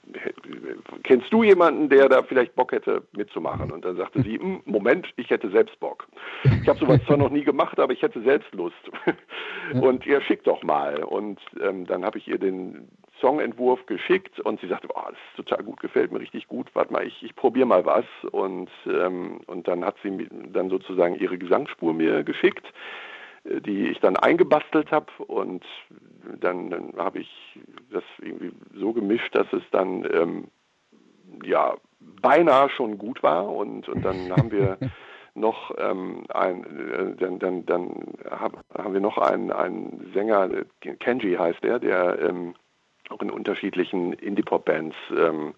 kennst 1.03 1.33
du 1.33 1.43
jemanden, 1.43 1.89
der 1.89 2.09
da 2.09 2.23
vielleicht 2.23 2.55
Bock 2.55 2.73
hätte 2.73 3.03
mitzumachen? 3.17 3.71
Und 3.71 3.85
dann 3.85 3.97
sagte 3.97 4.23
sie, 4.23 4.39
"Hm, 4.39 4.61
Moment, 4.65 5.09
ich 5.17 5.31
hätte 5.31 5.51
selbst 5.51 5.79
Bock. 5.81 6.07
Ich 6.63 6.69
habe 6.69 6.79
sowas 6.79 7.01
zwar 7.07 7.17
noch 7.17 7.31
nie 7.31 7.45
gemacht, 7.45 7.79
aber 7.79 7.93
ich 7.93 8.03
hätte 8.03 8.21
selbst 8.23 8.53
Lust. 8.55 8.75
Und 9.81 10.05
ihr 10.07 10.21
schickt 10.23 10.47
doch 10.47 10.63
mal. 10.63 11.03
Und 11.05 11.39
ähm, 11.61 11.87
dann 11.87 12.05
habe 12.05 12.19
ich 12.19 12.27
ihr 12.29 12.39
den 12.39 12.89
Songentwurf 13.21 13.85
geschickt 13.87 14.41
und 14.41 14.61
sie 14.61 14.69
sagte, 14.69 14.89
oh, 14.95 15.03
das 15.07 15.19
ist 15.31 15.37
total 15.37 15.65
gut, 15.65 15.81
gefällt 15.81 16.13
mir 16.13 16.21
richtig 16.21 16.49
gut, 16.49 16.69
warte 16.75 16.93
mal, 16.93 17.07
ich, 17.07 17.23
ich 17.23 17.35
probiere 17.37 17.67
mal 17.67 17.85
was. 17.85 18.05
Und, 18.33 18.71
ähm, 18.87 19.41
und 19.47 19.69
dann 19.69 19.85
hat 19.85 19.97
sie 20.03 20.11
mir 20.11 20.29
dann 20.53 20.71
sozusagen 20.71 21.17
ihre 21.17 21.39
Gesangsspur 21.39 21.93
mir 21.93 22.25
geschickt, 22.25 22.67
äh, 23.45 23.61
die 23.61 23.89
ich 23.89 24.01
dann 24.01 24.17
eingebastelt 24.17 24.91
habe 24.91 25.13
und 25.27 25.65
dann, 26.41 26.71
dann 26.71 26.95
habe 26.97 27.21
ich 27.21 27.59
das 27.91 28.05
irgendwie 28.21 28.53
so 28.75 28.93
gemischt, 28.93 29.35
dass 29.35 29.53
es 29.53 29.63
dann 29.71 30.09
ähm, 30.13 30.49
ja 31.45 31.77
beinahe 32.23 32.71
schon 32.71 32.99
gut 32.99 33.23
war. 33.23 33.49
Und, 33.49 33.89
und 33.89 34.05
dann 34.05 34.31
haben 34.31 34.51
wir 34.51 34.79
noch 35.35 35.73
ähm, 35.79 36.25
ein, 36.29 36.65
äh, 36.65 37.17
dann, 37.17 37.39
dann, 37.39 37.67
dann 37.67 38.15
hab, 38.29 38.65
haben 38.77 38.95
wir 38.95 39.01
noch 39.01 39.19
einen, 39.19 39.53
einen 39.53 40.11
Sänger, 40.15 40.51
äh, 40.51 40.95
Kenji 40.97 41.35
heißt 41.35 41.63
der, 41.63 41.79
der 41.79 42.19
ähm, 42.21 42.55
auch 43.11 43.21
in 43.23 43.31
unterschiedlichen 43.31 44.13
Indie-Pop-Bands 44.13 44.97
ähm, 45.17 45.55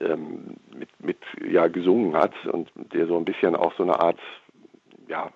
ähm, 0.00 0.56
mit, 0.76 0.88
mit 1.00 1.18
ja, 1.48 1.68
gesungen 1.68 2.16
hat 2.16 2.34
und 2.46 2.70
der 2.74 3.06
so 3.06 3.16
ein 3.16 3.24
bisschen 3.24 3.54
auch 3.54 3.74
so 3.76 3.82
eine 3.82 4.00
Art 4.00 4.18
ja, 5.08 5.30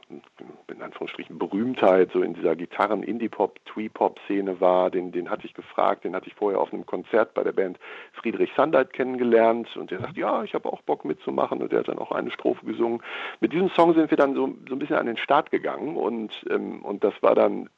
in 0.68 0.83
Anführungsstrichen 0.83 1.39
Berühmtheit 1.39 2.11
so 2.12 2.22
in 2.22 2.35
dieser 2.35 2.57
Gitarren 2.57 3.03
Indie-Pop, 3.03 3.59
Twee-Pop-Szene 3.66 4.61
war, 4.61 4.91
den, 4.91 5.12
den 5.12 5.31
hatte 5.31 5.47
ich 5.47 5.55
gefragt, 5.55 6.05
den 6.05 6.14
hatte 6.14 6.26
ich 6.26 6.35
vorher 6.35 6.61
auf 6.61 6.72
einem 6.72 6.87
Konzert 6.87 7.35
bei 7.35 7.43
der 7.43 7.53
Band 7.53 7.79
Friedrich 8.12 8.51
Sandeit 8.57 8.93
kennengelernt 8.93 9.76
und 9.76 9.91
der 9.91 10.01
sagt, 10.01 10.16
ja, 10.16 10.43
ich 10.43 10.55
habe 10.55 10.72
auch 10.72 10.83
Bock 10.83 11.05
mitzumachen 11.05 11.61
und 11.61 11.72
der 11.72 11.81
hat 11.81 11.89
dann 11.89 11.99
auch 11.99 12.12
eine 12.12 12.31
Strophe 12.31 12.64
gesungen. 12.64 13.03
Mit 13.41 13.53
diesem 13.53 13.68
Song 13.70 13.95
sind 13.95 14.11
wir 14.11 14.16
dann 14.16 14.35
so, 14.35 14.55
so 14.68 14.74
ein 14.74 14.79
bisschen 14.79 14.97
an 14.97 15.07
den 15.07 15.18
Start 15.18 15.51
gegangen 15.51 15.97
und, 15.97 16.33
ähm, 16.51 16.83
und 16.83 17.05
das 17.05 17.14
war 17.20 17.35
dann 17.35 17.68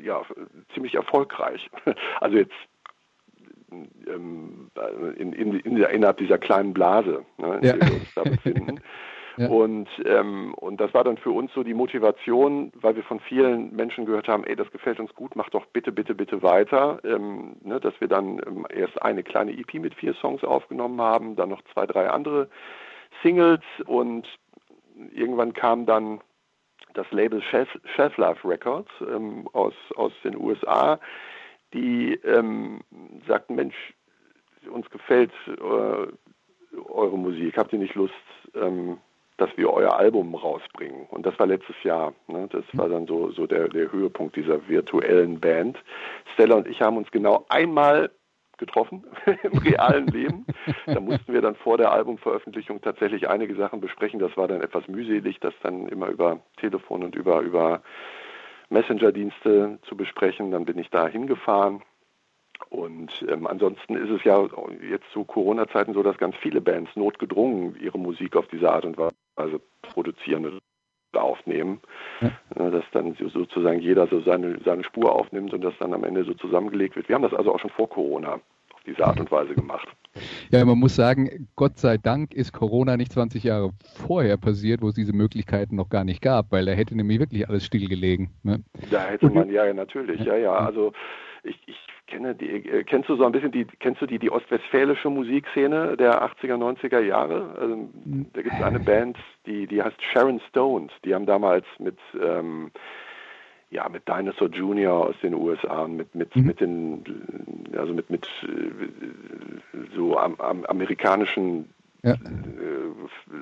ja, 0.00 0.22
ziemlich 0.74 0.94
erfolgreich. 0.94 1.70
Also 2.20 2.36
jetzt 2.36 2.54
ähm, 4.06 4.70
in, 5.16 5.32
in, 5.32 5.58
in 5.60 5.76
der, 5.76 5.90
innerhalb 5.90 6.18
dieser 6.18 6.38
kleinen 6.38 6.74
Blase, 6.74 7.24
ne, 7.38 7.58
in 7.60 7.64
Ja. 7.64 7.72
der 7.74 7.88
wir 7.88 7.94
uns 7.96 8.14
da 8.14 8.22
befinden. 8.22 8.80
Ja. 9.38 9.48
Und, 9.48 9.88
ähm, 10.04 10.52
und 10.54 10.78
das 10.78 10.92
war 10.92 11.04
dann 11.04 11.16
für 11.16 11.30
uns 11.30 11.50
so 11.54 11.62
die 11.62 11.72
Motivation, 11.72 12.70
weil 12.74 12.96
wir 12.96 13.02
von 13.02 13.18
vielen 13.18 13.74
Menschen 13.74 14.04
gehört 14.04 14.28
haben, 14.28 14.44
ey, 14.44 14.54
das 14.54 14.70
gefällt 14.70 15.00
uns 15.00 15.14
gut, 15.14 15.36
mach 15.36 15.48
doch 15.48 15.64
bitte, 15.64 15.90
bitte, 15.90 16.14
bitte 16.14 16.42
weiter, 16.42 17.00
ähm, 17.02 17.56
ne, 17.62 17.80
dass 17.80 17.98
wir 17.98 18.08
dann 18.08 18.42
ähm, 18.46 18.66
erst 18.68 19.00
eine 19.00 19.22
kleine 19.22 19.52
EP 19.52 19.72
mit 19.80 19.94
vier 19.94 20.12
Songs 20.16 20.44
aufgenommen 20.44 21.00
haben, 21.00 21.34
dann 21.34 21.48
noch 21.48 21.62
zwei, 21.72 21.86
drei 21.86 22.10
andere 22.10 22.50
Singles 23.22 23.62
und 23.86 24.28
irgendwann 25.14 25.54
kam 25.54 25.86
dann 25.86 26.20
das 26.94 27.10
Label 27.10 27.42
Chef 27.42 28.16
Life 28.16 28.46
Records 28.48 28.90
ähm, 29.00 29.48
aus, 29.52 29.74
aus 29.96 30.12
den 30.24 30.36
USA, 30.36 30.98
die 31.72 32.14
ähm, 32.24 32.80
sagten, 33.26 33.54
Mensch, 33.54 33.94
uns 34.70 34.88
gefällt 34.90 35.32
äh, 35.46 36.06
eure 36.88 37.18
Musik, 37.18 37.56
habt 37.56 37.72
ihr 37.72 37.78
nicht 37.78 37.94
Lust, 37.94 38.14
ähm, 38.54 38.98
dass 39.36 39.50
wir 39.56 39.72
euer 39.72 39.96
Album 39.96 40.34
rausbringen? 40.34 41.06
Und 41.10 41.26
das 41.26 41.38
war 41.38 41.46
letztes 41.46 41.76
Jahr. 41.82 42.14
Ne? 42.28 42.48
Das 42.52 42.64
war 42.74 42.88
dann 42.88 43.06
so, 43.06 43.30
so 43.32 43.46
der, 43.46 43.68
der 43.68 43.90
Höhepunkt 43.90 44.36
dieser 44.36 44.68
virtuellen 44.68 45.40
Band. 45.40 45.78
Stella 46.34 46.56
und 46.56 46.68
ich 46.68 46.80
haben 46.80 46.96
uns 46.96 47.10
genau 47.10 47.44
einmal 47.48 48.10
getroffen 48.62 49.04
im 49.42 49.58
realen 49.58 50.06
Leben. 50.06 50.46
Da 50.86 51.00
mussten 51.00 51.32
wir 51.32 51.42
dann 51.42 51.56
vor 51.56 51.76
der 51.78 51.90
Albumveröffentlichung 51.90 52.80
tatsächlich 52.80 53.28
einige 53.28 53.56
Sachen 53.56 53.80
besprechen. 53.80 54.20
Das 54.20 54.36
war 54.36 54.46
dann 54.46 54.62
etwas 54.62 54.86
mühselig, 54.86 55.40
das 55.40 55.52
dann 55.62 55.88
immer 55.88 56.06
über 56.06 56.38
Telefon 56.58 57.02
und 57.02 57.16
über, 57.16 57.40
über 57.40 57.82
Messenger-Dienste 58.70 59.80
zu 59.82 59.96
besprechen. 59.96 60.52
Dann 60.52 60.64
bin 60.64 60.78
ich 60.78 60.90
da 60.90 61.08
hingefahren. 61.08 61.82
Und 62.70 63.26
ähm, 63.28 63.48
ansonsten 63.48 63.96
ist 63.96 64.10
es 64.10 64.22
ja 64.22 64.40
jetzt 64.88 65.10
zu 65.12 65.24
Corona-Zeiten 65.24 65.94
so, 65.94 66.04
dass 66.04 66.16
ganz 66.16 66.36
viele 66.36 66.60
Bands 66.60 66.94
notgedrungen 66.94 67.74
ihre 67.80 67.98
Musik 67.98 68.36
auf 68.36 68.46
diese 68.46 68.70
Art 68.70 68.84
und 68.84 68.96
Weise 68.96 69.60
produzieren 69.82 70.60
aufnehmen. 71.20 71.80
Ja. 72.20 72.70
Dass 72.70 72.84
dann 72.92 73.14
sozusagen 73.14 73.80
jeder 73.80 74.06
so 74.06 74.20
seine, 74.20 74.58
seine 74.64 74.84
Spur 74.84 75.12
aufnimmt 75.12 75.52
und 75.52 75.62
das 75.62 75.74
dann 75.78 75.92
am 75.92 76.04
Ende 76.04 76.24
so 76.24 76.34
zusammengelegt 76.34 76.96
wird. 76.96 77.08
Wir 77.08 77.14
haben 77.14 77.22
das 77.22 77.34
also 77.34 77.54
auch 77.54 77.60
schon 77.60 77.70
vor 77.70 77.88
Corona 77.88 78.40
diese 78.86 79.04
Art 79.04 79.20
und 79.20 79.30
Weise 79.30 79.54
gemacht. 79.54 79.88
Ja, 80.50 80.64
man 80.64 80.78
muss 80.78 80.94
sagen, 80.94 81.48
Gott 81.56 81.78
sei 81.78 81.96
Dank 81.96 82.34
ist 82.34 82.52
Corona 82.52 82.96
nicht 82.96 83.12
20 83.12 83.44
Jahre 83.44 83.70
vorher 84.06 84.36
passiert, 84.36 84.82
wo 84.82 84.88
es 84.88 84.94
diese 84.94 85.14
Möglichkeiten 85.14 85.76
noch 85.76 85.88
gar 85.88 86.04
nicht 86.04 86.20
gab, 86.20 86.52
weil 86.52 86.66
da 86.66 86.72
hätte 86.72 86.94
nämlich 86.94 87.18
wirklich 87.18 87.48
alles 87.48 87.64
stillgelegen. 87.64 88.30
Ne? 88.42 88.62
Da 88.90 89.06
hätte 89.06 89.30
man 89.30 89.50
ja 89.50 89.72
natürlich, 89.72 90.20
ja, 90.20 90.36
ja. 90.36 90.52
Also 90.52 90.92
ich, 91.42 91.58
ich 91.66 91.76
kenne 92.06 92.34
die, 92.34 92.46
äh, 92.46 92.84
kennst 92.84 93.08
du 93.08 93.16
so 93.16 93.24
ein 93.24 93.32
bisschen 93.32 93.52
die, 93.52 93.66
kennst 93.80 94.02
du 94.02 94.06
die, 94.06 94.18
die 94.18 94.30
ostwestfälische 94.30 95.08
Musikszene 95.08 95.96
der 95.96 96.22
80er, 96.22 96.56
90er 96.56 97.00
Jahre? 97.00 97.54
Also, 97.58 97.88
da 98.32 98.42
gibt 98.42 98.54
es 98.54 98.62
eine 98.62 98.80
Band, 98.80 99.16
die, 99.46 99.66
die 99.66 99.82
heißt 99.82 100.00
Sharon 100.12 100.40
Stones. 100.50 100.92
Die 101.04 101.14
haben 101.14 101.26
damals 101.26 101.64
mit, 101.78 101.96
ähm, 102.20 102.70
ja, 103.72 103.88
mit 103.88 104.06
Dinosaur 104.06 104.48
Jr. 104.48 104.92
aus 104.92 105.14
den 105.22 105.34
USA 105.34 105.84
und 105.84 105.96
mit, 105.96 106.14
mit, 106.14 106.36
mhm. 106.36 106.44
mit 106.44 106.60
den, 106.60 107.04
also 107.76 107.94
mit, 107.94 108.10
mit 108.10 108.28
äh, 108.42 109.96
so 109.96 110.18
am, 110.18 110.34
am 110.38 110.64
amerikanischen 110.66 111.70
ja. 112.02 112.12
äh, 112.12 112.16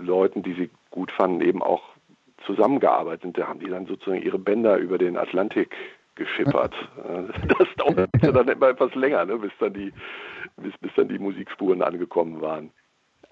Leuten, 0.03 0.43
die 0.45 0.55
sie 0.55 0.71
gut 0.91 1.11
fanden, 1.11 1.41
eben 1.41 1.63
auch 1.63 1.83
zusammengearbeitet. 2.47 3.25
Und 3.25 3.39
da 3.39 3.49
haben 3.49 3.59
die 3.59 3.69
dann 3.69 3.87
sozusagen 3.87 4.23
ihre 4.23 4.39
Bänder 4.39 4.77
über 4.77 4.99
den 4.99 5.17
Atlantik 5.17 5.75
geschippert. 6.15 6.75
Das 7.59 7.69
dauerte 7.77 8.33
dann 8.33 8.49
immer 8.49 8.69
etwas 8.69 8.95
länger, 8.95 9.25
ne, 9.25 9.37
bis, 9.37 9.53
dann 9.59 9.75
die, 9.75 9.93
bis, 10.57 10.73
bis 10.81 10.93
dann 10.95 11.09
die 11.09 11.19
Musikspuren 11.19 11.83
angekommen 11.83 12.41
waren. 12.41 12.71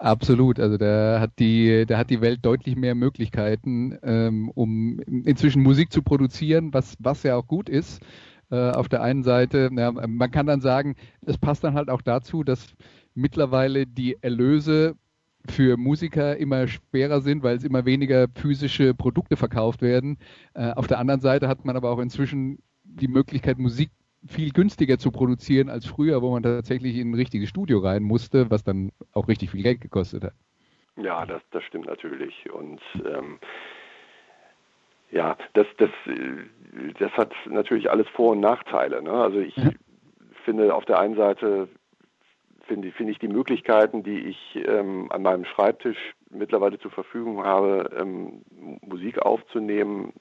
Absolut, 0.01 0.61
also 0.61 0.77
da 0.77 1.19
hat 1.19 1.39
die, 1.39 1.85
da 1.85 1.97
hat 1.97 2.09
die 2.09 2.21
Welt 2.21 2.39
deutlich 2.45 2.77
mehr 2.77 2.95
Möglichkeiten, 2.95 3.97
ähm, 4.01 4.49
um 4.55 4.99
inzwischen 5.01 5.61
Musik 5.61 5.91
zu 5.91 6.01
produzieren, 6.03 6.73
was, 6.73 6.95
was 6.99 7.23
ja 7.23 7.35
auch 7.35 7.45
gut 7.47 7.67
ist. 7.67 8.01
Äh, 8.49 8.69
auf 8.71 8.87
der 8.87 9.01
einen 9.01 9.23
Seite, 9.23 9.69
ja, 9.75 9.91
man 9.91 10.31
kann 10.31 10.45
dann 10.45 10.61
sagen, 10.61 10.95
es 11.25 11.37
passt 11.37 11.65
dann 11.65 11.73
halt 11.73 11.89
auch 11.89 12.01
dazu, 12.01 12.45
dass 12.45 12.75
mittlerweile 13.13 13.85
die 13.87 14.15
Erlöse 14.23 14.95
für 15.49 15.75
Musiker 15.75 16.37
immer 16.37 16.67
schwerer 16.69 17.19
sind, 17.21 17.43
weil 17.43 17.57
es 17.57 17.65
immer 17.65 17.83
weniger 17.85 18.27
physische 18.35 18.93
Produkte 18.93 19.35
verkauft 19.35 19.81
werden. 19.81 20.17
Äh, 20.53 20.71
auf 20.71 20.87
der 20.87 20.99
anderen 20.99 21.19
Seite 21.21 21.49
hat 21.49 21.65
man 21.65 21.75
aber 21.75 21.91
auch 21.91 21.99
inzwischen 21.99 22.59
die 22.85 23.07
Möglichkeit, 23.09 23.57
Musik 23.59 23.91
viel 24.27 24.51
günstiger 24.51 24.97
zu 24.97 25.11
produzieren 25.11 25.69
als 25.69 25.85
früher, 25.85 26.21
wo 26.21 26.31
man 26.31 26.43
tatsächlich 26.43 26.97
in 26.97 27.11
ein 27.11 27.15
richtiges 27.15 27.49
Studio 27.49 27.79
rein 27.79 28.03
musste, 28.03 28.49
was 28.51 28.63
dann 28.63 28.91
auch 29.13 29.27
richtig 29.27 29.51
viel 29.51 29.63
Geld 29.63 29.81
gekostet 29.81 30.23
hat. 30.23 30.33
Ja, 30.97 31.25
das, 31.25 31.41
das 31.51 31.63
stimmt 31.63 31.87
natürlich. 31.87 32.51
Und 32.51 32.81
ähm, 33.05 33.39
ja, 35.11 35.37
das, 35.53 35.67
das, 35.77 35.89
das 36.99 37.11
hat 37.13 37.33
natürlich 37.49 37.89
alles 37.89 38.07
Vor- 38.09 38.31
und 38.31 38.41
Nachteile. 38.41 39.01
Ne? 39.01 39.11
Also 39.11 39.39
ich 39.39 39.55
ja. 39.55 39.69
finde 40.43 40.73
auf 40.73 40.85
der 40.85 40.99
einen 40.99 41.15
Seite 41.15 41.69
finde 42.69 42.91
find 42.91 43.09
ich 43.09 43.19
die 43.19 43.27
Möglichkeiten, 43.27 44.03
die 44.03 44.19
ich 44.19 44.55
ähm, 44.55 45.11
an 45.11 45.23
meinem 45.23 45.43
Schreibtisch 45.43 45.97
mittlerweile 46.29 46.77
zur 46.77 46.91
Verfügung 46.91 47.43
habe, 47.43 47.89
ähm, 47.99 48.43
Musik 48.81 49.19
aufzunehmen, 49.19 50.13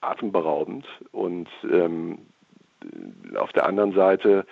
atemberaubend. 0.00 0.86
Und 1.12 1.48
ähm, 1.70 2.26
auf 3.36 3.52
der 3.52 3.66
anderen 3.66 3.92
Seite 3.92 4.46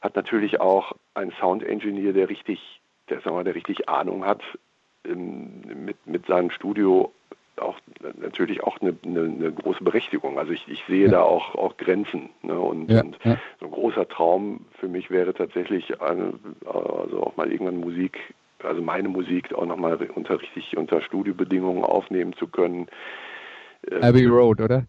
hat 0.00 0.16
natürlich 0.16 0.60
auch 0.60 0.92
ein 1.14 1.32
Sound 1.40 1.62
Engineer, 1.62 2.12
der 2.12 2.28
richtig, 2.28 2.80
der, 3.08 3.20
sagen 3.20 3.36
wir, 3.36 3.44
der 3.44 3.54
richtig 3.54 3.88
Ahnung 3.88 4.24
hat, 4.24 4.42
ähm, 5.04 5.62
mit, 5.84 6.06
mit 6.06 6.26
seinem 6.26 6.50
Studio 6.50 7.12
auch 7.60 7.78
natürlich 8.20 8.62
auch 8.62 8.80
eine, 8.80 8.96
eine, 9.04 9.20
eine, 9.20 9.52
große 9.52 9.84
Berechtigung. 9.84 10.38
Also 10.38 10.52
ich, 10.52 10.66
ich 10.68 10.82
sehe 10.88 11.04
ja. 11.04 11.10
da 11.10 11.22
auch, 11.22 11.54
auch 11.54 11.76
Grenzen. 11.76 12.30
Ne? 12.42 12.58
Und, 12.58 12.90
ja, 12.90 13.02
und 13.02 13.18
so 13.22 13.66
ein 13.66 13.70
großer 13.70 14.08
Traum 14.08 14.64
für 14.78 14.88
mich 14.88 15.10
wäre 15.10 15.34
tatsächlich 15.34 16.00
eine, 16.00 16.34
also 16.64 17.22
auch 17.22 17.36
mal 17.36 17.50
irgendwann 17.50 17.76
Musik, 17.76 18.34
also 18.62 18.80
meine 18.82 19.08
Musik 19.08 19.52
auch 19.54 19.66
nochmal 19.66 19.98
unter 20.14 20.40
richtig 20.40 20.76
unter 20.76 21.00
Studiobedingungen 21.02 21.84
aufnehmen 21.84 22.34
zu 22.34 22.46
können, 22.46 22.88
Abbey 24.00 24.26
Road, 24.26 24.60
oder? 24.60 24.86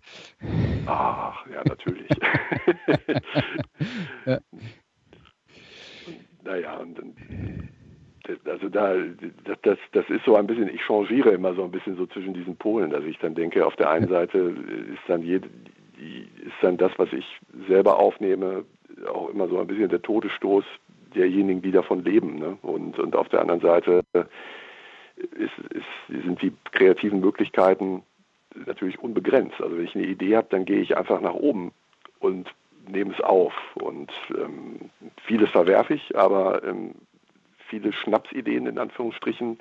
Ach, 0.86 1.46
ja, 1.48 1.64
natürlich. 1.66 2.10
ja. 4.26 4.40
Naja, 6.44 6.78
und 6.78 6.98
dann, 6.98 7.14
also 8.46 8.70
da, 8.70 8.96
das, 9.62 9.78
das 9.92 10.10
ist 10.10 10.26
so 10.26 10.36
ein 10.36 10.48
bisschen, 10.48 10.74
ich 10.74 10.82
changiere 10.82 11.32
immer 11.32 11.54
so 11.54 11.64
ein 11.64 11.72
bisschen 11.72 11.96
so 11.96 12.06
zwischen 12.08 12.34
diesen 12.34 12.56
Polen, 12.56 12.90
dass 12.90 13.04
ich 13.04 13.18
dann 13.20 13.36
denke, 13.36 13.66
auf 13.66 13.76
der 13.76 13.90
einen 13.90 14.08
Seite 14.08 14.38
ist 14.38 15.04
dann 15.08 15.24
jede, 15.24 15.48
ist 15.98 16.56
dann 16.62 16.78
das, 16.78 16.92
was 16.98 17.12
ich 17.14 17.26
selber 17.68 18.00
aufnehme, 18.00 18.66
auch 19.08 19.30
immer 19.30 19.48
so 19.48 19.60
ein 19.60 19.68
bisschen 19.68 19.90
der 19.90 20.02
Todesstoß 20.02 20.66
derjenigen, 21.16 21.62
die 21.62 21.72
davon 21.72 22.04
leben. 22.04 22.40
Ne? 22.40 22.58
Und, 22.62 22.98
und 23.00 23.16
auf 23.16 23.30
der 23.30 23.42
anderen 23.42 23.62
Seite 23.62 24.02
ist, 25.16 25.52
ist, 25.74 26.24
sind 26.24 26.42
die 26.42 26.54
kreativen 26.72 27.20
Möglichkeiten 27.20 28.04
natürlich 28.66 29.00
unbegrenzt. 29.00 29.62
Also 29.62 29.78
wenn 29.78 29.86
ich 29.86 29.96
eine 29.96 30.06
Idee 30.06 30.36
habe, 30.38 30.48
dann 30.50 30.66
gehe 30.66 30.82
ich 30.82 30.98
einfach 30.98 31.22
nach 31.22 31.34
oben 31.34 31.72
und 32.20 32.50
nehme 32.88 33.14
es 33.14 33.22
auf. 33.22 33.54
Und 33.76 34.12
ähm, 34.36 34.90
vieles 35.26 35.50
verwerfe 35.50 35.94
ich, 35.94 36.18
aber 36.18 36.64
ähm, 36.64 36.96
viele 37.70 37.94
Schnapsideen 37.94 38.68
in 38.68 38.78
Anführungsstrichen, 38.78 39.60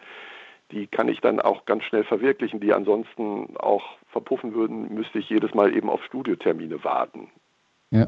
die 0.73 0.87
kann 0.87 1.09
ich 1.09 1.21
dann 1.21 1.41
auch 1.41 1.65
ganz 1.65 1.85
schnell 1.85 2.05
verwirklichen, 2.05 2.61
die 2.61 2.73
ansonsten 2.73 3.57
auch 3.57 3.99
verpuffen 4.11 4.55
würden, 4.55 4.93
müsste 4.95 5.19
ich 5.19 5.29
jedes 5.29 5.55
Mal 5.55 5.75
eben 5.75 5.89
auf 5.91 6.05
Studiotermine 6.05 6.83
warten. 6.85 7.29
Ja. 7.91 8.07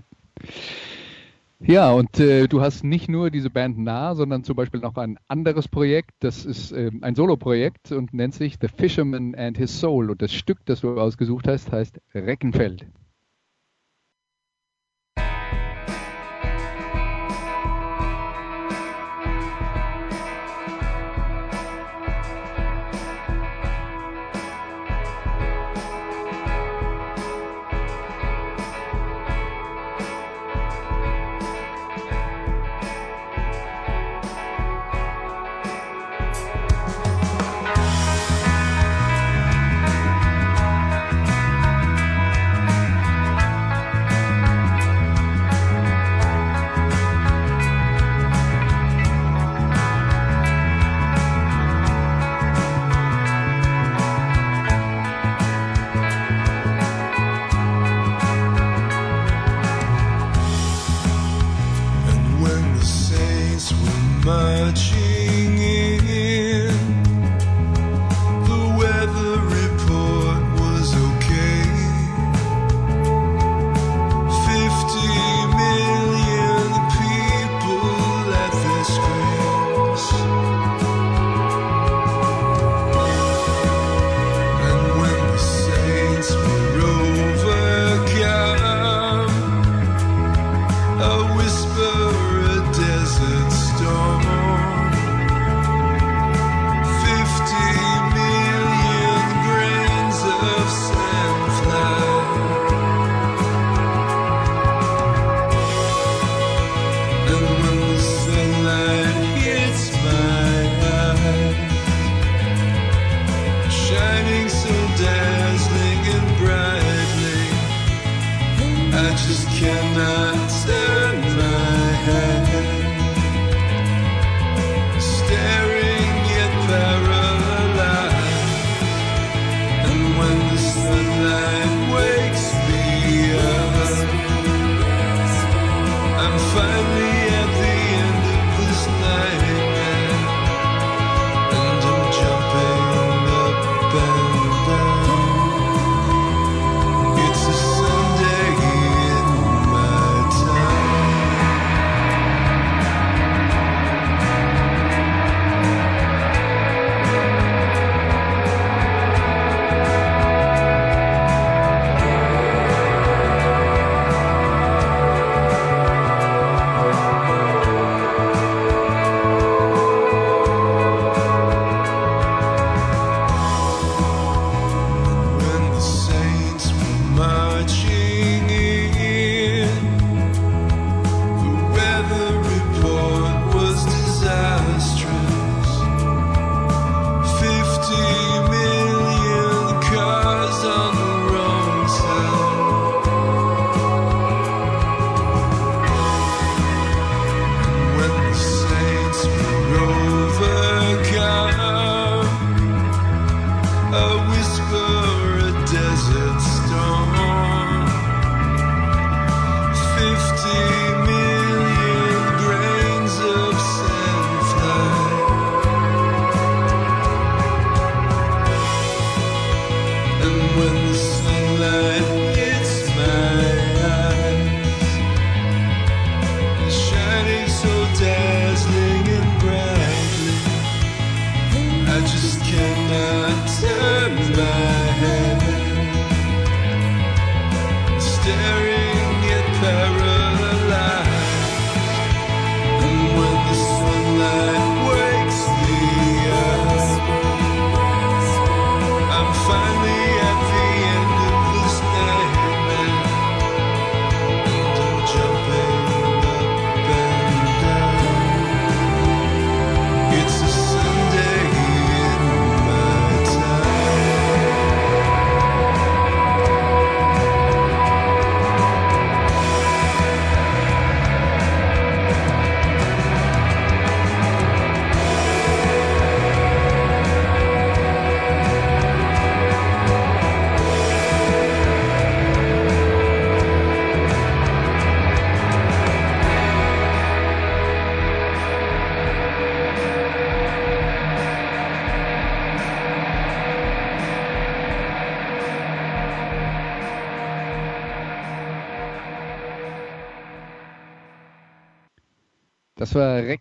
Ja, 1.65 1.93
und 1.93 2.19
äh, 2.19 2.49
du 2.49 2.61
hast 2.61 2.83
nicht 2.83 3.09
nur 3.09 3.31
diese 3.31 3.49
Band 3.49 3.79
nah, 3.79 4.15
sondern 4.15 4.43
zum 4.43 4.57
Beispiel 4.57 4.81
noch 4.81 4.97
ein 4.97 5.19
anderes 5.29 5.69
Projekt. 5.69 6.11
Das 6.21 6.45
ist 6.45 6.73
äh, 6.73 6.91
ein 7.03 7.15
Solo-Projekt 7.15 7.93
und 7.93 8.13
nennt 8.13 8.35
sich 8.35 8.57
The 8.61 8.69
Fisherman 8.69 9.35
and 9.37 9.57
His 9.59 9.79
Soul. 9.79 10.11
Und 10.11 10.23
das 10.23 10.33
Stück, 10.33 10.59
das 10.65 10.81
du 10.81 10.99
ausgesucht 10.99 11.47
hast, 11.47 11.71
heißt 11.71 12.01
Reckenfeld. 12.15 12.87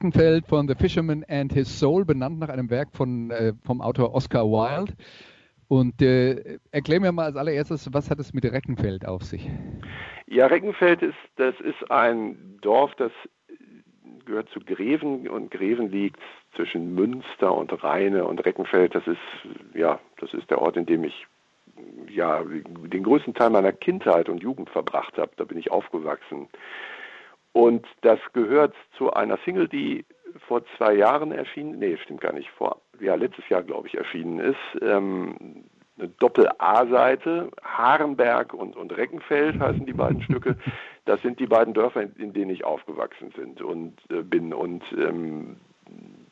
Reckenfeld 0.01 0.47
von 0.47 0.67
The 0.67 0.73
Fisherman 0.73 1.23
and 1.29 1.53
His 1.53 1.79
Soul, 1.79 2.05
benannt 2.05 2.39
nach 2.39 2.49
einem 2.49 2.71
Werk 2.71 2.89
von, 2.91 3.29
äh, 3.29 3.53
vom 3.63 3.81
Autor 3.81 4.15
Oscar 4.15 4.45
Wilde. 4.45 4.93
Und 5.67 6.01
äh, 6.01 6.57
erklär 6.71 6.99
mir 6.99 7.11
mal 7.11 7.25
als 7.25 7.35
allererstes, 7.35 7.87
was 7.93 8.09
hat 8.09 8.17
es 8.17 8.33
mit 8.33 8.43
Reckenfeld 8.43 9.07
auf 9.07 9.21
sich? 9.21 9.47
Ja, 10.25 10.47
Reckenfeld 10.47 11.03
ist, 11.03 11.13
das 11.35 11.53
ist 11.59 11.91
ein 11.91 12.57
Dorf, 12.61 12.95
das 12.95 13.11
gehört 14.25 14.49
zu 14.49 14.59
Greven 14.59 15.29
und 15.29 15.51
Greven 15.51 15.91
liegt 15.91 16.19
zwischen 16.55 16.95
Münster 16.95 17.55
und 17.55 17.71
Rheine 17.83 18.25
und 18.25 18.43
Reckenfeld, 18.43 18.95
das 18.95 19.05
ist, 19.05 19.19
ja, 19.75 19.99
das 20.19 20.33
ist 20.33 20.49
der 20.49 20.63
Ort, 20.63 20.77
in 20.77 20.87
dem 20.87 21.03
ich 21.03 21.27
ja, 22.09 22.43
den 22.43 23.03
größten 23.03 23.35
Teil 23.35 23.51
meiner 23.51 23.71
Kindheit 23.71 24.29
und 24.29 24.41
Jugend 24.41 24.69
verbracht 24.71 25.17
habe. 25.17 25.31
Da 25.37 25.43
bin 25.43 25.57
ich 25.57 25.71
aufgewachsen. 25.71 26.47
Und 27.53 27.85
das 28.01 28.19
gehört 28.33 28.73
zu 28.97 29.11
einer 29.13 29.37
Single, 29.43 29.67
die 29.67 30.05
vor 30.47 30.63
zwei 30.77 30.93
Jahren 30.93 31.31
erschienen, 31.31 31.79
nee, 31.79 31.97
stimmt 31.97 32.21
gar 32.21 32.33
nicht, 32.33 32.49
vor, 32.51 32.81
ja, 32.99 33.15
letztes 33.15 33.47
Jahr, 33.49 33.63
glaube 33.63 33.87
ich, 33.87 33.95
erschienen 33.95 34.39
ist. 34.39 34.81
Ähm, 34.81 35.65
eine 35.97 36.09
Doppel-A-Seite, 36.19 37.51
Harenberg 37.63 38.53
und, 38.53 38.75
und 38.75 38.95
Reckenfeld 38.95 39.59
heißen 39.59 39.85
die 39.85 39.93
beiden 39.93 40.21
Stücke. 40.23 40.57
Das 41.05 41.19
sind 41.23 41.39
die 41.39 41.47
beiden 41.47 41.73
Dörfer, 41.73 42.03
in, 42.03 42.13
in 42.17 42.31
denen 42.31 42.51
ich 42.51 42.63
aufgewachsen 42.63 43.33
sind 43.35 43.59
und 43.59 43.97
äh, 44.11 44.21
bin. 44.21 44.53
Und 44.53 44.83
ähm, 44.95 45.57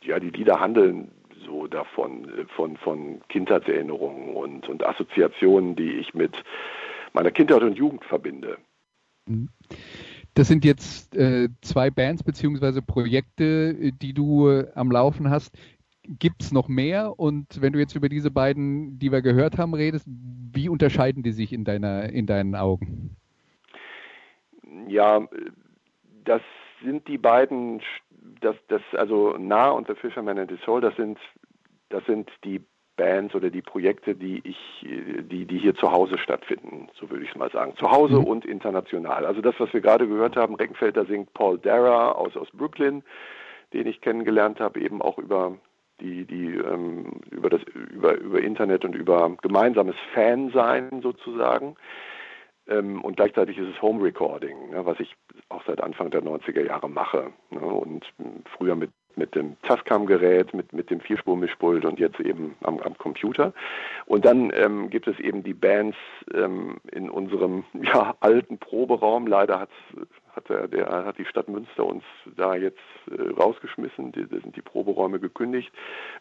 ja, 0.04 0.20
die 0.20 0.30
Lieder 0.30 0.60
handeln 0.60 1.10
so 1.44 1.66
davon, 1.66 2.26
äh, 2.26 2.46
von, 2.56 2.78
von 2.78 3.20
Kindheitserinnerungen 3.30 4.36
und, 4.36 4.70
und 4.70 4.86
Assoziationen, 4.86 5.76
die 5.76 5.94
ich 5.94 6.14
mit 6.14 6.44
meiner 7.14 7.32
Kindheit 7.32 7.64
und 7.64 7.80
Jugend 7.80 8.06
verbinde. 8.06 8.58
Das 10.40 10.48
sind 10.48 10.64
jetzt 10.64 11.18
äh, 11.18 11.50
zwei 11.60 11.90
Bands 11.90 12.24
bzw. 12.24 12.80
Projekte, 12.80 13.76
äh, 13.78 13.92
die 13.92 14.14
du 14.14 14.48
äh, 14.48 14.72
am 14.74 14.90
Laufen 14.90 15.30
hast. 15.30 15.54
Gibt 16.04 16.44
es 16.44 16.54
noch 16.54 16.70
mehr? 16.70 17.20
Und 17.20 17.62
wenn 17.62 17.74
du 17.74 17.80
jetzt 17.80 17.94
über 17.94 18.08
diese 18.08 18.32
beiden, 18.32 18.98
die 19.00 19.12
wir 19.12 19.22
gehört 19.22 19.58
haben, 19.58 19.74
redest, 19.74 20.08
wie 20.08 20.70
unterscheiden 20.70 21.24
die 21.24 21.34
sich 21.34 21.52
in, 21.52 21.66
deiner, 21.66 22.08
in 22.14 22.26
deinen 22.26 22.56
Augen? 22.56 23.18
Ja, 24.88 25.28
das 26.24 26.42
sind 26.86 27.06
die 27.10 27.18
beiden, 27.18 27.82
das, 28.40 28.56
das, 28.70 28.82
also 28.94 29.36
Nah 29.38 29.72
und 29.72 29.88
The 29.88 29.96
Fisherman 29.96 30.40
and 30.40 30.50
His 30.50 30.62
Soul, 30.62 30.80
das 30.80 30.96
sind, 30.96 31.20
das 31.90 32.06
sind 32.06 32.32
die 32.46 32.62
Bands 33.00 33.34
oder 33.34 33.50
die 33.50 33.62
Projekte, 33.62 34.14
die 34.14 34.42
ich, 34.44 34.58
die, 34.82 35.46
die 35.46 35.58
hier 35.58 35.74
zu 35.74 35.90
Hause 35.92 36.18
stattfinden, 36.18 36.90
so 37.00 37.10
würde 37.10 37.24
ich 37.24 37.30
es 37.30 37.36
mal 37.38 37.50
sagen. 37.50 37.74
Zu 37.78 37.90
Hause 37.90 38.18
Mhm. 38.20 38.26
und 38.26 38.46
international. 38.46 39.26
Also 39.26 39.40
das, 39.42 39.56
was 39.58 39.72
wir 39.74 39.80
gerade 39.80 40.06
gehört 40.06 40.36
haben, 40.36 40.56
Reckenfelder 40.56 41.06
singt 41.06 41.34
Paul 41.34 41.58
Dara 41.58 42.12
aus, 42.12 42.36
aus 42.36 42.50
Brooklyn, 42.52 43.04
den 43.74 43.88
ich 43.88 44.02
kennengelernt 44.02 44.60
habe, 44.60 44.82
eben 44.82 45.02
auch 45.02 45.18
über 45.18 45.56
die, 46.02 46.26
die 46.26 46.56
ähm, 46.56 47.22
über 47.32 47.50
das 47.50 47.62
über, 47.94 48.18
über 48.18 48.42
Internet 48.42 48.84
und 48.84 48.96
über 48.96 49.32
gemeinsames 49.42 49.96
Fansein 50.14 51.02
sozusagen. 51.02 51.76
Ähm, 52.68 53.02
und 53.02 53.16
gleichzeitig 53.16 53.58
ist 53.58 53.70
es 53.76 53.82
Home 53.82 54.04
Recording, 54.04 54.72
ne, 54.72 54.86
was 54.86 55.00
ich 55.00 55.16
auch 55.50 55.64
seit 55.66 55.82
Anfang 55.82 56.12
der 56.12 56.22
90er 56.22 56.66
Jahre 56.66 56.90
mache. 56.90 57.32
Ne, 57.50 57.60
und 57.62 58.06
mh, 58.18 58.30
früher 58.58 58.76
mit 58.76 58.92
mit 59.16 59.36
dem 59.36 59.58
Tascam-Gerät, 59.64 60.54
mit, 60.54 60.74
mit 60.74 60.90
dem 60.90 61.00
Vierspur-Mischpult 61.02 61.86
und 61.86 62.00
jetzt 62.00 62.20
eben 62.20 62.56
am, 62.64 62.80
am 62.80 62.98
Computer. 62.98 63.54
Und 64.06 64.26
dann 64.26 64.52
ähm, 64.56 64.90
gibt 64.90 65.08
es 65.08 65.20
eben 65.20 65.44
die 65.44 65.54
Bands 65.54 65.98
ähm, 66.34 66.78
in 66.92 67.10
unserem 67.10 67.64
ja, 67.82 68.16
alten 68.20 68.58
Proberaum. 68.58 69.28
Leider 69.28 69.60
hat, 69.60 69.70
hat, 70.36 70.50
der, 70.50 70.68
der, 70.68 71.06
hat 71.06 71.18
die 71.18 71.26
Stadt 71.26 71.50
Münster 71.50 71.86
uns 71.86 72.04
da 72.38 72.56
jetzt 72.56 72.80
äh, 73.12 73.30
rausgeschmissen. 73.40 74.12
Da 74.12 74.40
sind 74.40 74.56
die 74.56 74.62
Proberäume 74.62 75.20
gekündigt, 75.20 75.72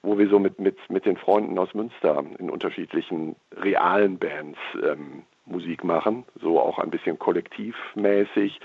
wo 0.03 0.19
wir 0.19 0.29
so 0.29 0.39
mit, 0.39 0.59
mit, 0.59 0.77
mit 0.91 1.07
den 1.07 1.17
Freunden 1.17 1.59
aus 1.59 1.73
Münster 1.75 2.25
in 2.39 2.51
unterschiedlichen 2.51 3.37
realen 3.57 4.19
Bands 4.19 4.59
ähm, 4.83 5.23
Musik 5.47 5.83
machen, 5.83 6.25
so 6.41 6.61
auch 6.61 6.79
ein 6.79 6.91
bisschen 6.91 7.19
kollektivmäßig 7.19 8.61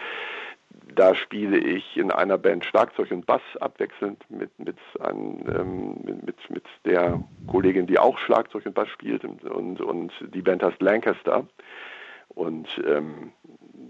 da 0.95 1.15
spiele 1.15 1.57
ich 1.57 1.97
in 1.97 2.11
einer 2.11 2.37
Band 2.37 2.65
Schlagzeug 2.65 3.11
und 3.11 3.25
Bass 3.25 3.41
abwechselnd 3.59 4.19
mit, 4.29 4.57
mit, 4.59 4.77
ein, 4.99 5.43
ähm, 5.47 6.21
mit, 6.23 6.49
mit, 6.49 6.63
der 6.85 7.23
Kollegin, 7.47 7.87
die 7.87 7.99
auch 7.99 8.17
Schlagzeug 8.19 8.65
und 8.65 8.75
Bass 8.75 8.89
spielt 8.89 9.23
und, 9.25 9.81
und 9.81 10.11
die 10.33 10.41
Band 10.41 10.63
heißt 10.63 10.81
Lancaster. 10.81 11.47
Und 12.29 12.67
ähm, 12.85 13.31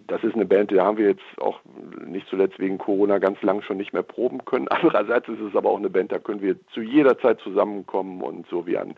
das 0.07 0.23
ist 0.23 0.35
eine 0.35 0.45
Band, 0.45 0.71
die 0.71 0.79
haben 0.79 0.97
wir 0.97 1.07
jetzt 1.07 1.23
auch 1.39 1.61
nicht 2.05 2.27
zuletzt 2.27 2.59
wegen 2.59 2.77
Corona 2.77 3.19
ganz 3.19 3.41
lang 3.41 3.61
schon 3.61 3.77
nicht 3.77 3.93
mehr 3.93 4.03
proben 4.03 4.43
können. 4.45 4.67
Andererseits 4.69 5.27
ist 5.29 5.39
es 5.39 5.55
aber 5.55 5.69
auch 5.69 5.77
eine 5.77 5.89
Band, 5.89 6.11
da 6.11 6.19
können 6.19 6.41
wir 6.41 6.55
zu 6.67 6.81
jeder 6.81 7.17
Zeit 7.19 7.39
zusammenkommen 7.39 8.21
und 8.21 8.47
so 8.47 8.65
wie 8.67 8.77
ein 8.77 8.95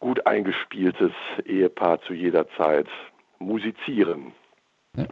gut 0.00 0.26
eingespieltes 0.26 1.12
Ehepaar 1.44 2.00
zu 2.02 2.12
jeder 2.12 2.48
Zeit 2.56 2.88
musizieren. 3.38 4.32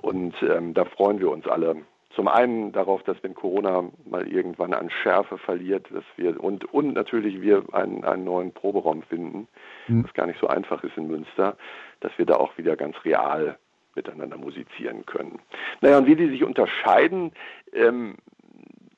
Und 0.03 0.35
ähm, 0.43 0.75
da 0.75 0.85
freuen 0.85 1.21
wir 1.21 1.31
uns 1.31 1.47
alle. 1.47 1.77
Zum 2.15 2.29
einen 2.29 2.73
darauf, 2.73 3.03
dass 3.05 3.23
wenn 3.23 3.35
Corona 3.35 3.85
mal 4.05 4.27
irgendwann 4.27 4.75
an 4.75 4.91
Schärfe 4.91 5.39
verliert, 5.39 5.87
dass 5.91 6.05
wir 6.17 6.43
und, 6.43 6.65
und 6.75 6.93
natürlich 6.93 7.41
wir 7.41 7.63
einen, 7.73 8.05
einen 8.05 8.25
neuen 8.25 8.53
Proberaum 8.53 9.03
finden, 9.03 9.47
mhm. 9.87 10.05
was 10.05 10.13
gar 10.15 10.27
nicht 10.27 10.41
so 10.41 10.49
einfach 10.49 10.83
ist 10.83 10.97
in 10.97 11.07
Münster, 11.07 11.57
dass 12.01 12.13
wir 12.19 12.27
da 12.27 12.35
auch 12.35 12.59
wieder 12.59 12.77
ganz 12.77 12.97
real 13.05 13.59
miteinander 13.95 14.37
musizieren 14.37 15.07
können. 15.07 15.39
Naja, 15.81 15.99
und 15.99 16.07
wie 16.07 16.17
die 16.17 16.29
sich 16.29 16.45
unterscheiden, 16.45 17.33
ähm, 17.73 18.17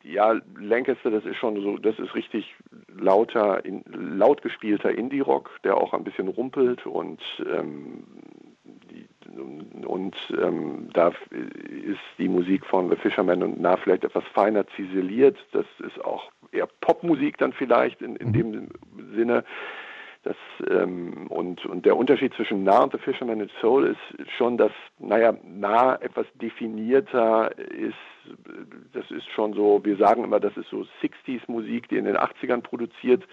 ja, 0.02 0.34
Lancaster, 0.58 1.10
das 1.10 1.24
ist 1.24 1.36
schon 1.36 1.60
so, 1.62 1.78
das 1.78 1.98
ist 1.98 2.14
richtig 2.14 2.54
lauter, 2.88 3.64
in, 3.64 3.84
laut 3.86 4.42
gespielter 4.42 4.90
Indie-Rock, 4.90 5.50
der 5.64 5.76
auch 5.76 5.92
ein 5.92 6.04
bisschen 6.04 6.28
rumpelt 6.28 6.86
und 6.86 7.20
ähm, 7.40 8.04
und 9.86 10.14
ähm, 10.30 10.88
da 10.92 11.08
ist 11.30 12.00
die 12.18 12.28
Musik 12.28 12.64
von 12.66 12.90
The 12.90 12.96
Fisherman 12.96 13.42
und 13.42 13.60
nah 13.60 13.76
vielleicht 13.76 14.04
etwas 14.04 14.24
feiner 14.32 14.66
ziseliert. 14.68 15.36
Das 15.52 15.66
ist 15.86 16.04
auch 16.04 16.30
eher 16.52 16.68
Popmusik 16.80 17.38
dann 17.38 17.52
vielleicht 17.52 18.02
in, 18.02 18.16
in 18.16 18.28
mhm. 18.28 18.32
dem 18.32 18.68
Sinne. 19.14 19.44
Das, 20.24 20.36
ähm, 20.70 21.26
und, 21.28 21.66
und 21.66 21.84
der 21.84 21.96
Unterschied 21.96 22.32
zwischen 22.34 22.62
Nah 22.62 22.84
und 22.84 22.92
The 22.92 22.98
Fisherman 22.98 23.40
and 23.40 23.50
Soul 23.60 23.86
ist 23.86 24.30
schon, 24.36 24.56
dass, 24.56 24.70
naja, 25.00 25.34
Nah 25.42 25.96
etwas 26.00 26.26
definierter 26.40 27.50
ist. 27.58 27.96
Das 28.92 29.10
ist 29.10 29.28
schon 29.30 29.52
so, 29.54 29.80
wir 29.82 29.96
sagen 29.96 30.22
immer, 30.22 30.38
das 30.38 30.56
ist 30.56 30.68
so 30.70 30.86
60s 31.02 31.40
Musik, 31.48 31.88
die 31.88 31.96
in 31.96 32.04
den 32.04 32.16
80ern 32.16 32.60
produziert 32.60 33.24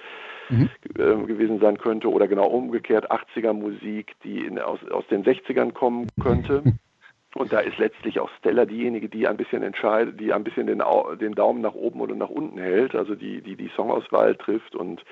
mhm. 0.49 0.69
äh, 0.95 1.27
gewesen 1.27 1.59
sein 1.59 1.77
könnte 1.77 2.09
oder 2.09 2.27
genau 2.27 2.47
umgekehrt 2.47 3.11
80er 3.11 3.53
Musik, 3.53 4.15
die 4.23 4.43
in, 4.45 4.57
aus, 4.57 4.79
aus 4.89 5.05
den 5.07 5.23
60ern 5.23 5.73
kommen 5.73 6.07
könnte. 6.19 6.63
Und 7.35 7.53
da 7.53 7.59
ist 7.59 7.77
letztlich 7.77 8.19
auch 8.19 8.29
Stella 8.39 8.65
diejenige, 8.65 9.07
die 9.07 9.27
ein 9.27 9.37
bisschen 9.37 9.61
entscheidet, 9.61 10.19
die 10.19 10.33
ein 10.33 10.43
bisschen 10.43 10.65
den, 10.65 10.81
den 11.21 11.35
Daumen 11.35 11.61
nach 11.61 11.75
oben 11.75 12.01
oder 12.01 12.15
nach 12.15 12.29
unten 12.29 12.57
hält, 12.57 12.95
also 12.95 13.13
die 13.13 13.41
die, 13.41 13.55
die 13.55 13.69
Songauswahl 13.75 14.35
trifft 14.35 14.75
und 14.75 15.03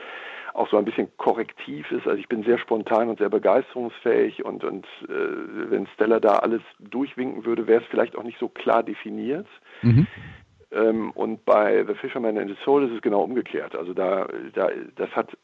auch 0.58 0.70
so 0.70 0.78
ein 0.78 0.86
bisschen 0.86 1.10
korrektiv 1.18 1.92
ist. 1.92 2.08
Also 2.08 2.18
ich 2.20 2.28
bin 2.28 2.44
sehr 2.44 2.58
spontan 2.58 3.10
und 3.10 3.20
sehr 3.20 3.30
begeisterungsfähig 3.30 4.44
und, 4.44 4.64
und 4.64 4.86
äh, 5.04 5.70
wenn 5.70 5.88
Stella 5.88 6.20
da 6.20 6.38
alles 6.38 6.62
durchwinken 6.80 7.46
würde, 7.46 7.68
wäre 7.68 7.82
es 7.82 7.88
vielleicht 7.90 8.16
auch 8.16 8.24
nicht 8.24 8.40
so 8.40 8.50
klar 8.50 8.84
definiert. 8.84 9.48
Mhm. 9.82 10.08
Ähm, 10.72 11.12
und 11.12 11.46
bei 11.46 11.86
The 11.86 11.94
Fisherman 11.94 12.38
and 12.38 12.50
the 12.50 12.58
Soul 12.64 12.86
ist 12.86 12.92
es 12.92 13.02
genau 13.02 13.22
umgekehrt. 13.22 13.76
Also 13.76 13.94
da, 13.94 14.28
da 14.54 14.70
das 14.96 15.10
hat 15.16 15.38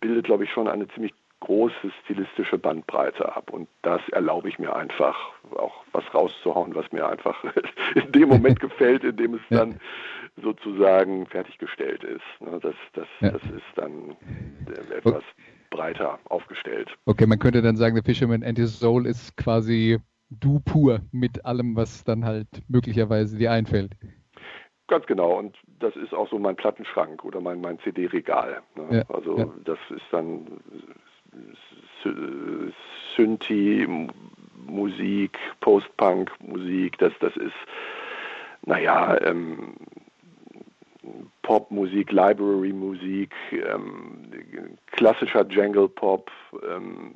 bildet, 0.00 0.26
glaube 0.26 0.44
ich, 0.44 0.52
schon 0.52 0.68
eine 0.68 0.86
ziemlich 0.88 1.12
große 1.40 1.92
stilistische 2.04 2.58
Bandbreite 2.58 3.34
ab. 3.36 3.50
Und 3.52 3.68
das 3.82 4.00
erlaube 4.10 4.48
ich 4.48 4.58
mir 4.58 4.74
einfach, 4.74 5.16
auch 5.56 5.84
was 5.92 6.04
rauszuhauen, 6.12 6.74
was 6.74 6.90
mir 6.92 7.08
einfach 7.08 7.42
in 7.94 8.10
dem 8.12 8.28
Moment 8.28 8.60
gefällt, 8.60 9.04
in 9.04 9.16
dem 9.16 9.34
es 9.34 9.40
dann 9.50 9.80
sozusagen 10.42 11.26
fertiggestellt 11.26 12.04
ist. 12.04 12.22
Ne, 12.40 12.58
das, 12.60 12.74
das, 12.94 13.06
ja. 13.20 13.30
das 13.30 13.42
ist 13.42 13.62
dann 13.76 14.16
etwas 14.96 15.22
breiter 15.70 16.18
aufgestellt. 16.28 16.90
Okay, 17.06 17.26
man 17.26 17.38
könnte 17.38 17.62
dann 17.62 17.76
sagen, 17.76 17.96
The 17.96 18.02
Fisherman 18.02 18.42
and 18.42 18.58
his 18.58 18.78
Soul 18.78 19.06
ist 19.06 19.36
quasi 19.36 19.98
du 20.30 20.60
pur 20.60 21.00
mit 21.12 21.44
allem, 21.44 21.76
was 21.76 22.04
dann 22.04 22.24
halt 22.24 22.48
möglicherweise 22.68 23.36
dir 23.38 23.52
einfällt. 23.52 23.92
Ganz 24.88 25.06
genau. 25.06 25.38
Und 25.38 25.56
das 25.80 25.94
ist 25.96 26.14
auch 26.14 26.30
so 26.30 26.38
mein 26.38 26.56
Plattenschrank 26.56 27.24
oder 27.24 27.40
mein, 27.40 27.60
mein 27.60 27.78
CD-Regal. 27.80 28.62
Ne? 28.74 28.98
Ja, 28.98 29.04
also 29.14 29.38
ja. 29.38 29.46
das 29.64 29.78
ist 29.90 30.04
dann 30.10 30.46
Synthi-Musik, 33.16 35.38
Post-Punk-Musik. 35.60 36.98
Das, 36.98 37.12
das 37.20 37.36
ist, 37.36 37.54
naja, 38.64 39.20
ähm, 39.22 39.76
Popmusik, 41.48 42.12
Library-Musik, 42.12 43.34
ähm, 43.52 44.28
klassischer 44.90 45.46
Jangle-Pop, 45.48 46.30
ähm, 46.70 47.14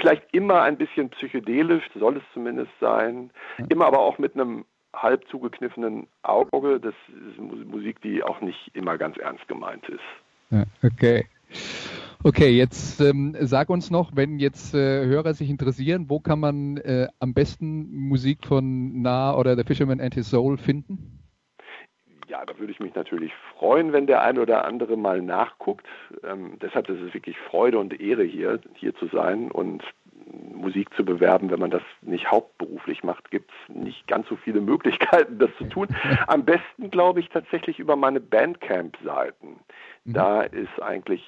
vielleicht 0.00 0.22
immer 0.32 0.62
ein 0.62 0.78
bisschen 0.78 1.10
psychedelisch, 1.10 1.84
soll 1.98 2.16
es 2.16 2.22
zumindest 2.32 2.70
sein, 2.80 3.30
immer 3.68 3.84
aber 3.84 4.00
auch 4.00 4.16
mit 4.16 4.34
einem 4.34 4.64
halb 4.94 5.28
zugekniffenen 5.28 6.06
Auge. 6.22 6.80
Das 6.80 6.94
ist 7.28 7.38
Musik, 7.38 8.00
die 8.00 8.22
auch 8.22 8.40
nicht 8.40 8.70
immer 8.72 8.96
ganz 8.96 9.18
ernst 9.18 9.46
gemeint 9.48 9.86
ist. 9.90 10.00
Ja, 10.48 10.64
okay. 10.82 11.26
Okay, 12.24 12.56
jetzt 12.56 13.02
ähm, 13.02 13.36
sag 13.38 13.68
uns 13.68 13.90
noch, 13.90 14.16
wenn 14.16 14.38
jetzt 14.38 14.74
äh, 14.74 15.04
Hörer 15.04 15.34
sich 15.34 15.50
interessieren, 15.50 16.06
wo 16.08 16.20
kann 16.20 16.40
man 16.40 16.78
äh, 16.78 17.08
am 17.18 17.34
besten 17.34 17.94
Musik 17.94 18.46
von 18.46 19.02
Na 19.02 19.36
oder 19.36 19.56
The 19.56 19.64
Fisherman 19.64 20.00
and 20.00 20.14
His 20.14 20.30
Soul 20.30 20.56
finden? 20.56 21.25
Ja, 22.28 22.44
da 22.44 22.58
würde 22.58 22.72
ich 22.72 22.80
mich 22.80 22.94
natürlich 22.94 23.32
freuen, 23.56 23.92
wenn 23.92 24.06
der 24.06 24.22
eine 24.22 24.40
oder 24.40 24.64
andere 24.64 24.96
mal 24.96 25.22
nachguckt. 25.22 25.86
Ähm, 26.24 26.58
deshalb 26.60 26.88
ist 26.88 27.00
es 27.00 27.14
wirklich 27.14 27.38
Freude 27.38 27.78
und 27.78 28.00
Ehre 28.00 28.24
hier, 28.24 28.60
hier 28.74 28.94
zu 28.96 29.06
sein 29.06 29.50
und 29.50 29.84
Musik 30.52 30.92
zu 30.94 31.04
bewerben, 31.04 31.50
wenn 31.50 31.60
man 31.60 31.70
das 31.70 31.82
nicht 32.02 32.30
hauptberuflich 32.30 33.04
macht, 33.04 33.30
gibt 33.30 33.50
es 33.50 33.74
nicht 33.74 34.06
ganz 34.08 34.28
so 34.28 34.36
viele 34.36 34.60
Möglichkeiten, 34.72 35.38
das 35.38 35.50
zu 35.58 35.64
tun. 35.64 35.88
Am 36.26 36.44
besten, 36.44 36.90
glaube 36.90 37.20
ich, 37.20 37.28
tatsächlich 37.28 37.78
über 37.78 37.96
meine 37.96 38.20
Bandcamp-Seiten. 38.20 39.60
Mhm. 40.04 40.12
Da 40.12 40.42
ist 40.42 40.82
eigentlich 40.82 41.22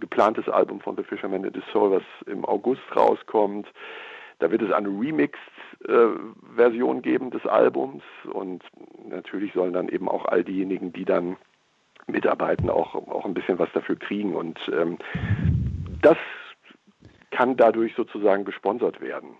geplantes 0.00 0.48
Album 0.48 0.80
von 0.80 0.96
The 0.96 1.04
Fisherman 1.04 1.44
in 1.44 1.54
the 1.54 1.62
Soul, 1.72 1.92
was 1.92 2.02
im 2.26 2.44
August 2.44 2.82
rauskommt. 2.94 3.68
Da 4.38 4.50
wird 4.50 4.62
es 4.62 4.72
eine 4.72 4.88
Remix-Version 4.88 6.98
äh, 6.98 7.02
geben 7.02 7.30
des 7.30 7.46
Albums 7.46 8.02
und 8.32 8.64
natürlich 9.08 9.52
sollen 9.52 9.74
dann 9.74 9.88
eben 9.88 10.08
auch 10.08 10.24
all 10.24 10.42
diejenigen, 10.42 10.92
die 10.92 11.04
dann 11.04 11.36
mitarbeiten, 12.06 12.70
auch, 12.70 12.94
auch 12.94 13.26
ein 13.26 13.34
bisschen 13.34 13.58
was 13.58 13.70
dafür 13.72 13.96
kriegen. 13.96 14.34
Und 14.34 14.58
ähm, 14.72 14.96
das 16.00 16.16
kann 17.30 17.56
dadurch 17.56 17.94
sozusagen 17.94 18.44
gesponsert 18.44 19.00
werden. 19.00 19.30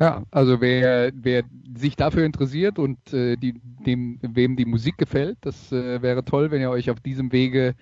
Ja, 0.00 0.24
also 0.30 0.60
wer, 0.60 1.12
wer 1.14 1.44
sich 1.76 1.94
dafür 1.94 2.24
interessiert 2.24 2.78
und 2.78 2.98
äh, 3.12 3.36
die, 3.36 3.60
dem, 3.86 4.18
wem 4.22 4.56
die 4.56 4.64
Musik 4.64 4.98
gefällt, 4.98 5.38
das 5.42 5.70
äh, 5.70 6.02
wäre 6.02 6.24
toll, 6.24 6.50
wenn 6.50 6.60
ihr 6.60 6.70
euch 6.70 6.90
auf 6.90 7.00
diesem 7.00 7.32
Wege 7.32 7.74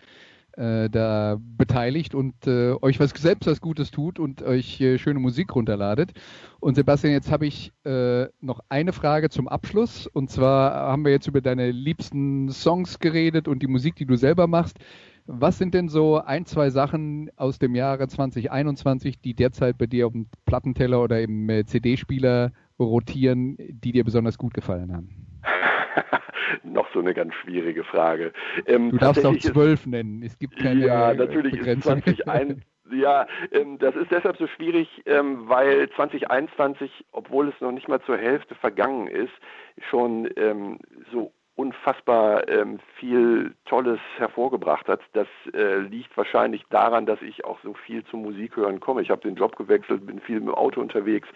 äh, 0.57 0.88
da 0.90 1.38
beteiligt 1.40 2.14
und 2.14 2.46
äh, 2.46 2.72
euch 2.80 3.01
was 3.01 3.11
selbst 3.11 3.46
was 3.46 3.61
Gutes 3.61 3.90
tut 3.90 4.18
und 4.18 4.42
euch 4.42 4.80
äh, 4.80 4.98
schöne 4.98 5.20
Musik 5.20 5.55
runterladet. 5.55 6.12
Und 6.61 6.74
Sebastian, 6.74 7.12
jetzt 7.12 7.30
habe 7.30 7.46
ich 7.46 7.72
äh, 7.84 8.26
noch 8.40 8.61
eine 8.68 8.92
Frage 8.92 9.30
zum 9.30 9.48
Abschluss. 9.48 10.07
Und 10.07 10.30
zwar 10.30 10.72
haben 10.74 11.05
wir 11.05 11.12
jetzt 11.12 11.26
über 11.26 11.40
deine 11.40 11.70
liebsten 11.70 12.51
Songs 12.51 12.98
geredet 12.98 13.48
und 13.48 13.62
die 13.62 13.66
Musik, 13.66 13.96
die 13.96 14.07
du 14.07 14.16
selber 14.16 14.46
machst. 14.46 14.78
Was 15.26 15.59
sind 15.59 15.74
denn 15.74 15.88
so 15.88 16.18
ein, 16.18 16.44
zwei 16.44 16.70
Sachen 16.70 17.30
aus 17.36 17.59
dem 17.59 17.74
Jahre 17.74 18.09
2021, 18.09 19.20
die 19.20 19.34
derzeit 19.34 19.78
bei 19.78 19.86
dir 19.86 20.07
auf 20.07 20.12
dem 20.12 20.26
Plattenteller 20.44 21.01
oder 21.03 21.20
im 21.20 21.48
äh, 21.48 21.64
CD-Spieler 21.64 22.53
rotieren, 22.78 23.57
die 23.59 23.92
dir 23.92 24.05
besonders 24.05 24.38
gut 24.38 24.55
gefallen 24.55 24.92
haben? 24.92 25.26
noch 26.62 26.92
so 26.92 27.01
eine 27.01 27.14
ganz 27.14 27.34
schwierige 27.34 27.84
Frage. 27.84 28.32
Ähm, 28.66 28.90
du 28.90 28.98
darfst 28.98 29.24
auch 29.24 29.36
zwölf 29.38 29.86
nennen. 29.86 30.22
Es 30.22 30.38
gibt 30.38 30.57
keine 30.57 30.86
Ja, 30.86 31.14
natürlich 31.14 31.53
Begrenzung. 31.53 31.98
ist 31.98 32.05
2021. 32.24 32.64
Ja, 32.92 33.26
ähm, 33.53 33.78
das 33.78 33.94
ist 33.94 34.11
deshalb 34.11 34.36
so 34.36 34.46
schwierig, 34.48 34.88
ähm, 35.07 35.48
weil 35.48 35.88
2021, 35.90 36.90
obwohl 37.12 37.48
es 37.48 37.61
noch 37.61 37.70
nicht 37.70 37.88
mal 37.88 38.01
zur 38.03 38.16
Hälfte 38.18 38.55
vergangen 38.57 39.07
ist, 39.07 39.32
schon 39.90 40.28
ähm, 40.36 40.78
so 41.12 41.32
unfassbar 41.61 42.48
ähm, 42.48 42.78
viel 42.96 43.54
Tolles 43.66 44.00
hervorgebracht 44.16 44.88
hat. 44.88 45.00
Das 45.12 45.26
äh, 45.52 45.76
liegt 45.76 46.16
wahrscheinlich 46.16 46.64
daran, 46.70 47.04
dass 47.04 47.20
ich 47.20 47.44
auch 47.44 47.58
so 47.62 47.74
viel 47.74 48.02
zum 48.04 48.22
Musik 48.22 48.56
hören 48.56 48.80
komme. 48.80 49.02
Ich 49.02 49.11
habe 49.11 49.20
den 49.20 49.34
Job 49.34 49.56
gewechselt, 49.56 50.06
bin 50.06 50.20
viel 50.20 50.38
im 50.38 50.48
Auto 50.48 50.80
unterwegs 50.80 51.28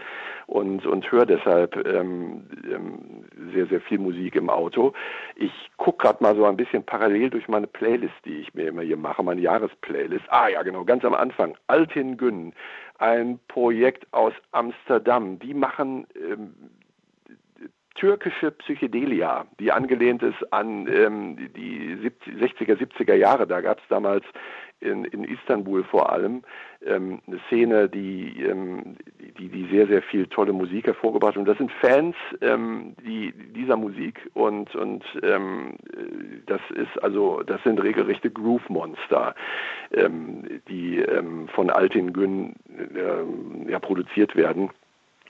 und, 0.46 0.86
und 0.86 1.12
höre 1.12 1.26
deshalb 1.26 1.76
ähm, 1.86 2.48
ähm, 2.64 3.26
sehr, 3.52 3.66
sehr 3.66 3.82
viel 3.82 3.98
Musik 3.98 4.34
im 4.34 4.48
Auto. 4.48 4.94
Ich 5.36 5.52
gucke 5.76 6.06
gerade 6.06 6.22
mal 6.22 6.34
so 6.34 6.46
ein 6.46 6.56
bisschen 6.56 6.84
parallel 6.84 7.28
durch 7.28 7.46
meine 7.46 7.66
Playlist, 7.66 8.14
die 8.24 8.38
ich 8.38 8.54
mir 8.54 8.68
immer 8.68 8.82
hier 8.82 8.96
mache, 8.96 9.22
meine 9.22 9.42
Jahresplaylist. 9.42 10.24
Ah 10.28 10.48
ja, 10.48 10.62
genau, 10.62 10.84
ganz 10.84 11.04
am 11.04 11.14
Anfang. 11.14 11.54
Altin 11.66 12.16
Gün, 12.16 12.54
ein 12.98 13.38
Projekt 13.48 14.06
aus 14.12 14.32
Amsterdam. 14.52 15.38
Die 15.38 15.52
machen 15.52 16.06
ähm, 16.14 16.54
türkische 17.94 18.50
Psychedelia, 18.50 19.46
die 19.60 19.72
angelehnt 19.72 20.22
ist 20.22 20.52
an 20.52 20.86
ähm, 20.88 21.50
die 21.56 21.96
70, 22.02 22.34
60er, 22.34 22.76
70er 22.76 23.14
Jahre. 23.14 23.46
Da 23.46 23.60
gab 23.60 23.78
es 23.78 23.84
damals 23.88 24.24
in, 24.80 25.04
in 25.06 25.24
Istanbul 25.24 25.84
vor 25.84 26.12
allem 26.12 26.42
ähm, 26.84 27.20
eine 27.26 27.40
Szene, 27.46 27.88
die, 27.88 28.42
ähm, 28.42 28.96
die, 29.38 29.48
die 29.48 29.68
sehr, 29.70 29.86
sehr 29.86 30.02
viel 30.02 30.26
tolle 30.26 30.52
Musik 30.52 30.86
hervorgebracht 30.86 31.34
hat. 31.34 31.38
Und 31.38 31.46
das 31.46 31.58
sind 31.58 31.72
Fans 31.80 32.16
ähm, 32.40 32.94
die, 33.04 33.32
dieser 33.32 33.76
Musik 33.76 34.20
und, 34.34 34.74
und 34.74 35.04
ähm, 35.22 35.76
das 36.46 36.60
ist 36.74 37.02
also, 37.02 37.42
das 37.42 37.62
sind 37.62 37.82
regelrechte 37.82 38.30
Groove-Monster, 38.30 39.34
ähm, 39.92 40.60
die 40.68 41.02
von 41.54 41.70
Altin 41.70 42.12
Gün 42.12 42.54
äh, 42.76 43.70
ja, 43.70 43.78
produziert 43.78 44.36
werden. 44.36 44.70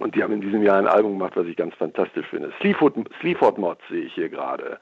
Und 0.01 0.17
die 0.17 0.23
haben 0.25 0.33
in 0.33 0.41
diesem 0.41 0.63
Jahr 0.63 0.79
ein 0.79 0.89
Album 0.89 1.19
gemacht, 1.19 1.37
was 1.37 1.47
ich 1.47 1.57
ganz 1.57 1.73
fantastisch 1.77 2.27
finde. 2.27 2.53
Sleaford, 2.61 2.97
Sleaford 3.21 3.59
Mods 3.59 3.81
sehe 3.89 4.03
ich 4.03 4.15
hier 4.15 4.29
gerade 4.29 4.79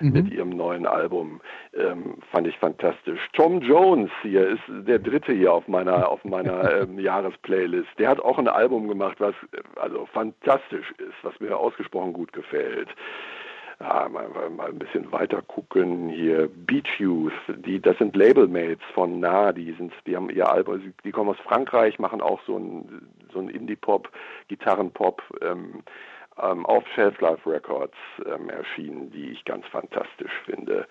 mhm. 0.00 0.12
mit 0.12 0.32
ihrem 0.32 0.50
neuen 0.50 0.86
Album. 0.86 1.40
Ähm, 1.72 2.16
fand 2.32 2.48
ich 2.48 2.58
fantastisch. 2.58 3.20
Tom 3.32 3.60
Jones 3.60 4.10
hier 4.22 4.48
ist 4.48 4.62
der 4.68 4.98
dritte 4.98 5.32
hier 5.32 5.52
auf 5.52 5.68
meiner, 5.68 6.08
auf 6.08 6.24
meiner 6.24 6.80
ähm, 6.82 6.98
Jahresplaylist. 6.98 7.90
Der 7.98 8.08
hat 8.08 8.20
auch 8.20 8.38
ein 8.38 8.48
Album 8.48 8.88
gemacht, 8.88 9.20
was 9.20 9.34
also 9.76 10.06
fantastisch 10.06 10.90
ist, 10.98 11.14
was 11.22 11.38
mir 11.38 11.56
ausgesprochen 11.56 12.12
gut 12.12 12.32
gefällt 12.32 12.88
ja, 13.80 14.08
mal, 14.08 14.28
mal 14.50 14.68
ein 14.68 14.78
bisschen 14.78 15.10
weiter 15.12 15.42
gucken. 15.42 16.08
Hier 16.08 16.48
Beach 16.48 16.98
Youth, 16.98 17.32
die, 17.48 17.80
das 17.80 17.98
sind 17.98 18.16
Labelmates 18.16 18.84
von 18.94 19.20
Nah, 19.20 19.52
die 19.52 19.72
sind, 19.72 19.92
die 20.06 20.16
haben 20.16 20.30
ihr 20.30 20.48
Album, 20.48 20.94
die 21.04 21.12
kommen 21.12 21.30
aus 21.30 21.40
Frankreich, 21.44 21.98
machen 21.98 22.20
auch 22.20 22.40
so 22.46 22.58
ein, 22.58 23.08
so 23.32 23.38
ein 23.38 23.48
Indie-Pop, 23.48 24.10
Gitarrenpop, 24.48 25.22
ähm, 25.42 25.82
ähm, 26.42 26.64
auf 26.66 26.84
Shelf 26.94 27.20
Life 27.20 27.48
Records 27.48 27.96
ähm, 28.24 28.48
erschienen, 28.48 29.10
die 29.10 29.30
ich 29.30 29.44
ganz 29.44 29.66
fantastisch 29.66 30.32
finde. 30.44 30.86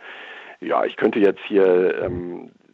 Ja, 0.59 0.85
ich 0.85 0.95
könnte 0.95 1.19
jetzt 1.19 1.41
hier 1.47 2.01
ähm, 2.03 2.45
äh, 2.45 2.64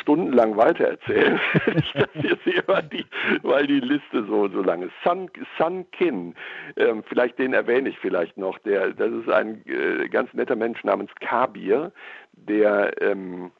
stundenlang 0.00 0.56
weitererzählen, 0.56 1.40
das 1.94 2.08
hier 2.12 2.38
sehe, 2.44 2.62
weil 2.66 2.82
die, 2.84 3.06
weil 3.42 3.66
die 3.66 3.80
Liste 3.80 4.24
so, 4.26 4.48
so 4.48 4.62
lang 4.62 4.82
ist. 4.82 4.92
Sun, 5.04 5.30
Sun 5.56 5.90
Kin, 5.90 6.34
ähm, 6.76 7.02
vielleicht 7.08 7.38
den 7.38 7.52
erwähne 7.52 7.88
ich 7.88 7.98
vielleicht 7.98 8.36
noch, 8.36 8.58
der, 8.58 8.92
das 8.92 9.10
ist 9.10 9.28
ein 9.28 9.64
äh, 9.66 10.08
ganz 10.08 10.32
netter 10.34 10.56
Mensch 10.56 10.82
namens 10.84 11.10
Kabir, 11.20 11.92
der 12.32 13.00
ähm, 13.00 13.50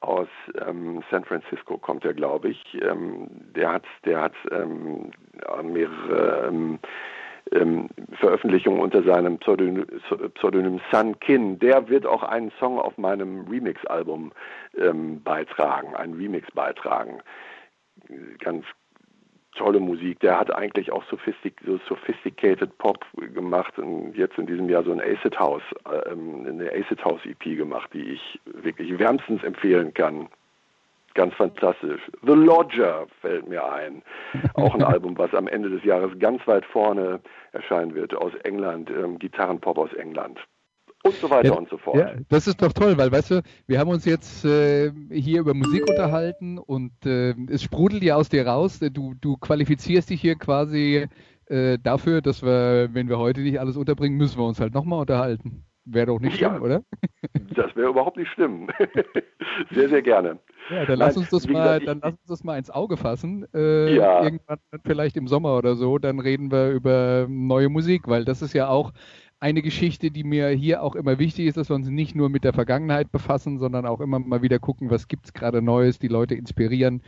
aus 0.00 0.28
ähm, 0.66 1.02
San 1.10 1.24
Francisco 1.24 1.78
kommt 1.78 2.04
er, 2.04 2.14
glaube 2.14 2.48
ich. 2.50 2.62
Ähm, 2.82 3.28
der 3.54 3.72
hat, 3.72 3.84
der 4.04 4.20
hat 4.20 4.34
ähm, 4.50 5.10
mehrere 5.62 6.78
ähm, 7.52 7.68
ähm, 7.68 7.88
Veröffentlichung 8.18 8.80
unter 8.80 9.02
seinem 9.02 9.38
Pseudonym, 9.38 9.86
Pseudonym 10.34 10.80
Sun 10.90 11.18
Kin. 11.20 11.58
Der 11.58 11.88
wird 11.88 12.06
auch 12.06 12.22
einen 12.22 12.50
Song 12.58 12.78
auf 12.78 12.98
meinem 12.98 13.46
Remix-Album 13.48 14.32
ähm, 14.76 15.22
beitragen, 15.22 15.94
einen 15.94 16.14
Remix 16.14 16.50
beitragen. 16.52 17.20
Ganz 18.38 18.64
tolle 19.54 19.80
Musik. 19.80 20.20
Der 20.20 20.38
hat 20.38 20.54
eigentlich 20.54 20.92
auch 20.92 21.04
sophistic, 21.10 21.60
so 21.64 21.78
sophisticated 21.88 22.76
Pop 22.78 23.04
gemacht 23.34 23.78
und 23.78 24.16
jetzt 24.16 24.38
in 24.38 24.46
diesem 24.46 24.68
Jahr 24.68 24.84
so 24.84 24.92
ein 24.92 25.00
Acid 25.00 25.38
House, 25.38 25.62
äh, 25.84 26.10
eine 26.10 26.70
Acid 26.72 27.04
House 27.04 27.20
EP 27.24 27.56
gemacht, 27.56 27.90
die 27.92 28.12
ich 28.12 28.40
wirklich 28.44 28.98
wärmstens 28.98 29.42
empfehlen 29.42 29.94
kann 29.94 30.28
ganz 31.18 31.34
fantastisch. 31.34 32.00
The 32.22 32.32
Lodger 32.32 33.08
fällt 33.20 33.48
mir 33.48 33.68
ein. 33.72 34.02
Auch 34.54 34.72
ein 34.76 34.82
Album, 34.94 35.18
was 35.18 35.34
am 35.34 35.48
Ende 35.48 35.68
des 35.68 35.82
Jahres 35.82 36.16
ganz 36.20 36.46
weit 36.46 36.64
vorne 36.64 37.18
erscheinen 37.50 37.92
wird, 37.96 38.14
aus 38.14 38.32
England, 38.44 38.88
ähm, 38.88 39.18
Gitarrenpop 39.18 39.78
aus 39.78 39.92
England. 39.94 40.38
Und 41.02 41.14
so 41.14 41.28
weiter 41.28 41.48
ja, 41.48 41.54
und 41.54 41.68
so 41.70 41.76
fort. 41.76 41.96
Ja, 41.96 42.12
das 42.28 42.46
ist 42.46 42.62
doch 42.62 42.72
toll, 42.72 42.96
weil 42.98 43.10
weißt 43.10 43.32
du, 43.32 43.42
wir 43.66 43.80
haben 43.80 43.90
uns 43.90 44.04
jetzt 44.04 44.44
äh, 44.44 44.92
hier 45.10 45.40
über 45.40 45.54
Musik 45.54 45.88
unterhalten 45.88 46.58
und 46.58 46.92
äh, 47.04 47.34
es 47.50 47.64
sprudelt 47.64 48.04
ja 48.04 48.14
aus 48.14 48.28
dir 48.28 48.46
raus. 48.46 48.78
Du, 48.78 49.14
du 49.20 49.36
qualifizierst 49.38 50.10
dich 50.10 50.20
hier 50.20 50.36
quasi 50.36 51.08
äh, 51.46 51.78
dafür, 51.82 52.20
dass 52.20 52.44
wir, 52.44 52.90
wenn 52.92 53.08
wir 53.08 53.18
heute 53.18 53.40
nicht 53.40 53.58
alles 53.58 53.76
unterbringen, 53.76 54.16
müssen 54.16 54.38
wir 54.38 54.46
uns 54.46 54.60
halt 54.60 54.72
nochmal 54.72 55.00
unterhalten. 55.00 55.64
Wäre 55.90 56.06
doch 56.06 56.20
nicht 56.20 56.36
schlimm, 56.36 56.52
ja, 56.52 56.60
oder? 56.60 56.82
das 57.54 57.74
wäre 57.74 57.88
überhaupt 57.88 58.18
nicht 58.18 58.30
schlimm. 58.32 58.68
sehr, 59.70 59.88
sehr 59.88 60.02
gerne. 60.02 60.38
Ja, 60.70 60.84
dann 60.84 60.98
lass 60.98 61.16
uns 61.16 61.30
das 61.30 61.48
mal, 61.48 61.78
gesagt, 61.78 61.88
dann 61.88 62.00
lass 62.02 62.12
uns 62.12 62.28
das 62.28 62.44
mal 62.44 62.58
ins 62.58 62.70
Auge 62.70 62.98
fassen. 62.98 63.46
Äh, 63.54 63.94
ja. 63.94 64.22
Irgendwann 64.22 64.58
vielleicht 64.84 65.16
im 65.16 65.28
Sommer 65.28 65.56
oder 65.56 65.76
so, 65.76 65.96
dann 65.98 66.20
reden 66.20 66.52
wir 66.52 66.72
über 66.72 67.26
neue 67.28 67.70
Musik, 67.70 68.06
weil 68.06 68.26
das 68.26 68.42
ist 68.42 68.52
ja 68.52 68.68
auch 68.68 68.92
eine 69.40 69.62
Geschichte, 69.62 70.10
die 70.10 70.24
mir 70.24 70.48
hier 70.48 70.82
auch 70.82 70.96
immer 70.96 71.18
wichtig 71.18 71.46
ist, 71.46 71.56
dass 71.56 71.70
wir 71.70 71.76
uns 71.76 71.88
nicht 71.88 72.16
nur 72.16 72.28
mit 72.28 72.42
der 72.42 72.52
Vergangenheit 72.52 73.12
befassen, 73.12 73.58
sondern 73.58 73.86
auch 73.86 74.00
immer 74.00 74.18
mal 74.18 74.42
wieder 74.42 74.58
gucken, 74.58 74.90
was 74.90 75.06
gibt's 75.06 75.32
gerade 75.32 75.62
Neues, 75.62 75.98
die 75.98 76.08
Leute 76.08 76.34
inspirieren. 76.34 77.02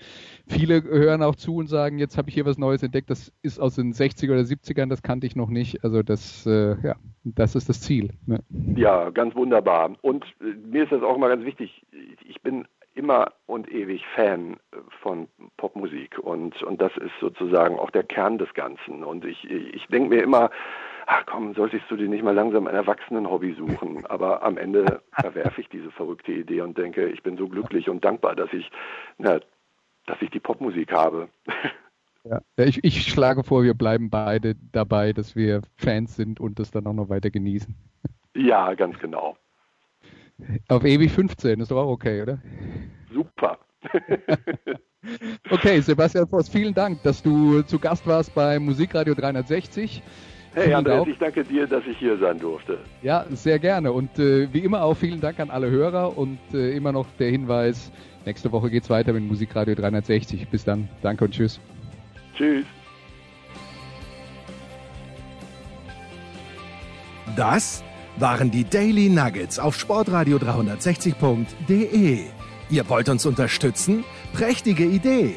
Viele 0.47 0.83
hören 0.83 1.23
auch 1.23 1.35
zu 1.35 1.57
und 1.57 1.67
sagen, 1.67 1.99
jetzt 1.99 2.17
habe 2.17 2.29
ich 2.29 2.35
hier 2.35 2.47
was 2.47 2.59
Neues 2.59 2.83
entdeckt, 2.83 3.11
das 3.11 3.33
ist 3.43 3.59
aus 3.59 3.75
den 3.75 3.93
60er 3.93 4.31
oder 4.31 4.43
70ern, 4.43 4.89
das 4.89 5.03
kannte 5.03 5.27
ich 5.27 5.35
noch 5.35 5.49
nicht. 5.49 5.83
Also 5.83 6.03
das, 6.03 6.47
äh, 6.47 6.77
ja, 6.83 6.97
das 7.25 7.57
ist 7.57 7.69
das 7.69 7.81
Ziel. 7.81 8.11
Ne? 8.27 8.39
Ja, 8.77 9.11
ganz 9.11 9.35
wunderbar. 9.35 9.97
Und 10.01 10.25
äh, 10.41 10.55
mir 10.71 10.85
ist 10.85 10.93
das 10.93 11.03
auch 11.03 11.17
immer 11.17 11.29
ganz 11.29 11.45
wichtig. 11.45 11.85
Ich 12.29 12.41
bin 12.43 12.67
immer 12.95 13.33
und 13.47 13.71
ewig 13.73 14.05
Fan 14.15 14.57
von 15.03 15.29
Popmusik 15.57 16.19
und, 16.19 16.63
und 16.63 16.81
das 16.81 16.97
ist 16.97 17.13
sozusagen 17.21 17.79
auch 17.79 17.91
der 17.91 18.03
Kern 18.03 18.39
des 18.39 18.53
Ganzen. 18.55 19.05
Und 19.05 19.25
ich, 19.25 19.49
ich 19.49 19.87
denke 19.87 20.11
mir 20.11 20.23
immer, 20.23 20.51
ach 21.11 21.27
komm, 21.27 21.55
solltest 21.55 21.85
du 21.89 21.97
dir 21.97 22.09
nicht 22.09 22.23
mal 22.23 22.35
langsam 22.35 22.69
ein 22.69 22.75
Erwachsenen-Hobby 22.75 23.55
suchen? 23.55 24.07
Aber 24.07 24.43
am 24.43 24.57
Ende 24.57 25.03
verwerfe 25.21 25.61
ich 25.61 25.69
diese 25.69 25.91
verrückte 25.91 26.33
Idee 26.33 26.61
und 26.61 26.79
denke, 26.79 27.09
ich 27.09 27.23
bin 27.23 27.37
so 27.37 27.49
glücklich 27.49 27.89
und 27.89 28.05
dankbar, 28.05 28.37
dass 28.37 28.53
ich, 28.53 28.71
na, 29.19 29.41
dass 30.07 30.23
ich 30.23 30.31
die 30.31 30.41
Popmusik 30.41 30.93
habe. 30.93 31.29
Ja, 32.23 32.39
ich, 32.59 32.85
ich 32.85 33.07
schlage 33.07 33.43
vor, 33.43 33.63
wir 33.63 33.73
bleiben 33.73 34.11
beide 34.11 34.55
dabei, 34.73 35.15
dass 35.15 35.37
wir 35.37 35.63
Fans 35.79 36.17
sind 36.17 36.39
und 36.39 36.59
das 36.59 36.71
dann 36.71 36.87
auch 36.87 36.93
noch 36.93 37.09
weiter 37.09 37.31
genießen. 37.31 37.75
Ja, 38.37 38.75
ganz 38.75 38.99
genau. 38.99 39.37
Auf 40.69 40.85
ewig 40.85 41.11
15 41.11 41.61
ist 41.61 41.71
doch 41.71 41.79
auch 41.79 41.89
okay, 41.89 42.21
oder? 42.21 42.39
Super. 43.11 43.59
okay, 45.51 45.81
Sebastian 45.81 46.29
Voss, 46.29 46.51
vielen 46.51 46.75
Dank, 46.75 47.03
dass 47.03 47.23
du 47.23 47.63
zu 47.63 47.79
Gast 47.79 48.07
warst 48.07 48.35
bei 48.35 48.59
Musikradio 48.59 49.15
360. 49.15 50.03
Hey 50.53 50.75
Andreas, 50.75 51.07
ich 51.07 51.19
danke 51.19 51.45
dir, 51.45 51.67
dass 51.67 51.85
ich 51.87 51.97
hier 51.99 52.19
sein 52.19 52.39
durfte. 52.39 52.79
Ja, 53.03 53.25
sehr 53.31 53.59
gerne. 53.59 53.93
Und 53.93 54.19
äh, 54.19 54.53
wie 54.53 54.61
immer 54.61 54.83
auch 54.83 54.95
vielen 54.95 55.21
Dank 55.21 55.39
an 55.39 55.51
alle 55.51 55.71
Hörer 55.71 56.19
und 56.19 56.39
äh, 56.53 56.75
immer 56.77 56.91
noch 56.91 57.07
der 57.19 57.31
Hinweis, 57.31 57.93
nächste 58.27 58.51
Woche 58.51 58.69
geht's 58.69 58.91
weiter 58.91 59.13
mit 59.13 59.23
Musikradio 59.23 59.77
360. 59.77 60.49
Bis 60.49 60.65
dann. 60.65 60.89
Danke 61.03 61.25
und 61.25 61.33
tschüss. 61.33 61.61
Tschüss. 62.37 62.65
Das 67.37 67.85
waren 68.17 68.51
die 68.51 68.65
Daily 68.65 69.09
Nuggets 69.09 69.61
auf 69.61 69.79
sportradio 69.79 70.39
360.de. 70.39 72.25
Ihr 72.71 72.89
wollt 72.89 73.09
uns 73.09 73.25
unterstützen? 73.25 74.05
Prächtige 74.33 74.85
Idee! 74.85 75.37